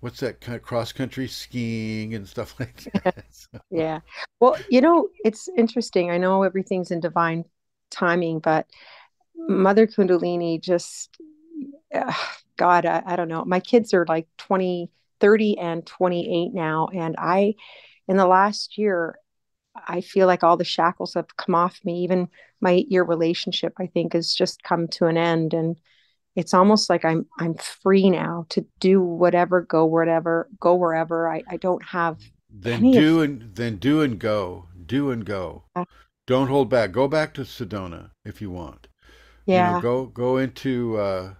[0.00, 3.24] what's that kind of cross country skiing and stuff like that.
[3.30, 4.00] So, Yeah.
[4.40, 6.10] Well, you know, it's interesting.
[6.10, 7.44] I know everything's in divine
[7.90, 8.66] timing, but
[9.36, 11.16] Mother Kundalini just,
[11.94, 12.12] uh,
[12.56, 13.44] God, I, I don't know.
[13.44, 16.88] My kids are like 20, 30 and 28 now.
[16.94, 17.54] And I,
[18.06, 19.18] in the last year,
[19.86, 22.02] I feel like all the shackles have come off me.
[22.02, 22.28] Even
[22.60, 25.54] my eight year relationship, I think, has just come to an end.
[25.54, 25.76] And
[26.38, 31.28] it's almost like I'm I'm free now to do whatever, go whatever, go wherever.
[31.28, 35.24] I, I don't have then any of do and then do and go, do and
[35.24, 35.64] go.
[36.28, 36.92] Don't hold back.
[36.92, 38.86] Go back to Sedona if you want.
[39.46, 39.80] You know, yeah.
[39.80, 41.34] go go into uh,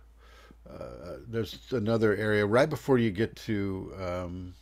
[0.68, 4.54] uh, there's another area right before you get to um,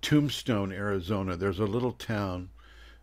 [0.00, 1.36] Tombstone, Arizona.
[1.36, 2.50] There's a little town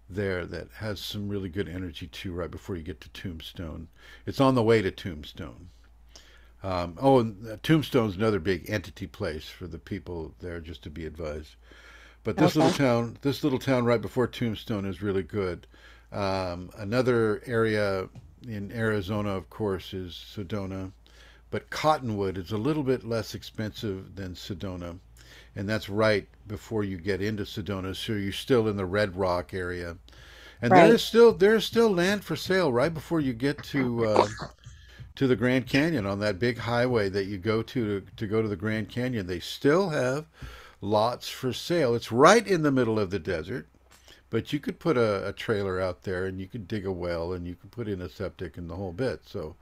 [0.10, 2.32] there that has some really good energy too.
[2.32, 3.90] Right before you get to Tombstone,
[4.26, 5.68] it's on the way to Tombstone.
[6.64, 10.90] Um, oh, and uh, Tombstone's another big entity place for the people there, just to
[10.90, 11.56] be advised.
[12.24, 15.68] But this little town, this little town right before Tombstone is really good.
[16.12, 18.08] Um, another area
[18.48, 20.92] in Arizona, of course, is Sedona,
[21.52, 25.00] but Cottonwood is a little bit less expensive than Sedona,
[25.56, 27.96] and that's right before you get into Sedona.
[27.96, 29.98] So you're still in the Red Rock area,
[30.62, 30.94] and there Right.
[30.94, 34.28] is still there's still land for sale right before you get to uh,
[35.16, 38.42] to the Grand Canyon on that big highway that you go to to, to go
[38.42, 39.28] to the Grand Canyon.
[39.28, 40.26] They still have
[40.82, 41.96] lots for sale.
[41.96, 43.68] It's right in the middle of the desert,
[44.30, 47.34] but you could put a, a trailer out there and you could dig a well
[47.34, 49.22] and you could put in a septic and the whole bit.
[49.28, 49.56] So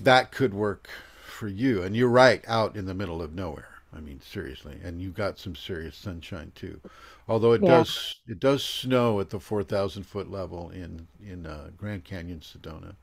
[0.00, 0.88] that could work
[1.24, 1.82] for you.
[1.82, 3.68] And you're right out in the middle of nowhere.
[3.94, 6.80] I mean, seriously, and you got some serious sunshine too.
[7.28, 7.84] Although it Yeah.
[7.84, 12.40] does it does snow at the four thousand foot level in in uh, Grand Canyon,
[12.40, 12.96] Sedona.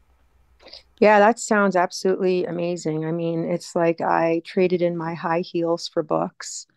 [1.00, 3.06] Yeah, that sounds absolutely amazing.
[3.06, 6.68] I mean, it's like I traded in my high heels for books.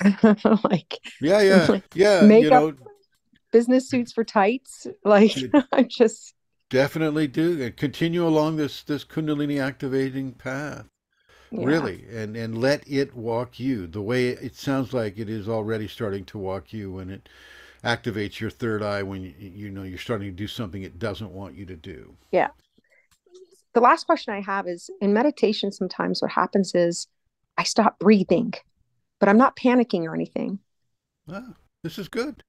[0.64, 2.26] Like, Yeah, yeah, like yeah.
[2.26, 2.74] You know,
[3.52, 4.86] business suits for tights.
[5.04, 5.36] Like,
[5.72, 6.34] I just,
[6.70, 10.86] definitely do and continue along this this Kundalini activating path.
[11.50, 11.64] yeah.
[11.66, 15.88] Really, and and let it walk you the way it sounds like it is already
[15.88, 17.28] starting to walk you when it
[17.84, 21.32] activates your third eye when you, you know you're starting to do something it doesn't
[21.32, 22.16] want you to do.
[22.32, 22.48] Yeah.
[23.74, 27.08] The last question I have is in meditation, sometimes what happens is
[27.58, 28.54] I stop breathing,
[29.18, 30.60] but I'm not panicking or anything.
[31.28, 32.42] Ah, this is good.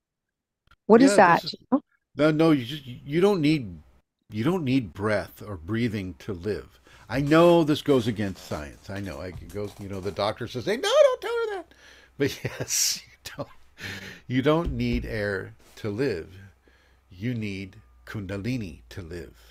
[0.85, 1.43] What is Yeah, that?
[1.43, 1.81] is you know?
[2.15, 2.51] no, no.
[2.51, 3.81] You just you don't need
[4.29, 6.79] you don't need breath or breathing to live.
[7.09, 8.89] I know this goes against science.
[8.89, 9.19] I know.
[9.21, 9.71] I goes.
[9.79, 11.73] You know, the doctor says, "Hey, no, don't tell her that."
[12.17, 13.49] But yes, you don't.
[14.27, 16.33] You don't need air to live.
[17.09, 19.44] You need Kundalini to live.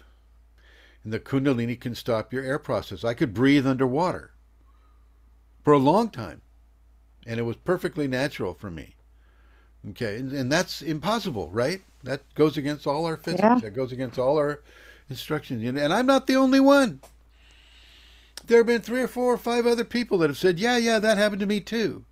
[1.04, 3.04] And the Kundalini can stop your air process.
[3.04, 4.32] I could breathe underwater
[5.62, 6.40] for a long time,
[7.26, 8.96] and it was perfectly natural for me.
[9.90, 11.82] Okay, and, and that's impossible, right?
[12.02, 13.42] That goes against all our physics.
[13.42, 13.58] Yeah.
[13.60, 14.60] That goes against all our
[15.10, 15.62] instructions.
[15.62, 17.00] And and I'm not the only one.
[18.46, 20.98] There have been three or four or five other people that have said, yeah, yeah,
[20.98, 22.04] that happened to me too.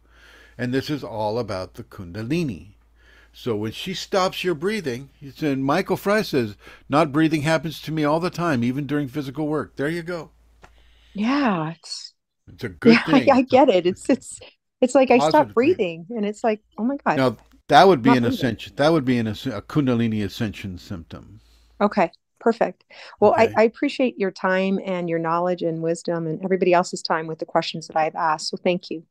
[0.56, 2.71] And this is all about the Kundalini.
[3.34, 6.56] So when she stops your breathing, said, Michael Fry says,
[6.88, 9.76] not breathing happens to me all the time, even during physical work.
[9.76, 10.30] There you go.
[11.14, 12.14] Yeah, it's
[12.46, 13.32] It's a good yeah, I, thing.
[13.32, 13.86] I It's get it.
[13.86, 14.42] It's it's
[14.82, 15.54] it's like I stop thing.
[15.54, 17.38] breathing and it's like, oh my God, Now
[17.68, 18.26] that would be an breathing.
[18.26, 18.74] ascension.
[18.76, 21.40] That would be an a Kundalini ascension symptom.
[21.80, 22.10] Okay,
[22.40, 22.84] perfect.
[23.20, 23.36] Well, Okay.
[23.36, 27.38] I, I appreciate your time and your knowledge and wisdom and everybody else's time with
[27.38, 28.48] the questions that I've asked.
[28.48, 29.04] So thank you.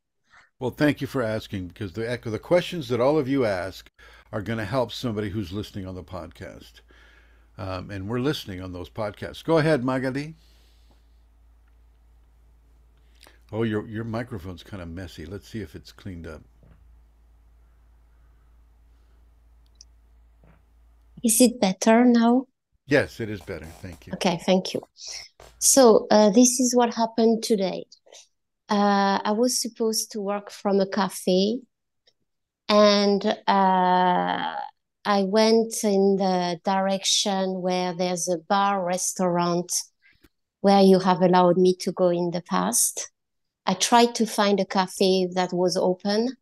[0.61, 3.89] Well, thank you for asking because the the questions that all of you ask
[4.31, 6.81] are going to help somebody who's listening on the podcast,
[7.57, 9.43] um, and we're listening on those podcasts.
[9.43, 10.35] Go ahead, Magali.
[13.51, 15.25] Oh, your your microphone's kind of messy.
[15.25, 16.43] Let's see if it's cleaned up.
[21.23, 22.45] Is it better now?
[22.85, 23.65] Yes, it is better.
[23.65, 24.13] Thank you.
[24.13, 24.83] Okay, thank you.
[25.57, 27.85] So, uh, this is what happened today.
[28.71, 31.59] Uh, I was supposed to work from a cafe,
[32.69, 34.55] and uh,
[35.05, 39.69] I went in the direction where there's a bar restaurant
[40.61, 43.11] where you have allowed me to go in the past.
[43.65, 46.37] I tried to find a cafe that was open,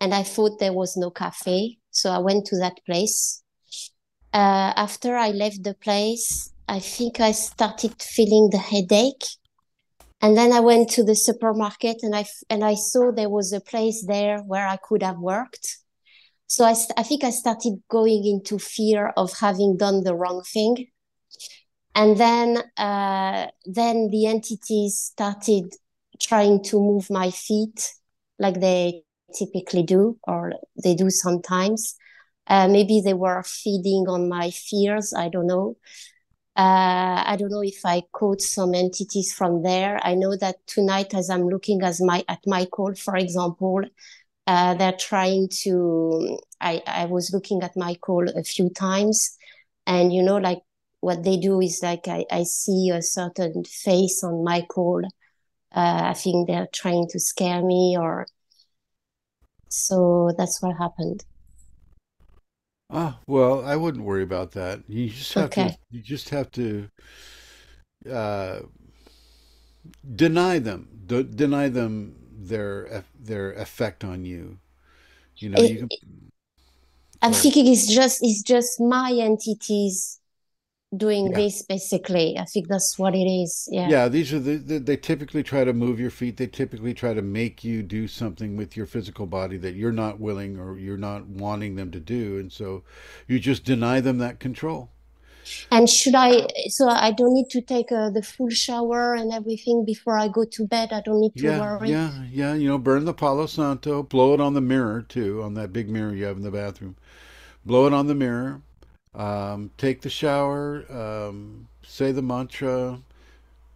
[0.00, 3.42] and I thought there was no cafe, so I went to that place.
[4.34, 9.24] Uh, after I left the place, I think I started feeling the headache.
[10.20, 13.60] And then I went to the supermarket and I, and I saw there was a
[13.60, 15.78] place there where I could have worked.
[16.48, 20.88] So I, I think I started going into fear of having done the wrong thing.
[21.94, 25.74] And then, uh, then the entities started
[26.20, 27.92] trying to move my feet
[28.38, 29.02] like they
[29.36, 31.96] typically do, or they do sometimes.
[32.46, 35.12] Uh, maybe they were feeding on my fears.
[35.12, 35.76] I don't know.
[36.58, 40.00] Uh, I don't know if I quote some entities from there.
[40.04, 43.82] I know that tonight, as I'm looking as my at my call, for example,
[44.46, 46.38] uh, they're trying to.
[46.60, 49.38] I I was looking at my call a few times,
[49.86, 50.62] and you know, like
[51.00, 55.02] what they do is like I I see a certain face on my call.
[55.74, 58.26] Uh, I think they're trying to scare me, or
[59.70, 61.24] so that's what happened.
[62.90, 64.82] Ah, well, I wouldn't worry about that.
[64.88, 65.62] You just have to.
[65.62, 65.78] Okay.
[65.90, 66.88] You just have to
[68.10, 68.60] uh,
[70.14, 70.88] deny them.
[71.06, 74.58] D- deny them their eff- their effect on you.
[75.38, 75.90] You know, It- you can.
[77.22, 80.20] I'm thinking it's just it's just my entities
[80.96, 81.38] doing Yeah.
[81.38, 82.38] this basically.
[82.38, 83.68] I think that's what it is.
[83.70, 83.88] Yeah.
[83.88, 86.36] Yeah, these are the, the they typically try to move your feet.
[86.38, 90.18] They typically try to make you do something with your physical body that you're not
[90.18, 92.82] willing or you're not wanting them to do, and so
[93.26, 94.90] you just deny them that control.
[95.70, 99.82] And should I, so I don't need to take uh, the full shower and everything
[99.84, 100.90] before I go to bed.
[100.92, 101.90] I don't need to Yeah, worry.
[101.90, 102.54] yeah, yeah.
[102.54, 105.88] You know, burn the Palo Santo, blow it on the mirror too, on that big
[105.88, 106.96] mirror you have in the bathroom.
[107.64, 108.60] Blow it on the mirror.
[109.18, 110.84] Um, take the shower.
[110.90, 113.00] Um, say the mantra.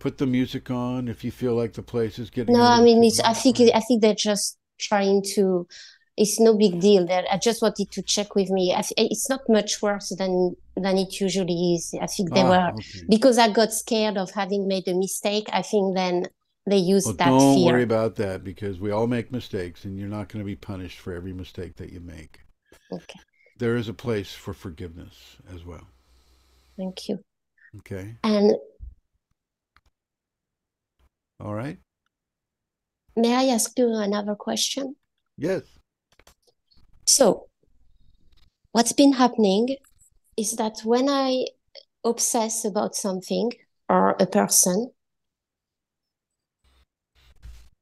[0.00, 3.02] Put the music on if you feel like the place is getting No, I mean,
[3.04, 3.60] it's, I think.
[3.60, 5.66] I think they're just trying to
[6.16, 9.82] it's no big deal i just wanted to check with me I, it's not much
[9.82, 13.08] worse than than it usually is i think they Ah, were okay.
[13.08, 16.26] because i got scared of having made a mistake i think then
[16.68, 19.96] they used Well, that don't fear worry about that because we all make mistakes and
[19.98, 22.40] you're not going to be punished for every mistake that you make.
[22.90, 23.20] okay
[23.62, 25.86] There is a place for forgiveness as well.
[26.76, 27.22] thank you
[27.78, 28.16] Okay.
[28.24, 28.56] and
[31.38, 31.78] All right.
[33.14, 34.96] may i ask you another question
[35.38, 35.62] Yes.
[37.06, 37.46] So,
[38.72, 39.76] what's been happening
[40.36, 41.46] is that when I
[42.02, 43.52] obsess about something
[43.88, 44.90] or a person,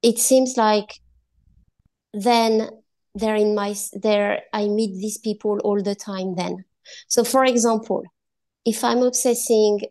[0.03, 1.01] it seems like
[2.13, 2.80] then
[3.15, 6.65] they're in my there I meet these people all the time then.
[7.07, 8.03] So for example,
[8.65, 9.81] if I'm obsessing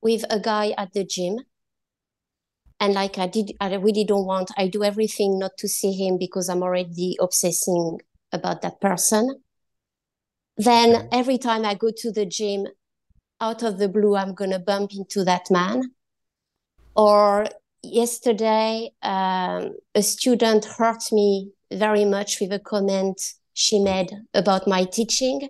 [0.00, 1.38] with a guy at the gym
[2.80, 6.18] and like I did I really don't want I do everything not to see him
[6.18, 8.00] because I'm already obsessing
[8.32, 9.42] about that person.
[10.56, 11.08] Then Okay.
[11.12, 12.66] every time I go to the gym,
[13.40, 15.82] out of the blue, I'm gonna bump into that man.
[16.94, 17.46] Or
[17.82, 23.20] yesterday, um, a student hurt me very much with a comment
[23.54, 25.48] she made about my teaching.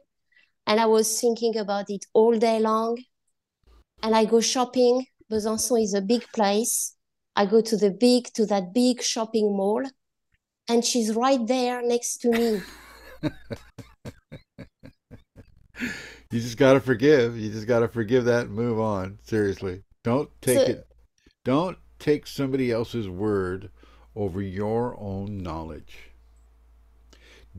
[0.66, 2.98] And I was thinking about it all day long.
[4.02, 5.06] And I go shopping.
[5.30, 6.94] Besançon is a big place.
[7.34, 9.82] I go to the big, to that big shopping mall.
[10.68, 12.60] And she's right there next to me.
[16.30, 17.36] You just got to forgive.
[17.36, 19.18] You just got to forgive that and move on.
[19.22, 19.82] Seriously.
[20.02, 20.86] Don't take So- it.
[21.44, 23.70] Don't take somebody else's word
[24.16, 26.11] over your own knowledge.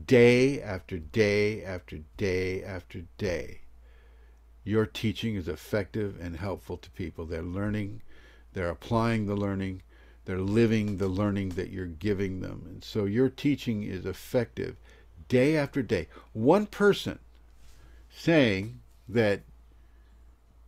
[0.02, 3.60] Day after day after day after day,
[4.64, 7.26] your teaching is effective and helpful to people.
[7.26, 8.02] They're learning,
[8.54, 9.82] they're applying the learning,
[10.24, 12.64] they're living the learning that you're giving them.
[12.66, 14.76] And so your teaching is effective
[15.28, 16.08] day after day.
[16.32, 17.18] One person
[18.10, 19.42] saying that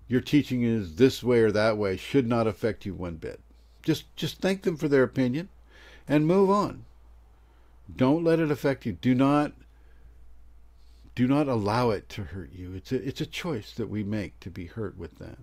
[0.09, 3.41] your teaching is this way or that way should not affect you one bit.
[3.83, 5.49] Just just thank them for their opinion
[6.07, 6.85] and move on.
[7.95, 8.93] Don't let it affect you.
[8.93, 9.53] Do not
[11.15, 12.75] do not allow it to hurt you.
[12.75, 15.39] It's a it's a choice that we make to be hurt with that.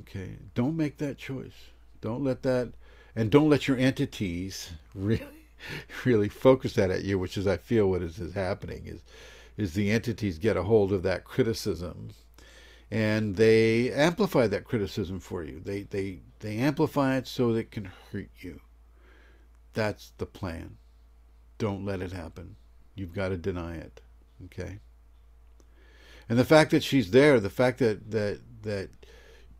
[0.00, 0.36] Okay?
[0.54, 1.70] Don't make that choice.
[2.00, 2.72] Don't let that
[3.14, 5.48] and don't let your entities really
[6.04, 9.02] really focus that at you, which is I feel what is, is happening is
[9.56, 12.10] is the entities get a hold of that criticism
[12.90, 15.60] and they amplify that criticism for you.
[15.64, 18.60] They they they amplify it so that it can hurt you.
[19.74, 20.76] That's the plan.
[21.58, 22.56] Don't let it happen.
[22.94, 24.00] You've got to deny it.
[24.46, 24.78] Okay?
[26.28, 28.88] And the fact that she's there, the fact that that that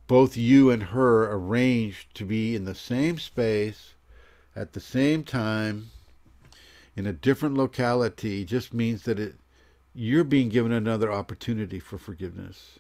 [0.07, 3.95] both you and her arranged to be in the same space
[4.57, 5.91] at the same time
[6.97, 9.35] in a different locality just means that it
[9.95, 12.79] you're being given another opportunity for forgiveness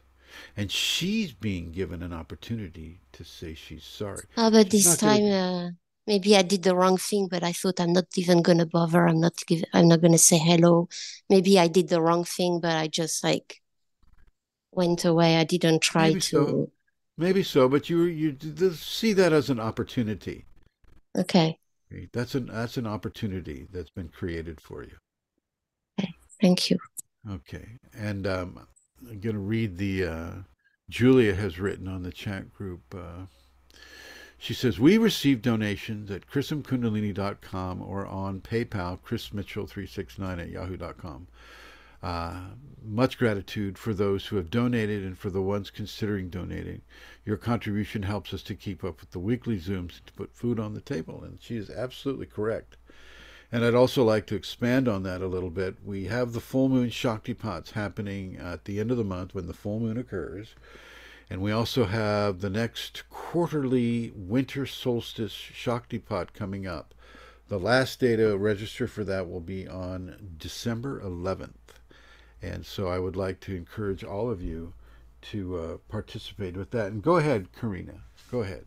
[0.56, 5.18] and she's being given an opportunity to say she's sorry Oh, but She's this gonna-
[5.18, 5.70] time, uh,
[6.06, 9.06] maybe I did the wrong thing, but I thought I'm not even gonna bother.
[9.06, 10.88] I'm not give, I'm not gonna say hello.
[11.28, 13.60] Maybe I did the wrong thing, but I just like
[14.72, 15.36] went away.
[15.36, 16.36] I didn't try maybe to.
[16.36, 16.70] so
[17.16, 18.36] maybe so but you you
[18.72, 20.44] see that as an opportunity
[21.16, 21.58] Okay,
[22.12, 24.96] that's an that's an opportunity that's been created for you
[25.98, 26.12] Okay.
[26.40, 26.78] thank you.
[27.30, 28.66] Okay, and um,
[29.08, 30.32] I'm going to read the uh,
[30.90, 32.82] Julia has written on the chat group.
[32.94, 33.26] Uh,
[34.44, 41.28] she says, We receive donations at chrismkundalini.com or on PayPal, chrismitchell369 at yahoo.com.
[42.02, 42.40] Uh,
[42.84, 46.82] much gratitude for those who have donated and for the ones considering donating.
[47.24, 50.74] Your contribution helps us to keep up with the weekly Zooms to put food on
[50.74, 51.24] the table.
[51.24, 52.76] And she is absolutely correct.
[53.50, 55.76] And I'd also like to expand on that a little bit.
[55.82, 59.54] We have the full moon Shaktipats happening at the end of the month when the
[59.54, 60.54] full moon occurs.
[61.30, 66.94] And we also have the next quarterly winter solstice Shaktipat coming up.
[67.48, 71.80] The last day to register for that will be on December 11th.
[72.42, 74.74] And so I would like to encourage all of you
[75.22, 76.92] to uh, participate with that.
[76.92, 78.02] And go ahead, Karina.
[78.30, 78.66] Go ahead.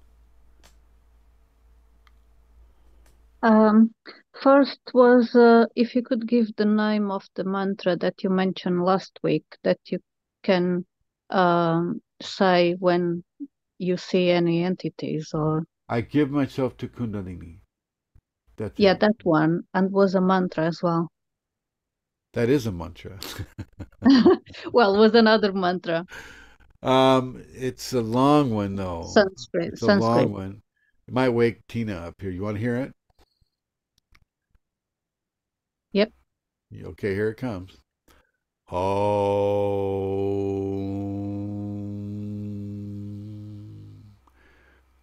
[3.44, 3.94] Um,
[4.42, 8.84] first was uh, if you could give the name of the mantra that you mentioned
[8.84, 10.00] last week that you
[10.44, 10.86] can
[11.30, 13.24] um, say when
[13.78, 17.60] you see any entities or I give myself to Kundalini.
[18.58, 19.00] That's yeah, it.
[19.02, 21.10] that one, and was a mantra as well.
[22.34, 23.20] That is a mantra.
[24.74, 26.06] Well, was another mantra.
[26.84, 29.04] um, it's a long one though.
[29.04, 30.30] Sanskrit, It's a long Sanskrit.
[30.32, 30.62] one.
[31.08, 32.32] It might wake Tina up here.
[32.32, 32.94] You want to hear it?
[35.94, 36.12] Yep.
[36.84, 37.78] Okay, here it comes.
[38.70, 38.78] Om.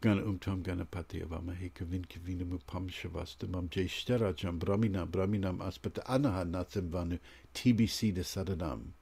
[0.04, 6.90] Gana umtam gana patya vamahe kavin kavina mupam shavastamam jeshtarajam brahminam brahminam aspata anaha natsam
[6.90, 7.18] vanu
[7.54, 8.92] TBC de sadanam.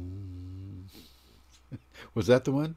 [0.00, 0.86] Om.
[2.14, 2.74] Was that the one?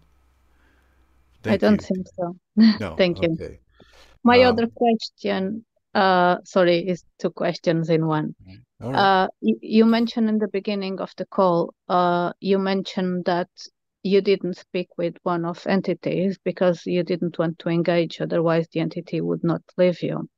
[1.46, 1.88] I don't you.
[1.88, 2.36] think so.
[2.82, 2.96] No.
[2.98, 3.32] Thank you.
[3.32, 3.60] Okay.
[4.26, 5.64] My Um, other question,
[5.96, 8.36] uh, sorry, is two questions in one.
[8.82, 8.96] Right.
[8.96, 13.48] Uh, you, you mentioned in the beginning of the call, uh, you mentioned that
[14.04, 18.82] you didn't speak with one of entities because you didn't want to engage, otherwise the
[18.82, 20.30] entity would not leave you.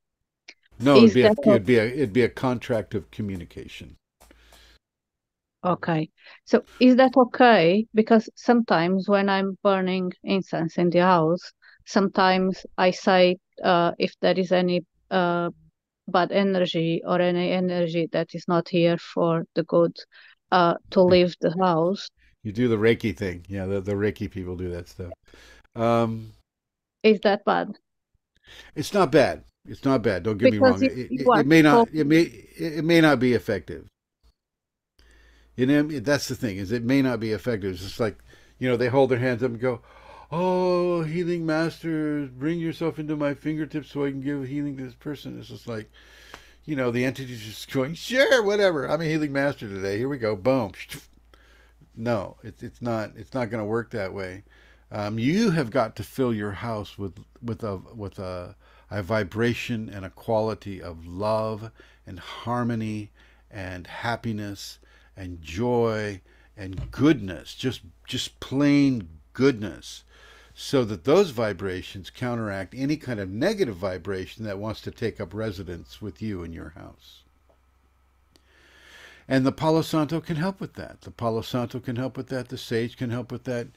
[0.80, 3.98] No, it'd be a, it'd be a it'd be a contract of communication.
[5.64, 6.10] Okay.
[6.44, 7.88] So is that okay?
[7.94, 11.52] Because sometimes when I'm burning incense in the house,
[11.86, 15.50] sometimes I say uh, if there is any uh,
[16.08, 19.98] bad energy or any energy that is not here for the good,
[20.52, 22.10] uh, to leave the house.
[22.46, 23.44] You do the Reiki thing.
[23.50, 25.12] Yeah, the, the Reiki people do that stuff.
[25.76, 26.34] Um,
[27.02, 27.80] Is that bad?
[28.76, 29.44] it's not bad.
[29.68, 30.22] It's not bad.
[30.22, 30.82] Don't get me wrong.
[30.84, 31.90] It, it, it may not.
[31.92, 32.22] It may.
[32.22, 33.88] It may not be effective.
[35.56, 36.58] You know, that's the thing.
[36.58, 37.72] Is it may not be effective.
[37.74, 38.20] It's just like,
[38.60, 39.82] you know, they hold their hands up and go,
[40.32, 44.94] "Oh, healing master, bring yourself into my fingertips so I can give healing to this
[44.94, 45.90] person." It's just like,
[46.64, 48.86] you know, the entity's just going, "Sure, whatever.
[48.86, 49.98] I'm a healing master today.
[49.98, 50.36] Here we go.
[50.36, 50.74] Boom."
[51.98, 54.44] No, it's it's not it's not going to work that way.
[54.92, 58.56] Um, you have got to fill your house with with a with a
[58.92, 61.72] a vibration and a quality of love
[62.06, 63.12] and harmony
[63.50, 64.80] and happiness
[65.18, 66.22] and joy
[66.56, 70.04] and goodness, just just plain goodness,
[70.54, 75.34] so that those vibrations counteract any kind of negative vibration that wants to take up
[75.34, 77.25] residence with you in your house.
[79.28, 81.02] And the Palo Santo can help with that.
[81.02, 82.50] The Palo Santo can help with that.
[82.50, 83.68] The sage can help with that.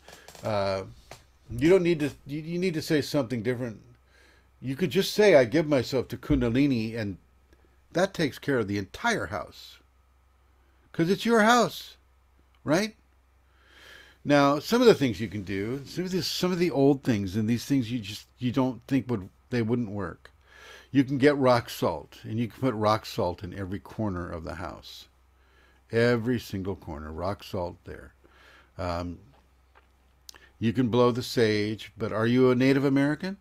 [0.44, 0.82] Uh,
[1.50, 2.10] you don't need to.
[2.26, 3.80] You, need to say something different.
[4.60, 7.16] You could just say, "I give myself to Kundalini," and
[7.92, 9.78] that takes care of the entire house,
[10.92, 11.96] because it's your house,
[12.62, 12.94] right?
[14.24, 17.02] Now, some of the things you can do, some of the some of the old
[17.02, 20.30] things, and these things you just you don't think would they wouldn't work.
[20.90, 24.44] You can get rock salt, and you can put rock salt in every corner of
[24.44, 25.08] the house
[25.92, 28.14] every single corner, rock salt there.
[28.76, 29.18] Um,
[30.58, 33.38] you can blow the sage, but are you a Native American?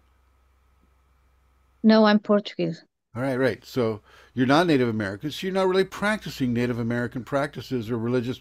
[1.81, 2.83] No, I'm Portuguese.
[3.15, 3.65] All right, right.
[3.65, 4.01] So
[4.33, 8.39] you're not Native American, so you're not really practicing Native American practices or religious,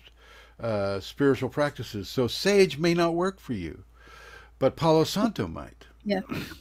[0.61, 2.09] uh, spiritual practices.
[2.09, 3.85] So sage may not work for you,
[4.59, 5.87] but Palo Santo might.
[6.05, 6.21] Yeah.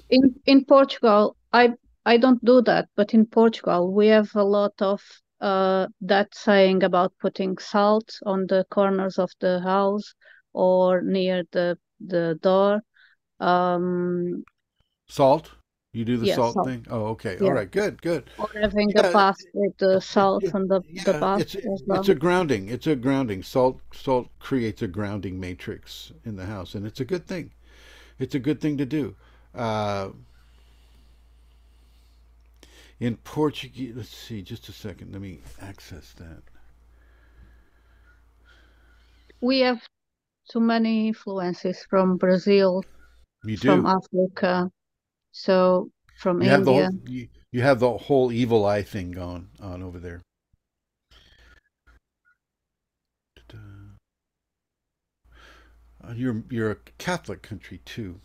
[0.09, 1.73] In in Portugal, I
[2.05, 5.01] I don't do that, but in Portugal we have a lot of
[5.45, 10.15] uh that saying about putting salt on the corners of the house
[10.53, 12.81] or near the the door.
[13.39, 14.45] Um
[15.07, 15.53] Salt.
[15.93, 16.61] You do the yeah, salt, salt.
[16.61, 16.85] thing.
[16.91, 17.39] Oh, okay.
[17.39, 17.49] Yeah.
[17.49, 17.69] All right.
[17.71, 18.01] Good.
[18.03, 18.29] Good.
[18.37, 21.55] Or having Yeah, a bath with the salt on the the bath it's
[21.85, 22.05] well.
[22.05, 22.69] it's a grounding.
[22.69, 23.43] It's a grounding.
[23.43, 27.51] Salt salt creates a grounding matrix in the house, and it's a good thing.
[28.19, 29.15] It's a good thing to do.
[29.55, 30.09] Uh,
[32.99, 35.11] in Portuguese, let's see, just a second.
[35.11, 36.41] Let me access that.
[39.41, 39.81] We have
[40.49, 42.83] too many influences from Brazil,
[43.43, 43.85] You from.
[43.85, 44.71] Africa,
[45.31, 45.89] so
[46.19, 46.89] from You have the India.
[46.89, 50.21] whole, you, you have the whole evil eye thing going on over there.
[56.07, 58.19] Uh, You're you're a Catholic country too.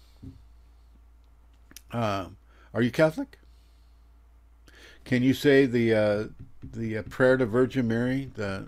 [1.93, 2.37] Um,
[2.75, 3.40] are you Catholic?
[5.05, 6.25] Can you say the uh,
[6.63, 8.67] the uh, prayer to Virgin Mary, the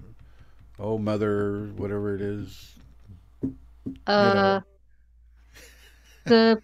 [0.78, 2.74] Oh Mother, whatever it is?
[4.16, 4.62] You Uh, know,
[6.26, 6.62] the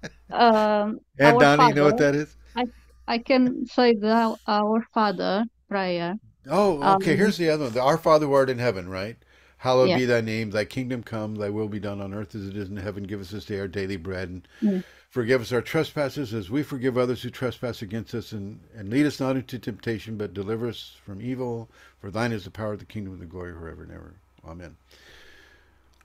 [0.30, 2.36] um and Donnie, you know what that is?
[2.56, 2.64] I
[3.06, 6.16] I can say the Our Father prayer.
[6.48, 7.14] Oh, okay.
[7.14, 7.72] Um, Here's the other one.
[7.72, 9.16] The Our Father who art in heaven, right?
[9.58, 9.98] Hallowed yeah.
[9.98, 12.68] be thy name, thy kingdom come, thy will be done on earth as it is
[12.68, 13.04] in heaven.
[13.04, 14.82] Give us this day our daily bread and Mm.
[15.12, 19.06] Forgive us our trespasses as we forgive others who trespass against us and, and lead
[19.06, 21.70] us not into temptation, but deliver us from evil.
[22.00, 24.16] For thine is the power of the kingdom and the glory forever and ever.
[24.44, 24.76] Amen.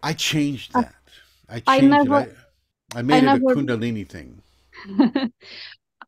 [0.01, 0.95] I changed that.
[1.47, 2.35] I I changed never it.
[2.95, 4.41] I, I I made it a Kundalini thing.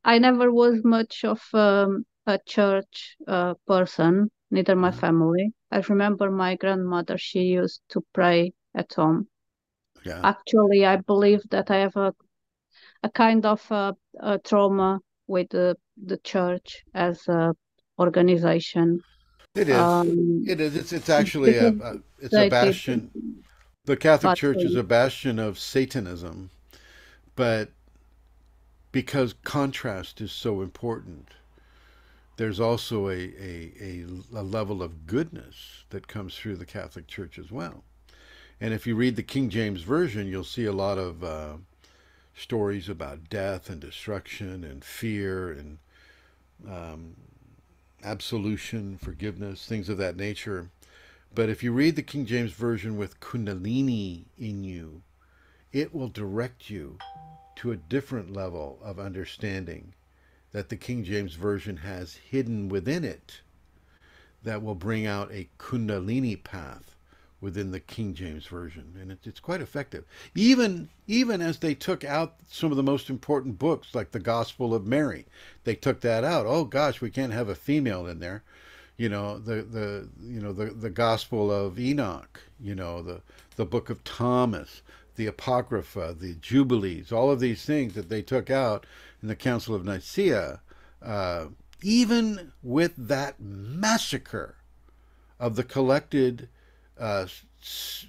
[0.05, 4.91] I never was much of um, a church uh, person, neither my Uh-huh.
[4.91, 5.53] family.
[5.71, 9.29] I remember my grandmother, she used to pray at home.
[10.03, 10.23] Yeah.
[10.23, 12.13] Actually, I believe that I have a,
[13.03, 17.55] a kind of a, a trauma with the the church as a
[17.97, 19.01] organization.
[19.55, 19.75] It is.
[19.75, 20.75] Um, it is.
[20.75, 23.11] It's, it's actually a, a it's a bastion.
[23.85, 26.51] The Catholic Church is a bastion of Satanism,
[27.35, 27.71] but
[28.91, 31.29] because contrast is so important,
[32.37, 34.05] there's also a, a, a,
[34.35, 37.83] a level of goodness that comes through the Catholic Church as well.
[38.61, 41.53] And if you read the King James Version, you'll see a lot of uh,
[42.39, 45.77] stories about death and destruction and fear and
[46.67, 47.15] um,
[48.03, 50.69] absolution, forgiveness, things of that nature.
[51.33, 55.01] But if you read the King James Version with Kundalini in you,
[55.71, 56.97] it will direct you
[57.57, 59.93] to a different level of understanding
[60.51, 63.41] that the King James Version has hidden within it
[64.43, 66.95] that will bring out a Kundalini path
[67.41, 68.93] within the King James Version.
[68.99, 70.05] And it, it's quite effective.
[70.35, 74.73] Even, even as they took out some of the most important books, like the Gospel
[74.73, 75.25] of Mary,
[75.63, 76.45] they took that out.
[76.45, 78.43] Oh gosh, we can't have a female in there
[78.99, 83.21] you know the the you know the the gospel of enoch you know the
[83.55, 84.81] the book of thomas
[85.15, 88.85] the apocrypha the jubilees all of these things that they took out
[89.21, 90.59] in the council of nicaea
[91.01, 91.45] uh,
[91.81, 94.55] even with that massacre
[95.39, 96.49] of the collected
[96.99, 97.27] uh,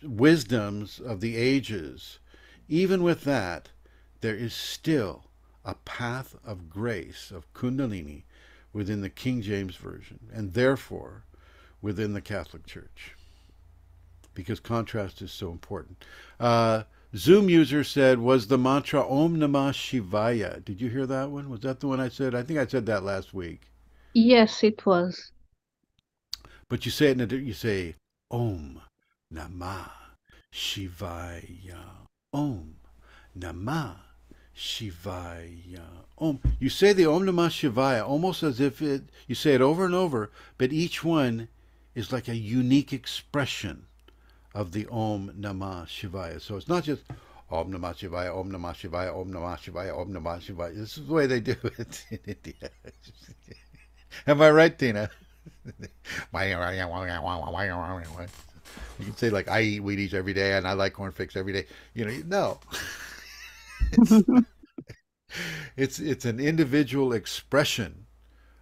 [0.02, 2.18] wisdoms of the ages
[2.68, 3.68] even with that
[4.20, 5.24] there is still
[5.64, 8.22] a path of grace of kundalini
[8.72, 11.24] within the King James Version, and therefore
[11.82, 13.16] within the Catholic Church,
[14.34, 16.04] because contrast is so important.
[16.38, 16.84] Uh,
[17.16, 21.50] Zoom user said, "Was the mantra Om Namah Shivaya?" Did you hear that one?
[21.50, 22.34] Was that the one I said?
[22.34, 23.62] I think I said that last week.
[24.14, 25.32] Yes, it was.
[26.68, 27.96] But you say it in a, you say
[28.30, 28.80] Om
[29.34, 29.90] Namah
[30.52, 32.06] Shivaya.
[32.32, 32.76] Om
[33.38, 33.96] Namah
[34.56, 35.82] Shivaya.
[36.18, 36.40] Om.
[36.58, 39.94] You say the Om Namah Shivaya almost as if it you say it over and
[39.94, 41.48] over, but each one
[41.94, 43.86] is like a unique expression
[44.54, 46.40] of the Om Namah Shivaya.
[46.40, 47.02] So it's not just
[47.50, 50.74] Om Namah Shivaya, Om Namah Shivaya, Om Namah Shivaya, Om Namah Shivaya.
[50.74, 52.70] This is the way they do it in India.
[54.26, 55.10] Am I right, Tina?
[58.98, 61.52] You can say like I eat Wheaties every day and I like corn fix every
[61.52, 61.66] day.
[61.94, 62.58] You know,
[63.96, 64.44] no.
[65.76, 68.06] it's, it's an individual expression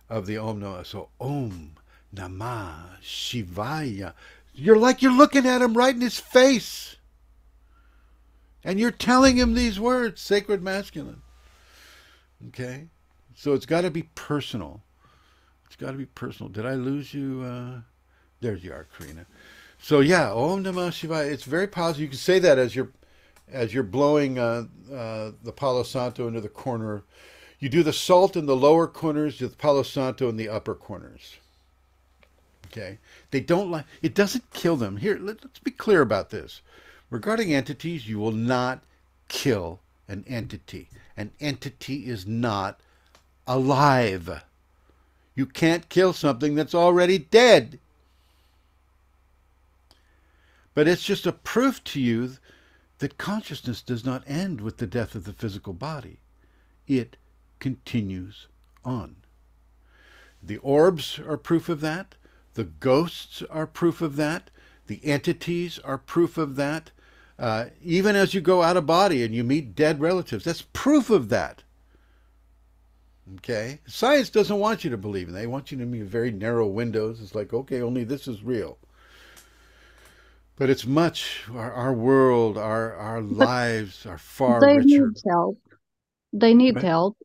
[0.09, 0.87] of the Om Namah.
[0.87, 1.73] So Om
[2.15, 4.15] Namah Shivaya.
[4.55, 6.97] You're like you're looking at him right in his face.
[8.65, 11.23] And you're telling him these words, sacred masculine.
[12.49, 12.89] Okay?
[13.35, 14.83] So it's got to be personal.
[15.69, 16.51] It's got to be personal.
[16.51, 17.43] Did I lose you?
[17.43, 17.81] Uh,
[18.41, 19.27] there you are, Karina.
[19.79, 21.31] So yeah, Om Namah Shivaya.
[21.31, 22.03] It's very positive.
[22.03, 22.91] You can say that as you're
[23.51, 27.03] as you're blowing uh, uh, the Palo Santo into the corner.
[27.61, 31.37] You do the salt in the lower corners, the Palo Santo in the upper corners.
[32.67, 32.99] Okay,
[33.31, 33.85] they don't like.
[34.03, 34.99] It doesn't kill them.
[34.99, 36.61] Here, let, let's be clear about this.
[37.11, 38.83] Regarding entities, you will not
[39.29, 40.89] kill an entity.
[41.17, 42.81] An entity is not
[43.47, 44.43] alive.
[45.39, 47.79] You can't kill something that's already dead.
[50.75, 52.39] But it's just a proof to you
[52.99, 56.19] that consciousness does not end with the death of the physical body.
[56.89, 57.19] It
[57.61, 58.49] continues
[58.85, 59.15] on.
[60.43, 62.17] The orbs are proof of that.
[62.55, 64.51] The ghosts are proof of that.
[64.89, 66.91] The entities are proof of that.
[67.39, 71.11] Uh, even as you go out of body and you meet dead relatives, that's proof
[71.11, 71.63] of that.
[73.37, 73.81] Okay?
[73.87, 75.41] Science doesn't want you to believe in that.
[75.41, 77.21] They want you to be very narrow windows.
[77.21, 78.79] It's like, okay, only this is real.
[80.57, 84.89] But it's much, our, our world, our, our lives are far They richer.
[84.89, 85.59] They need help.
[86.33, 87.17] They need help.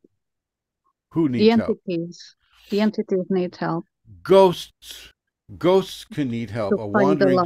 [1.12, 1.80] Who The needs help?
[1.88, 2.36] entities.
[2.70, 3.86] The entities need help
[4.24, 5.12] Ghosts.
[5.58, 6.74] Ghosts can need help.
[6.74, 7.40] A wandering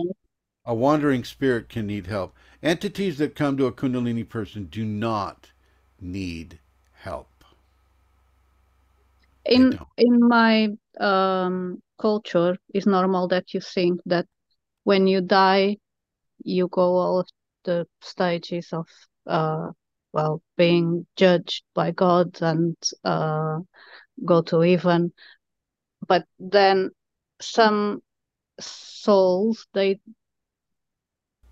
[0.66, 2.36] a wandering spirit can need help.
[2.62, 5.52] Entities that come to a Kundalini person do not
[6.02, 6.60] need
[6.92, 7.37] help.
[9.48, 10.70] In in my
[11.00, 14.28] um culture, it's normal that you think that
[14.84, 15.78] when you die,
[16.44, 17.30] you go all of
[17.64, 18.88] the stages of
[19.28, 19.72] uh
[20.14, 23.60] well being judged by God and uh
[24.26, 25.14] go to heaven.
[26.08, 26.92] But then
[27.42, 28.02] some
[28.60, 30.00] souls they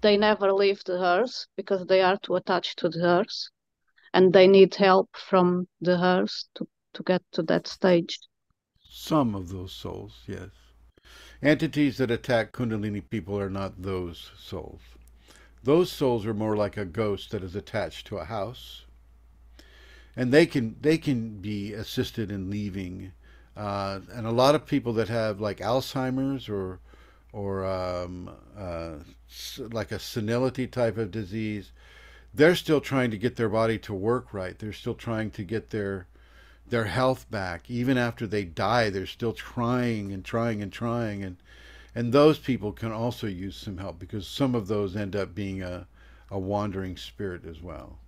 [0.01, 3.49] they never leave the earth because they are too attached to the earth
[4.13, 8.19] and they need help from the earth to, to get to that stage.
[8.89, 10.49] Some of those souls, yes.
[11.41, 14.81] Entities that attack Kundalini people are not those souls.
[15.63, 18.85] Those souls are more like a ghost that is attached to a house.
[20.15, 23.13] and they can they can be assisted in leaving.
[23.55, 26.79] Uh, and a lot of people that have like Alzheimer's or
[27.31, 28.95] or um, uh,
[29.59, 31.71] like a senility type of disease,
[32.33, 34.57] they're still trying to get their body to work right.
[34.59, 36.07] They're still trying to get their
[36.67, 37.69] their health back.
[37.69, 41.23] Even after they die, they're still trying and trying and trying.
[41.23, 41.37] And
[41.93, 45.63] and those people can also use some help because some of those end up being
[45.63, 45.87] a,
[46.29, 47.99] a wandering spirit as well.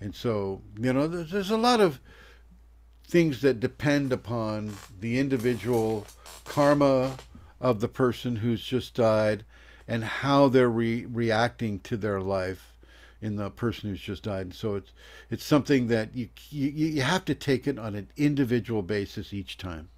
[0.00, 1.98] And so, you know, there's, there's a lot of
[3.06, 6.06] things that depend upon the individual
[6.44, 7.16] karma
[7.60, 9.44] of the person who's just died
[9.88, 12.73] and how they're re- reacting to their life
[13.24, 14.42] in the person who's just died.
[14.42, 14.92] And so it's
[15.30, 19.56] it's something that you, you you have to take it on an individual basis each
[19.56, 19.88] time.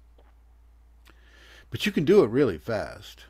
[1.69, 3.25] But you can do it really fast.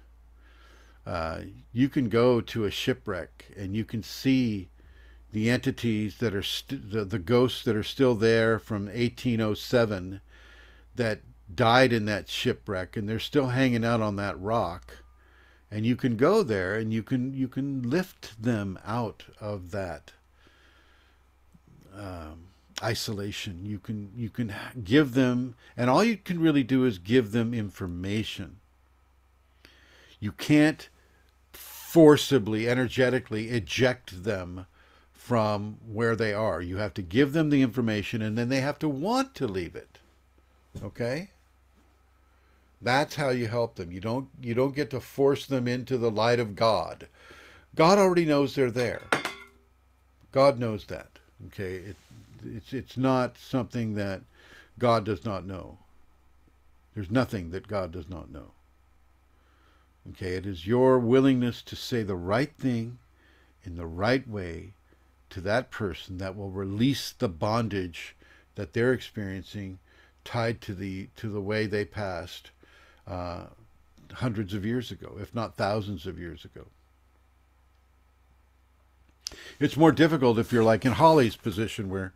[1.05, 1.41] Uh,
[1.73, 4.69] you can go to a shipwreck and you can see
[5.31, 10.21] the entities that are st- the, the ghosts that are still there from 1807
[10.95, 11.21] that
[11.53, 14.97] died in that shipwreck and they're still hanging out on that rock
[15.69, 20.13] and you can go there and you can you can lift them out of that
[21.95, 22.47] um,
[22.81, 23.65] isolation.
[23.65, 24.53] You can you can
[24.83, 28.57] give them and all you can really do is give them information.
[30.19, 30.89] You can't
[31.51, 34.67] forcibly energetically eject them
[35.11, 36.61] from where they are.
[36.61, 39.75] You have to give them the information and then they have to want to leave
[39.75, 39.99] it.
[40.81, 41.31] Okay
[42.81, 43.91] that's how you help them.
[43.91, 47.07] You don't you don't get to force them into the light of God.
[47.75, 49.03] God already knows they're there.
[50.31, 51.19] God knows that.
[51.47, 51.95] Okay, it,
[52.45, 54.21] it's it's not something that
[54.77, 55.79] God does not know.
[56.93, 58.51] There's nothing that God does not know.
[60.11, 62.99] Okay, it is your willingness to say the right thing
[63.63, 64.73] in the right way
[65.29, 68.15] to that person that will release the bondage
[68.55, 69.79] that they're experiencing
[70.23, 72.51] tied to the to the way they passed
[73.07, 73.45] uh,
[74.13, 76.65] hundreds of years ago, if not thousands of years ago.
[79.59, 82.13] It's more difficult if you're like in Holly's position where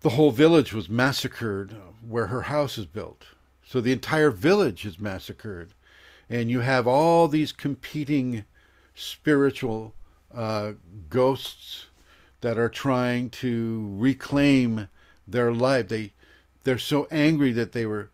[0.00, 1.74] the whole village was massacred
[2.06, 3.24] where her house is built.
[3.66, 5.74] So the entire village is massacred.
[6.30, 8.44] And you have all these competing
[8.94, 9.94] spiritual
[10.34, 10.72] uh,
[11.08, 11.86] ghosts
[12.40, 14.88] that are trying to reclaim
[15.26, 15.88] their life.
[15.88, 16.12] They
[16.64, 18.10] they're so angry that they were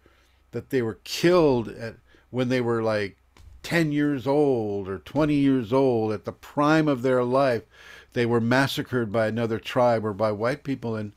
[0.55, 1.97] that they were killed at
[2.31, 3.16] when they were like
[3.64, 7.64] 10 years old or 20 years old at the prime of their life
[8.12, 11.12] they were massacred by another tribe or by white people and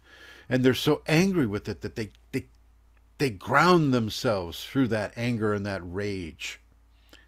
[0.50, 2.46] and they're so angry with it that they they
[3.20, 6.60] they ground themselves through that anger and that rage.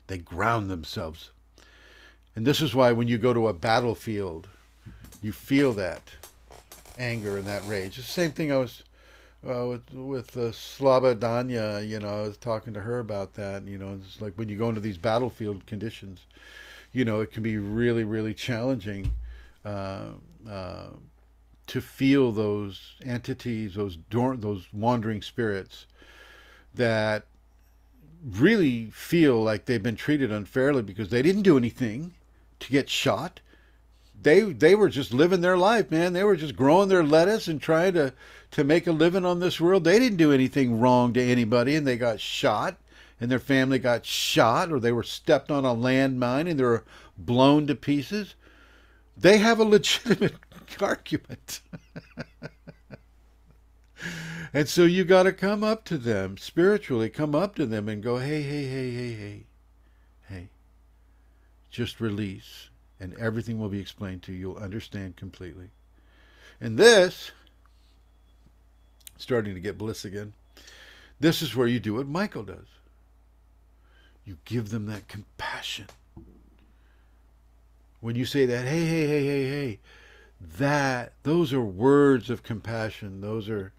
[0.07, 1.31] They ground themselves.
[2.35, 4.47] And this is why when you go to a battlefield
[5.21, 6.01] you feel that
[6.97, 7.97] anger and that rage.
[7.97, 8.83] It's the same thing i was
[9.47, 13.65] uh, with with uh, Slava Danya, you know, I was talking to her about that.
[13.65, 16.25] You know, it's like when you go into these battlefield conditions,
[16.91, 19.11] you know, it can be really, really challenging
[19.63, 20.09] uh,
[20.49, 20.87] uh,
[21.67, 25.85] to feel those entities, those dor- those wandering spirits
[26.73, 27.25] that
[28.25, 32.13] really feel like they've been treated unfairly because they didn't do anything
[32.59, 33.39] to get shot.
[34.21, 36.13] They they were just living their life, man.
[36.13, 38.13] They were just growing their lettuce and trying to
[38.51, 39.83] to make a living on this world.
[39.83, 42.77] They didn't do anything wrong to anybody and they got shot
[43.21, 46.83] and their family got shot or they were stepped on a landmine and they were
[47.17, 48.35] blown to pieces.
[49.15, 50.35] They have a legitimate
[50.81, 51.61] argument.
[54.53, 58.01] and so you got to come up to them spiritually, come up to them and
[58.01, 59.43] go, hey, hey, hey, hey, hey,
[60.27, 60.49] hey.
[61.69, 62.68] Just release
[62.99, 64.39] and everything will be explained to you.
[64.39, 65.69] You'll understand completely.
[66.59, 67.31] And this
[69.19, 70.33] starting to get bliss again.
[71.19, 72.67] This is where you do what Michael does.
[74.25, 75.87] You give them that compassion.
[77.99, 79.79] When you say that, hey, hey, hey, hey, hey,
[80.57, 83.19] that those are words of compassion.
[83.19, 83.73] Those are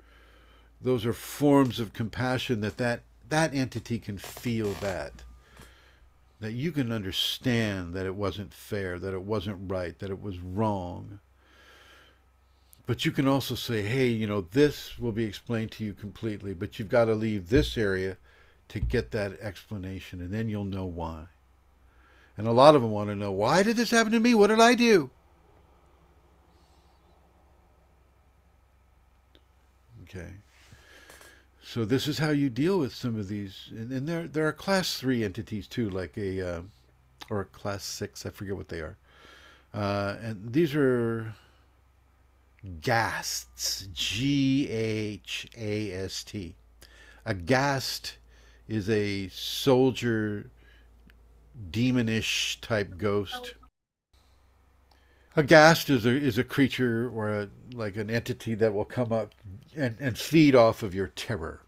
[0.82, 5.12] those are forms of compassion that that, that entity can feel that.
[6.40, 10.38] That you can understand that it wasn't fair, that it wasn't right, that it was
[10.38, 11.20] wrong
[12.90, 16.54] but you can also say, hey, you know, this will be explained to you completely,
[16.54, 18.16] but you've got to leave this area
[18.66, 21.26] to get that explanation, and then you'll know why.
[22.36, 24.34] And a lot of them want to know, why did this happen to me?
[24.34, 25.08] What did I do?
[30.02, 30.32] Okay.
[31.72, 34.52] So this is how you deal with some of these, and, and there there are
[34.52, 36.62] class three entities too, like a uh,
[37.30, 38.96] or a class six, I forget what they are,
[39.72, 41.32] uh, and these are
[42.80, 43.86] ghasts.
[43.92, 46.56] G H A S T.
[47.24, 48.18] A ghast
[48.66, 50.50] is a soldier,
[51.70, 53.54] demonish type ghost.
[55.40, 59.10] A ghast is a is a creature or a, like an entity that will come
[59.10, 59.34] up
[59.74, 61.62] and, and feed off of your terror.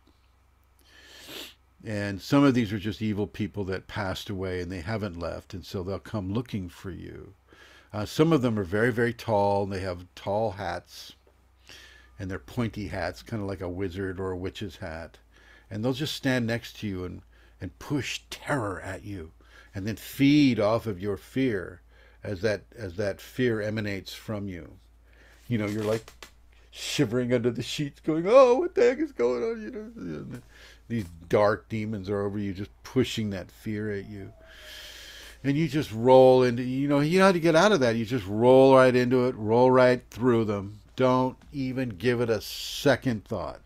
[1.83, 5.55] And some of these are just evil people that passed away and they haven't left,
[5.55, 7.33] and so they'll come looking for you.
[7.95, 11.15] Uh, some of them are very, very tall, and they have tall hats,
[12.19, 15.17] and they're pointy hats, kind of like a wizard or a witch's hat.
[15.71, 17.23] And they'll just stand next to you and,
[17.59, 19.33] and push terror at you,
[19.75, 21.81] and then feed off of your fear
[22.25, 24.73] as that as that fear emanates from you.
[25.49, 26.13] You know, you're like
[26.71, 30.41] shivering under the sheets, going, "Oh, what the heck is going on?" You know,
[30.89, 34.33] these dark demons are over you, just pushing that fear at you.
[35.45, 37.97] And you just roll into, you know, you know how to get out of that.
[37.97, 40.79] You just roll right into it, roll right through them.
[40.95, 43.61] Don't even give it a second thought.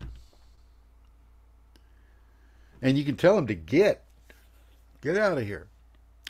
[2.81, 4.03] And you can tell them to get,
[5.01, 5.67] get out of here.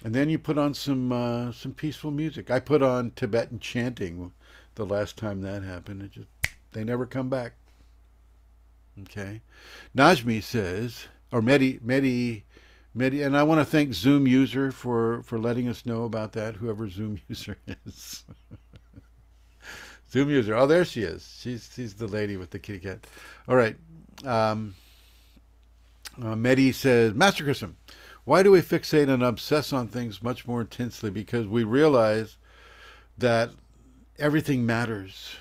[0.03, 2.51] And then you put on some uh, some peaceful music.
[2.51, 4.31] I put on Tibetan chanting
[4.75, 6.03] the last time that happened.
[6.03, 6.27] It just
[6.71, 7.53] they never come back.
[9.01, 9.41] Okay.
[9.95, 12.43] Najmi says, or Mehdi, Mehdi,
[12.95, 16.55] Mehdi, and I want to thank Zoom user for, for letting us know about that,
[16.55, 18.23] whoever Zoom user is.
[20.11, 20.55] Zoom user.
[20.55, 21.37] Oh, there she is.
[21.39, 23.05] She's, she's the lady with the kitty cat.
[23.47, 23.75] All right.
[24.25, 24.75] Um,
[26.19, 27.75] uh, Mehdi says, Master Chrism,
[28.27, 31.09] why do we fixate and obsess on things much more intensely?
[31.09, 32.37] Because we realize
[33.17, 33.49] that
[34.19, 35.37] everything matters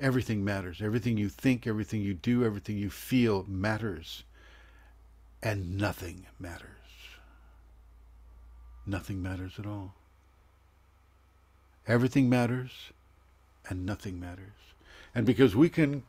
[0.00, 0.82] Everything matters.
[0.82, 4.24] Everything you think, everything you do, everything you feel matters.
[5.42, 6.68] And nothing matters.
[8.86, 9.94] Nothing matters at all.
[11.86, 12.70] Everything matters
[13.68, 14.74] and nothing matters.
[15.14, 16.02] And because we can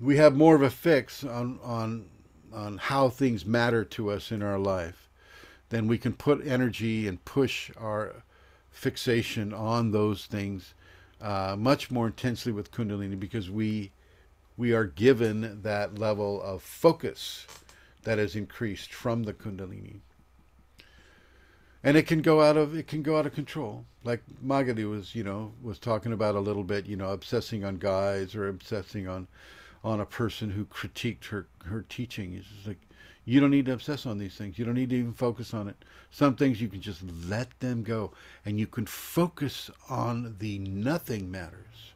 [0.00, 2.08] we have more of a fix on on
[2.52, 5.08] on how things matter to us in our life,
[5.68, 8.22] then we can put energy and push our
[8.70, 10.74] fixation on those things
[11.20, 13.90] uh, much more intensely with Kundalini because we
[14.56, 17.46] we are given that level of focus
[18.02, 20.00] that is increased from the Kundalini.
[21.84, 23.84] And it can go out of it can go out of control.
[24.04, 27.76] Like Magadhi was, you know, was talking about a little bit, you know, obsessing on
[27.76, 29.28] guys or obsessing on
[29.84, 32.34] on a person who critiqued her her teaching.
[32.34, 32.78] It's like
[33.24, 34.58] you don't need to obsess on these things.
[34.58, 35.76] You don't need to even focus on it.
[36.10, 38.12] Some things you can just let them go
[38.46, 41.92] and you can focus on the nothing matters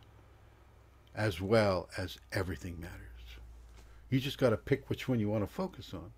[1.15, 2.99] as well as everything matters.
[4.11, 6.13] You just got to pick which one you want to focus on,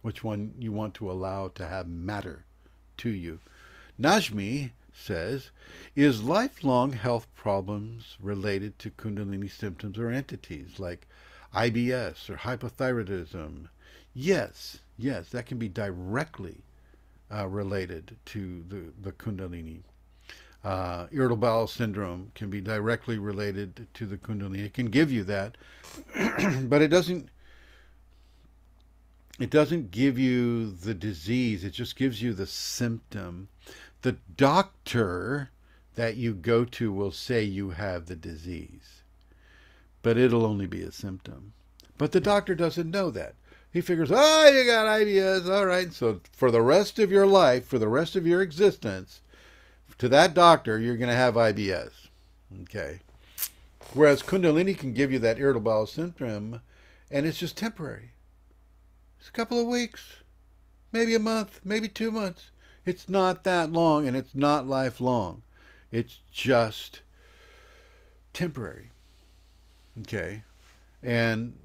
[0.00, 2.46] which one you want to allow to have matter
[2.98, 3.38] to you.
[4.00, 5.50] Najmi says,
[5.94, 11.06] is lifelong health problems related to Kundalini symptoms or entities like
[11.54, 13.68] IBS or hypothyroidism,
[14.14, 16.62] Yes, yes, that can be directly
[17.32, 19.80] uh, related to the, the Kundalini.
[20.62, 24.64] Uh, irritable bowel syndrome can be directly related to the Kundalini.
[24.64, 25.56] It can give you that,
[26.68, 27.28] but it doesn't.
[29.40, 31.64] It doesn't give you the disease.
[31.64, 33.48] It just gives you the symptom.
[34.04, 35.48] The doctor
[35.94, 39.00] that you go to will say you have the disease,
[40.02, 41.54] but it'll only be a symptom.
[41.96, 43.34] But the doctor doesn't know that.
[43.72, 45.50] He figures, oh, you got IBS.
[45.50, 45.90] All right.
[45.90, 49.22] So for the rest of your life, for the rest of your existence,
[49.96, 51.92] to that doctor, you're going to have IBS.
[52.64, 53.00] Okay.
[53.94, 56.60] Whereas Kundalini can give you that irritable bowel syndrome,
[57.10, 58.10] and it's just temporary.
[59.18, 60.16] It's a couple of weeks,
[60.92, 62.50] maybe a month, maybe two months.
[62.86, 65.42] It's not that long, and it's not lifelong.
[65.90, 67.00] It's just
[68.32, 68.90] temporary.
[70.00, 70.42] Okay.
[71.02, 71.56] And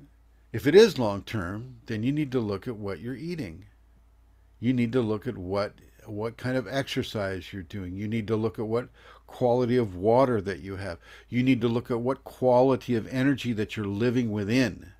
[0.53, 3.65] if it is long term, then you need to look at what you're eating.
[4.59, 5.73] You need to look at what
[6.05, 7.95] what kind of exercise you're doing.
[7.95, 8.89] You need to look at what
[9.27, 10.97] quality of water that you have.
[11.27, 14.93] You need to look at what quality of energy that you're living within.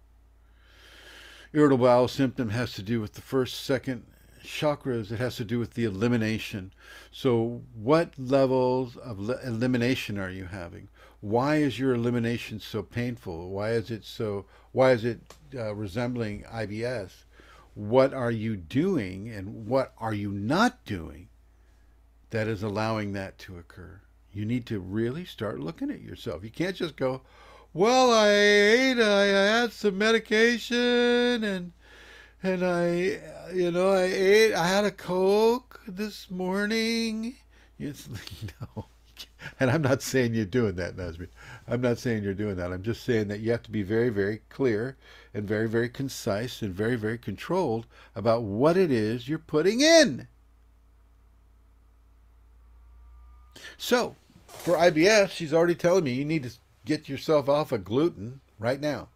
[1.51, 4.06] Irritable bowel symptom has to do with the first, second
[4.50, 5.11] chakras.
[5.11, 6.74] It has to do with the elimination.
[7.11, 10.90] So, what levels of elimination are you having?
[11.22, 13.50] why is your elimination so painful?
[13.50, 14.45] Why is it so?
[14.72, 15.19] Why is it
[15.53, 17.11] uh, resembling IBS?
[17.74, 21.28] What are you doing, and what are you not doing
[22.30, 24.02] that is allowing that to occur?
[24.32, 26.44] You need to really start looking at yourself.
[26.44, 27.22] You can't just go,
[27.74, 31.74] "Well, I ate, I had some medication, and
[32.43, 33.19] and I,
[33.53, 37.35] you know, I ate, I had a Coke this morning."
[37.77, 38.32] It's like,
[38.76, 38.85] no
[39.59, 41.27] and I'm not saying you're doing that, Nasby.
[41.68, 42.72] I'm not saying you're doing that.
[42.72, 44.98] I'm just saying that you have to be very, very clear
[45.34, 47.85] and very, very concise and very, very controlled
[48.16, 50.27] about what it is you're putting in.
[53.77, 54.16] So,
[54.48, 56.51] for IBS, she's already telling me you need to
[56.85, 59.09] get yourself off of gluten right now.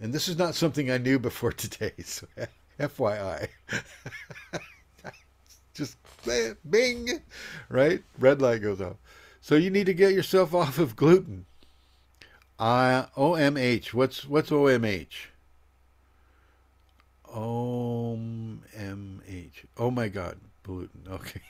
[0.00, 2.26] And this is not something I knew before today, so
[2.80, 3.48] FYI.
[5.74, 5.96] Just
[6.70, 7.20] bing,
[7.68, 8.02] right?
[8.18, 8.96] Red light goes off.
[9.40, 11.44] So you need to get yourself off of gluten.
[12.58, 13.92] Uh, OMH.
[13.92, 15.26] What's what's OMH?
[17.28, 18.30] OMH.
[19.76, 21.02] Oh my God, gluten.
[21.10, 21.42] Okay.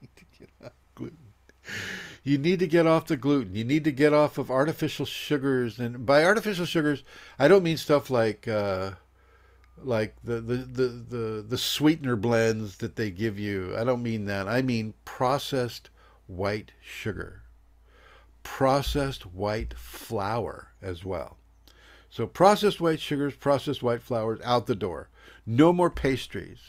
[0.00, 1.18] Need to get off gluten.
[2.24, 3.54] You need to get off the gluten.
[3.54, 7.02] You need to get off of artificial sugars, and by artificial sugars,
[7.38, 8.92] I don't mean stuff like uh,
[9.78, 13.76] like the, the, the, the, the sweetener blends that they give you.
[13.76, 14.48] I don't mean that.
[14.48, 15.90] I mean processed
[16.26, 17.42] white sugar,
[18.42, 21.38] processed white flour as well.
[22.08, 25.08] So processed white sugars, processed white flours out the door.
[25.46, 26.60] No more pastries.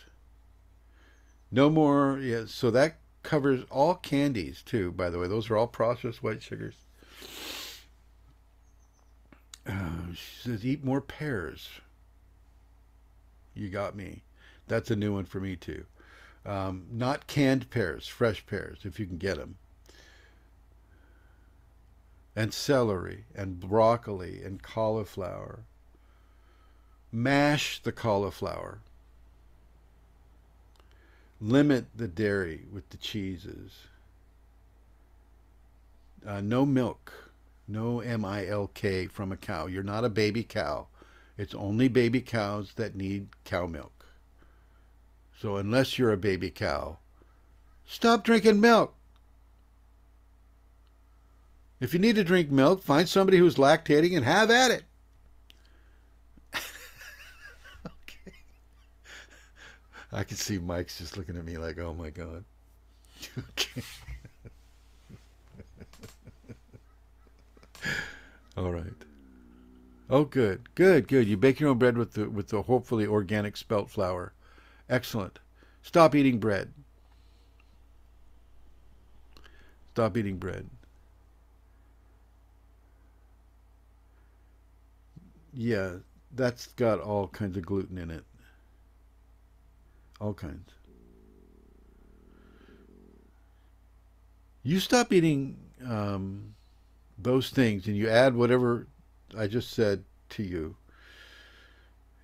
[1.51, 2.17] No more.
[2.19, 2.45] Yeah.
[2.48, 4.91] So that covers all candies too.
[4.91, 6.75] By the way, those are all processed white sugars.
[9.65, 11.69] Uh, she says eat more pears.
[13.53, 14.23] You got me.
[14.67, 15.85] That's a new one for me too.
[16.45, 19.55] Um, not canned pears, fresh pears, if you can get them.
[22.35, 25.63] And celery, and broccoli, and cauliflower.
[27.11, 28.81] Mash the cauliflower.
[31.43, 33.73] Limit the dairy with the cheeses.
[36.25, 37.11] Uh, no milk.
[37.67, 39.65] No M I L K from a cow.
[39.65, 40.88] You're not a baby cow.
[41.38, 44.05] It's only baby cows that need cow milk.
[45.38, 46.99] So unless you're a baby cow,
[47.85, 48.95] stop drinking milk.
[51.81, 54.83] If you need to drink milk, find somebody who's lactating and have at it.
[60.14, 62.45] I can see Mike's just looking at me like, oh my God.
[63.50, 63.82] okay.
[68.58, 68.93] All right.
[70.09, 71.27] Oh, good, good, good.
[71.27, 74.33] You bake your own bread with the with the hopefully organic spelt flour.
[74.88, 75.40] Excellent.
[75.82, 76.72] Stop eating bread.
[79.93, 80.69] Stop eating bread.
[85.53, 85.93] Yeah,
[86.35, 88.24] that's got all kinds of gluten in it.
[90.23, 90.71] All kinds.
[94.63, 96.55] You stop eating um,
[97.17, 98.87] those things and you add whatever
[99.37, 100.77] I just said to you,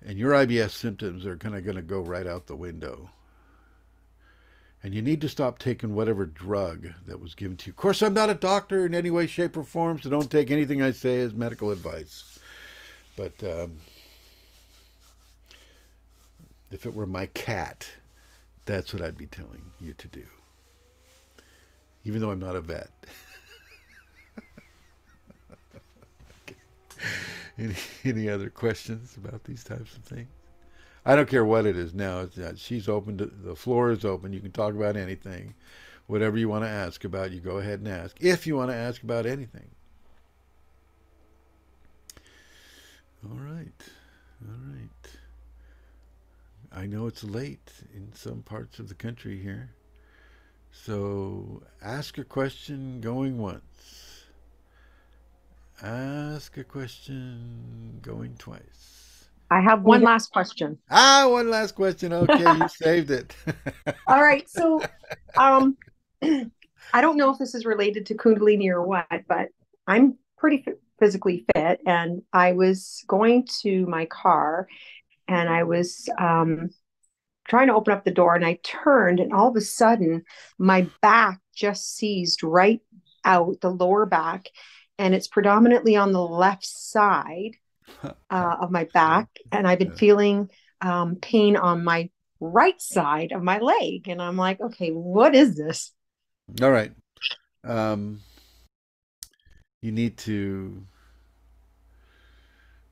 [0.02, 3.10] and your IBS symptoms are kind of going to go right out the window.
[4.82, 7.72] And you need to stop taking whatever drug that was given to you.
[7.72, 10.50] Of course, I'm not a doctor in any way, shape, or form, so don't take
[10.50, 12.38] anything I say as medical advice.
[13.14, 13.76] But um,
[16.70, 17.88] if it were my cat,
[18.64, 20.26] that's what I'd be telling you to do.
[22.04, 22.90] Even though I'm not a vet.
[27.58, 27.74] any,
[28.04, 30.28] any other questions about these types of things?
[31.04, 32.28] I don't care what it is now.
[32.56, 33.18] She's open.
[33.18, 34.32] To, the floor is open.
[34.32, 35.54] You can talk about anything.
[36.06, 38.16] Whatever you want to ask about, you go ahead and ask.
[38.20, 39.70] If you want to ask about anything.
[43.24, 43.72] All right.
[44.42, 44.99] All right.
[46.72, 49.70] I know it's late in some parts of the country here.
[50.70, 54.24] So ask a question going once.
[55.82, 59.26] Ask a question going twice.
[59.50, 60.78] I have one last question.
[60.90, 62.12] Ah, one last question.
[62.12, 63.34] Okay, you saved it.
[64.06, 64.48] All right.
[64.48, 64.80] So,
[65.36, 65.76] um,
[66.22, 69.48] I don't know if this is related to Kundalini or what, but
[69.88, 70.64] I'm pretty
[71.00, 74.68] physically fit, and I was going to my car,
[75.30, 76.70] and I was um,
[77.48, 80.24] trying to open up the door, and I turned, and all of a sudden,
[80.58, 82.80] my back just seized right
[83.24, 84.48] out, the lower back,
[84.98, 87.52] and it's predominantly on the left side
[88.04, 89.28] uh, of my back.
[89.52, 90.50] And I've been feeling
[90.80, 92.10] um, pain on my
[92.40, 94.08] right side of my leg.
[94.08, 95.92] And I'm like, okay, what is this?
[96.60, 96.92] All right.
[97.62, 98.20] Um,
[99.80, 100.82] you need to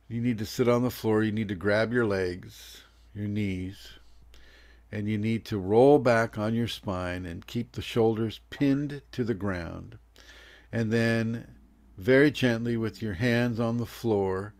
[0.08, 1.22] you need to sit on the floor.
[1.22, 2.82] You need to grab your legs,
[3.14, 3.92] your knees,
[4.90, 9.24] and you need to roll back on your spine and keep the shoulders pinned to
[9.24, 9.98] the ground.
[10.72, 11.46] And then
[11.98, 14.54] very gently with your hands on the floor.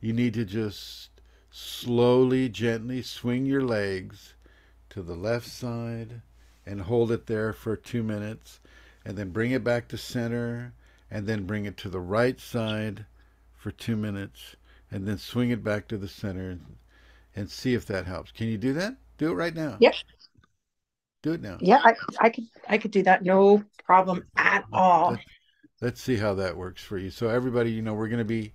[0.00, 1.08] You need to just
[1.50, 4.34] slowly, gently swing your legs
[4.90, 6.20] to the left side
[6.66, 8.60] and hold it there for two minutes,
[9.04, 10.72] and then bring it back to center,
[11.10, 13.04] and then bring it to the right side
[13.56, 14.54] for two minutes,
[14.92, 16.58] and then swing it back to the center
[17.34, 18.30] and see if that helps.
[18.30, 18.96] Can you do that?
[19.18, 19.76] Do it right now.
[19.80, 19.94] Yep.
[21.22, 21.56] Do it now.
[21.60, 23.22] Yeah, I, I could I could do that.
[23.22, 25.12] No problem at all.
[25.12, 25.20] Let,
[25.80, 27.10] let's see how that works for you.
[27.10, 28.52] So everybody, you know, we're gonna be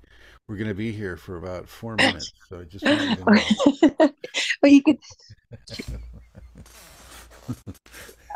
[0.48, 2.32] we're gonna be here for about four minutes.
[2.50, 3.16] So just you
[4.62, 5.00] well, you could.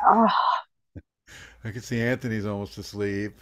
[0.08, 0.28] Oh,
[1.64, 3.38] I can see Anthony's almost asleep.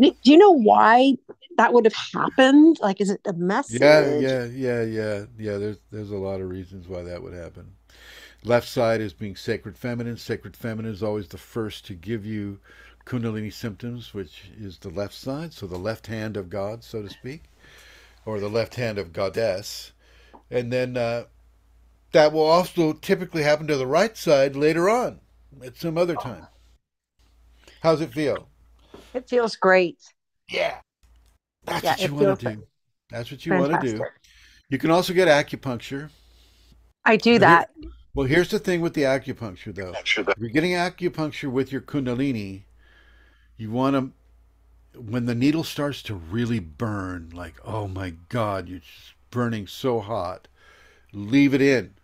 [0.00, 1.14] Do you know why
[1.56, 2.78] that would have happened?
[2.80, 3.80] Like, is it a message?
[3.80, 5.58] Yeah, yeah, yeah, yeah, yeah.
[5.58, 7.72] There's there's a lot of reasons why that would happen.
[8.44, 10.16] Left side is being sacred feminine.
[10.16, 12.60] Sacred feminine is always the first to give you
[13.04, 17.10] Kundalini symptoms, which is the left side, so the left hand of God, so to
[17.10, 17.44] speak,
[18.24, 19.92] or the left hand of goddess.
[20.50, 21.24] And then uh,
[22.12, 25.20] that will also typically happen to the right side later on
[25.64, 26.46] at some other time.
[27.80, 28.47] How's it feel?
[29.14, 29.98] It feels great.
[30.48, 30.76] Yeah.
[31.64, 32.66] That's Yeah, what you want to do.
[33.10, 34.04] That's what you want to do.
[34.68, 36.10] You can also get acupuncture.
[37.04, 37.90] I do Now, here- that.
[38.14, 39.92] well, here's the thing with the acupuncture, though.
[39.94, 42.62] If you're getting acupuncture with your Kundalini,
[43.56, 43.94] you want
[44.94, 49.66] to, when the needle starts to really burn, like, oh my God, you're just burning
[49.66, 50.48] so hot,
[51.12, 51.94] leave it in.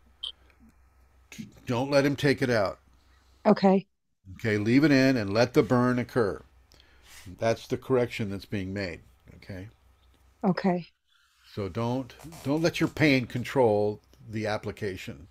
[1.67, 2.79] Don't let him take it out.
[3.45, 3.87] Okay.
[4.37, 6.43] Okay, leave it in and let the burn occur.
[7.27, 9.01] That's the correction that's being made.
[9.37, 9.69] Okay.
[10.43, 10.93] Okay.
[11.55, 12.13] So don't
[12.43, 15.29] don't let your pain control the application.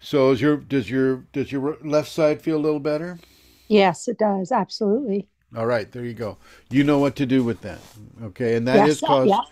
[0.00, 3.20] So is your does your does your left side feel a little better?
[3.68, 4.52] Yes, it does.
[4.52, 5.28] Absolutely.
[5.56, 6.38] All right, there you go.
[6.70, 7.80] You know what to do with that.
[8.22, 9.42] Okay, and that is Yes, caused yeah.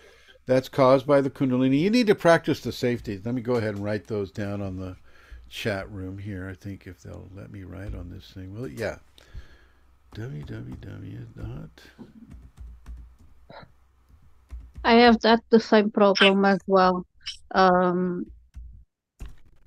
[0.46, 1.80] that's caused by the kundalini.
[1.80, 3.24] You need to practice the safeties.
[3.24, 4.96] Let me go ahead and write those down on the
[5.48, 6.48] chat room here.
[6.48, 8.54] I think if they'll let me write on this thing.
[8.54, 8.98] Well, yeah.
[10.16, 11.68] Www
[14.84, 17.04] I have that the same problem as well.
[17.50, 18.26] Um,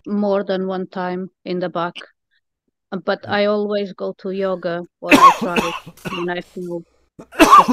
[0.07, 1.93] more than one time in the back.
[3.05, 5.71] But I always go to yoga or I try
[6.15, 6.83] when I feel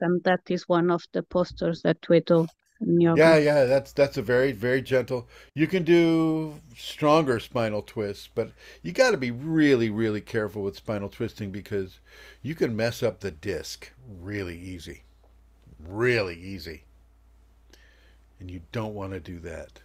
[0.00, 2.46] and that is one of the postures that we do
[2.86, 3.20] yoga.
[3.20, 5.28] Yeah, yeah, that's that's a very very gentle.
[5.54, 8.52] You can do stronger spinal twists, but
[8.82, 12.00] you got to be really really careful with spinal twisting because
[12.42, 15.02] you can mess up the disc really easy.
[15.78, 16.84] Really easy.
[18.40, 19.80] And you don't want to do that.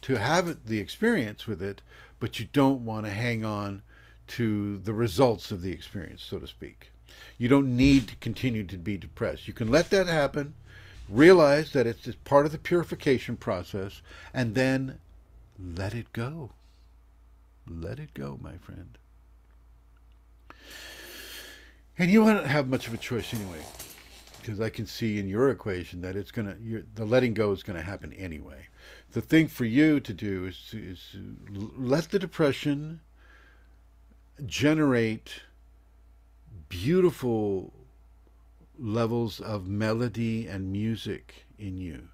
[0.03, 1.81] to have the experience with it,
[2.19, 3.81] but you don't want to hang on
[4.27, 6.91] to the results of the experience, so to speak.
[7.37, 9.47] You don't need to continue to be depressed.
[9.47, 10.53] You can let that happen,
[11.09, 14.01] realize that it's part of the purification process,
[14.33, 14.99] and then
[15.59, 16.51] let it go.
[17.67, 18.97] Let it go, my friend.
[21.97, 23.61] And you won't have much of a choice anyway.
[24.41, 26.57] because I can see in your equation that it's gonna
[26.95, 28.67] the letting go is gonna happen anyway.
[29.11, 33.01] The thing for you to do is to, is to let the depression
[34.45, 35.41] generate
[36.69, 37.73] beautiful
[38.79, 42.07] levels of melody and music in you.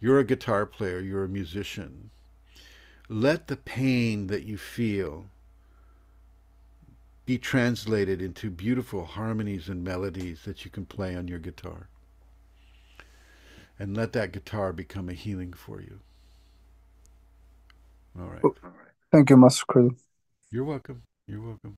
[0.00, 2.10] You're a guitar player, you're a musician.
[3.08, 5.26] Let the pain that you feel
[7.26, 11.88] be translated into beautiful harmonies and melodies that you can play on your guitar.
[13.78, 16.00] And let that guitar become a healing for you.
[18.18, 18.42] All right.
[19.10, 19.96] Thank you, Master Chrism.
[20.50, 21.02] You're welcome.
[21.26, 21.74] You're welcome.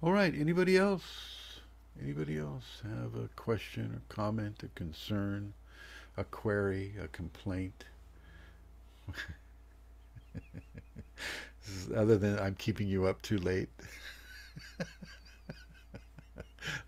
[0.00, 0.32] All right.
[0.34, 1.60] Anybody else?
[2.00, 5.52] Anybody else have a question or comment, a concern,
[6.16, 7.84] a query, a complaint?
[11.94, 13.68] Other than I'm keeping you up too late.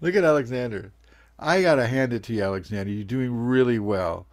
[0.00, 0.92] Look at Alexander.
[1.38, 2.92] I got to hand it to you, Alexander.
[2.92, 4.26] You're doing really well.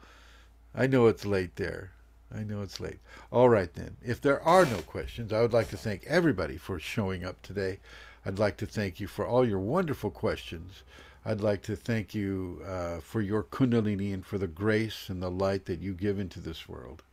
[0.76, 1.92] I know it's late there.
[2.34, 3.00] I know it's late.
[3.32, 3.98] All right, then.
[4.02, 7.80] If there are no questions, I would like to thank everybody for showing up today.
[8.26, 10.84] I'd like to thank you for all your wonderful questions.
[11.26, 15.30] I'd like to thank you uh, for your Kundalini and for the grace and the
[15.30, 17.04] light that you give into this world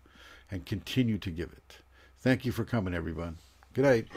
[0.50, 1.78] and continue to give it.
[2.20, 3.38] Thank you for coming, everyone.
[3.74, 4.08] Good night.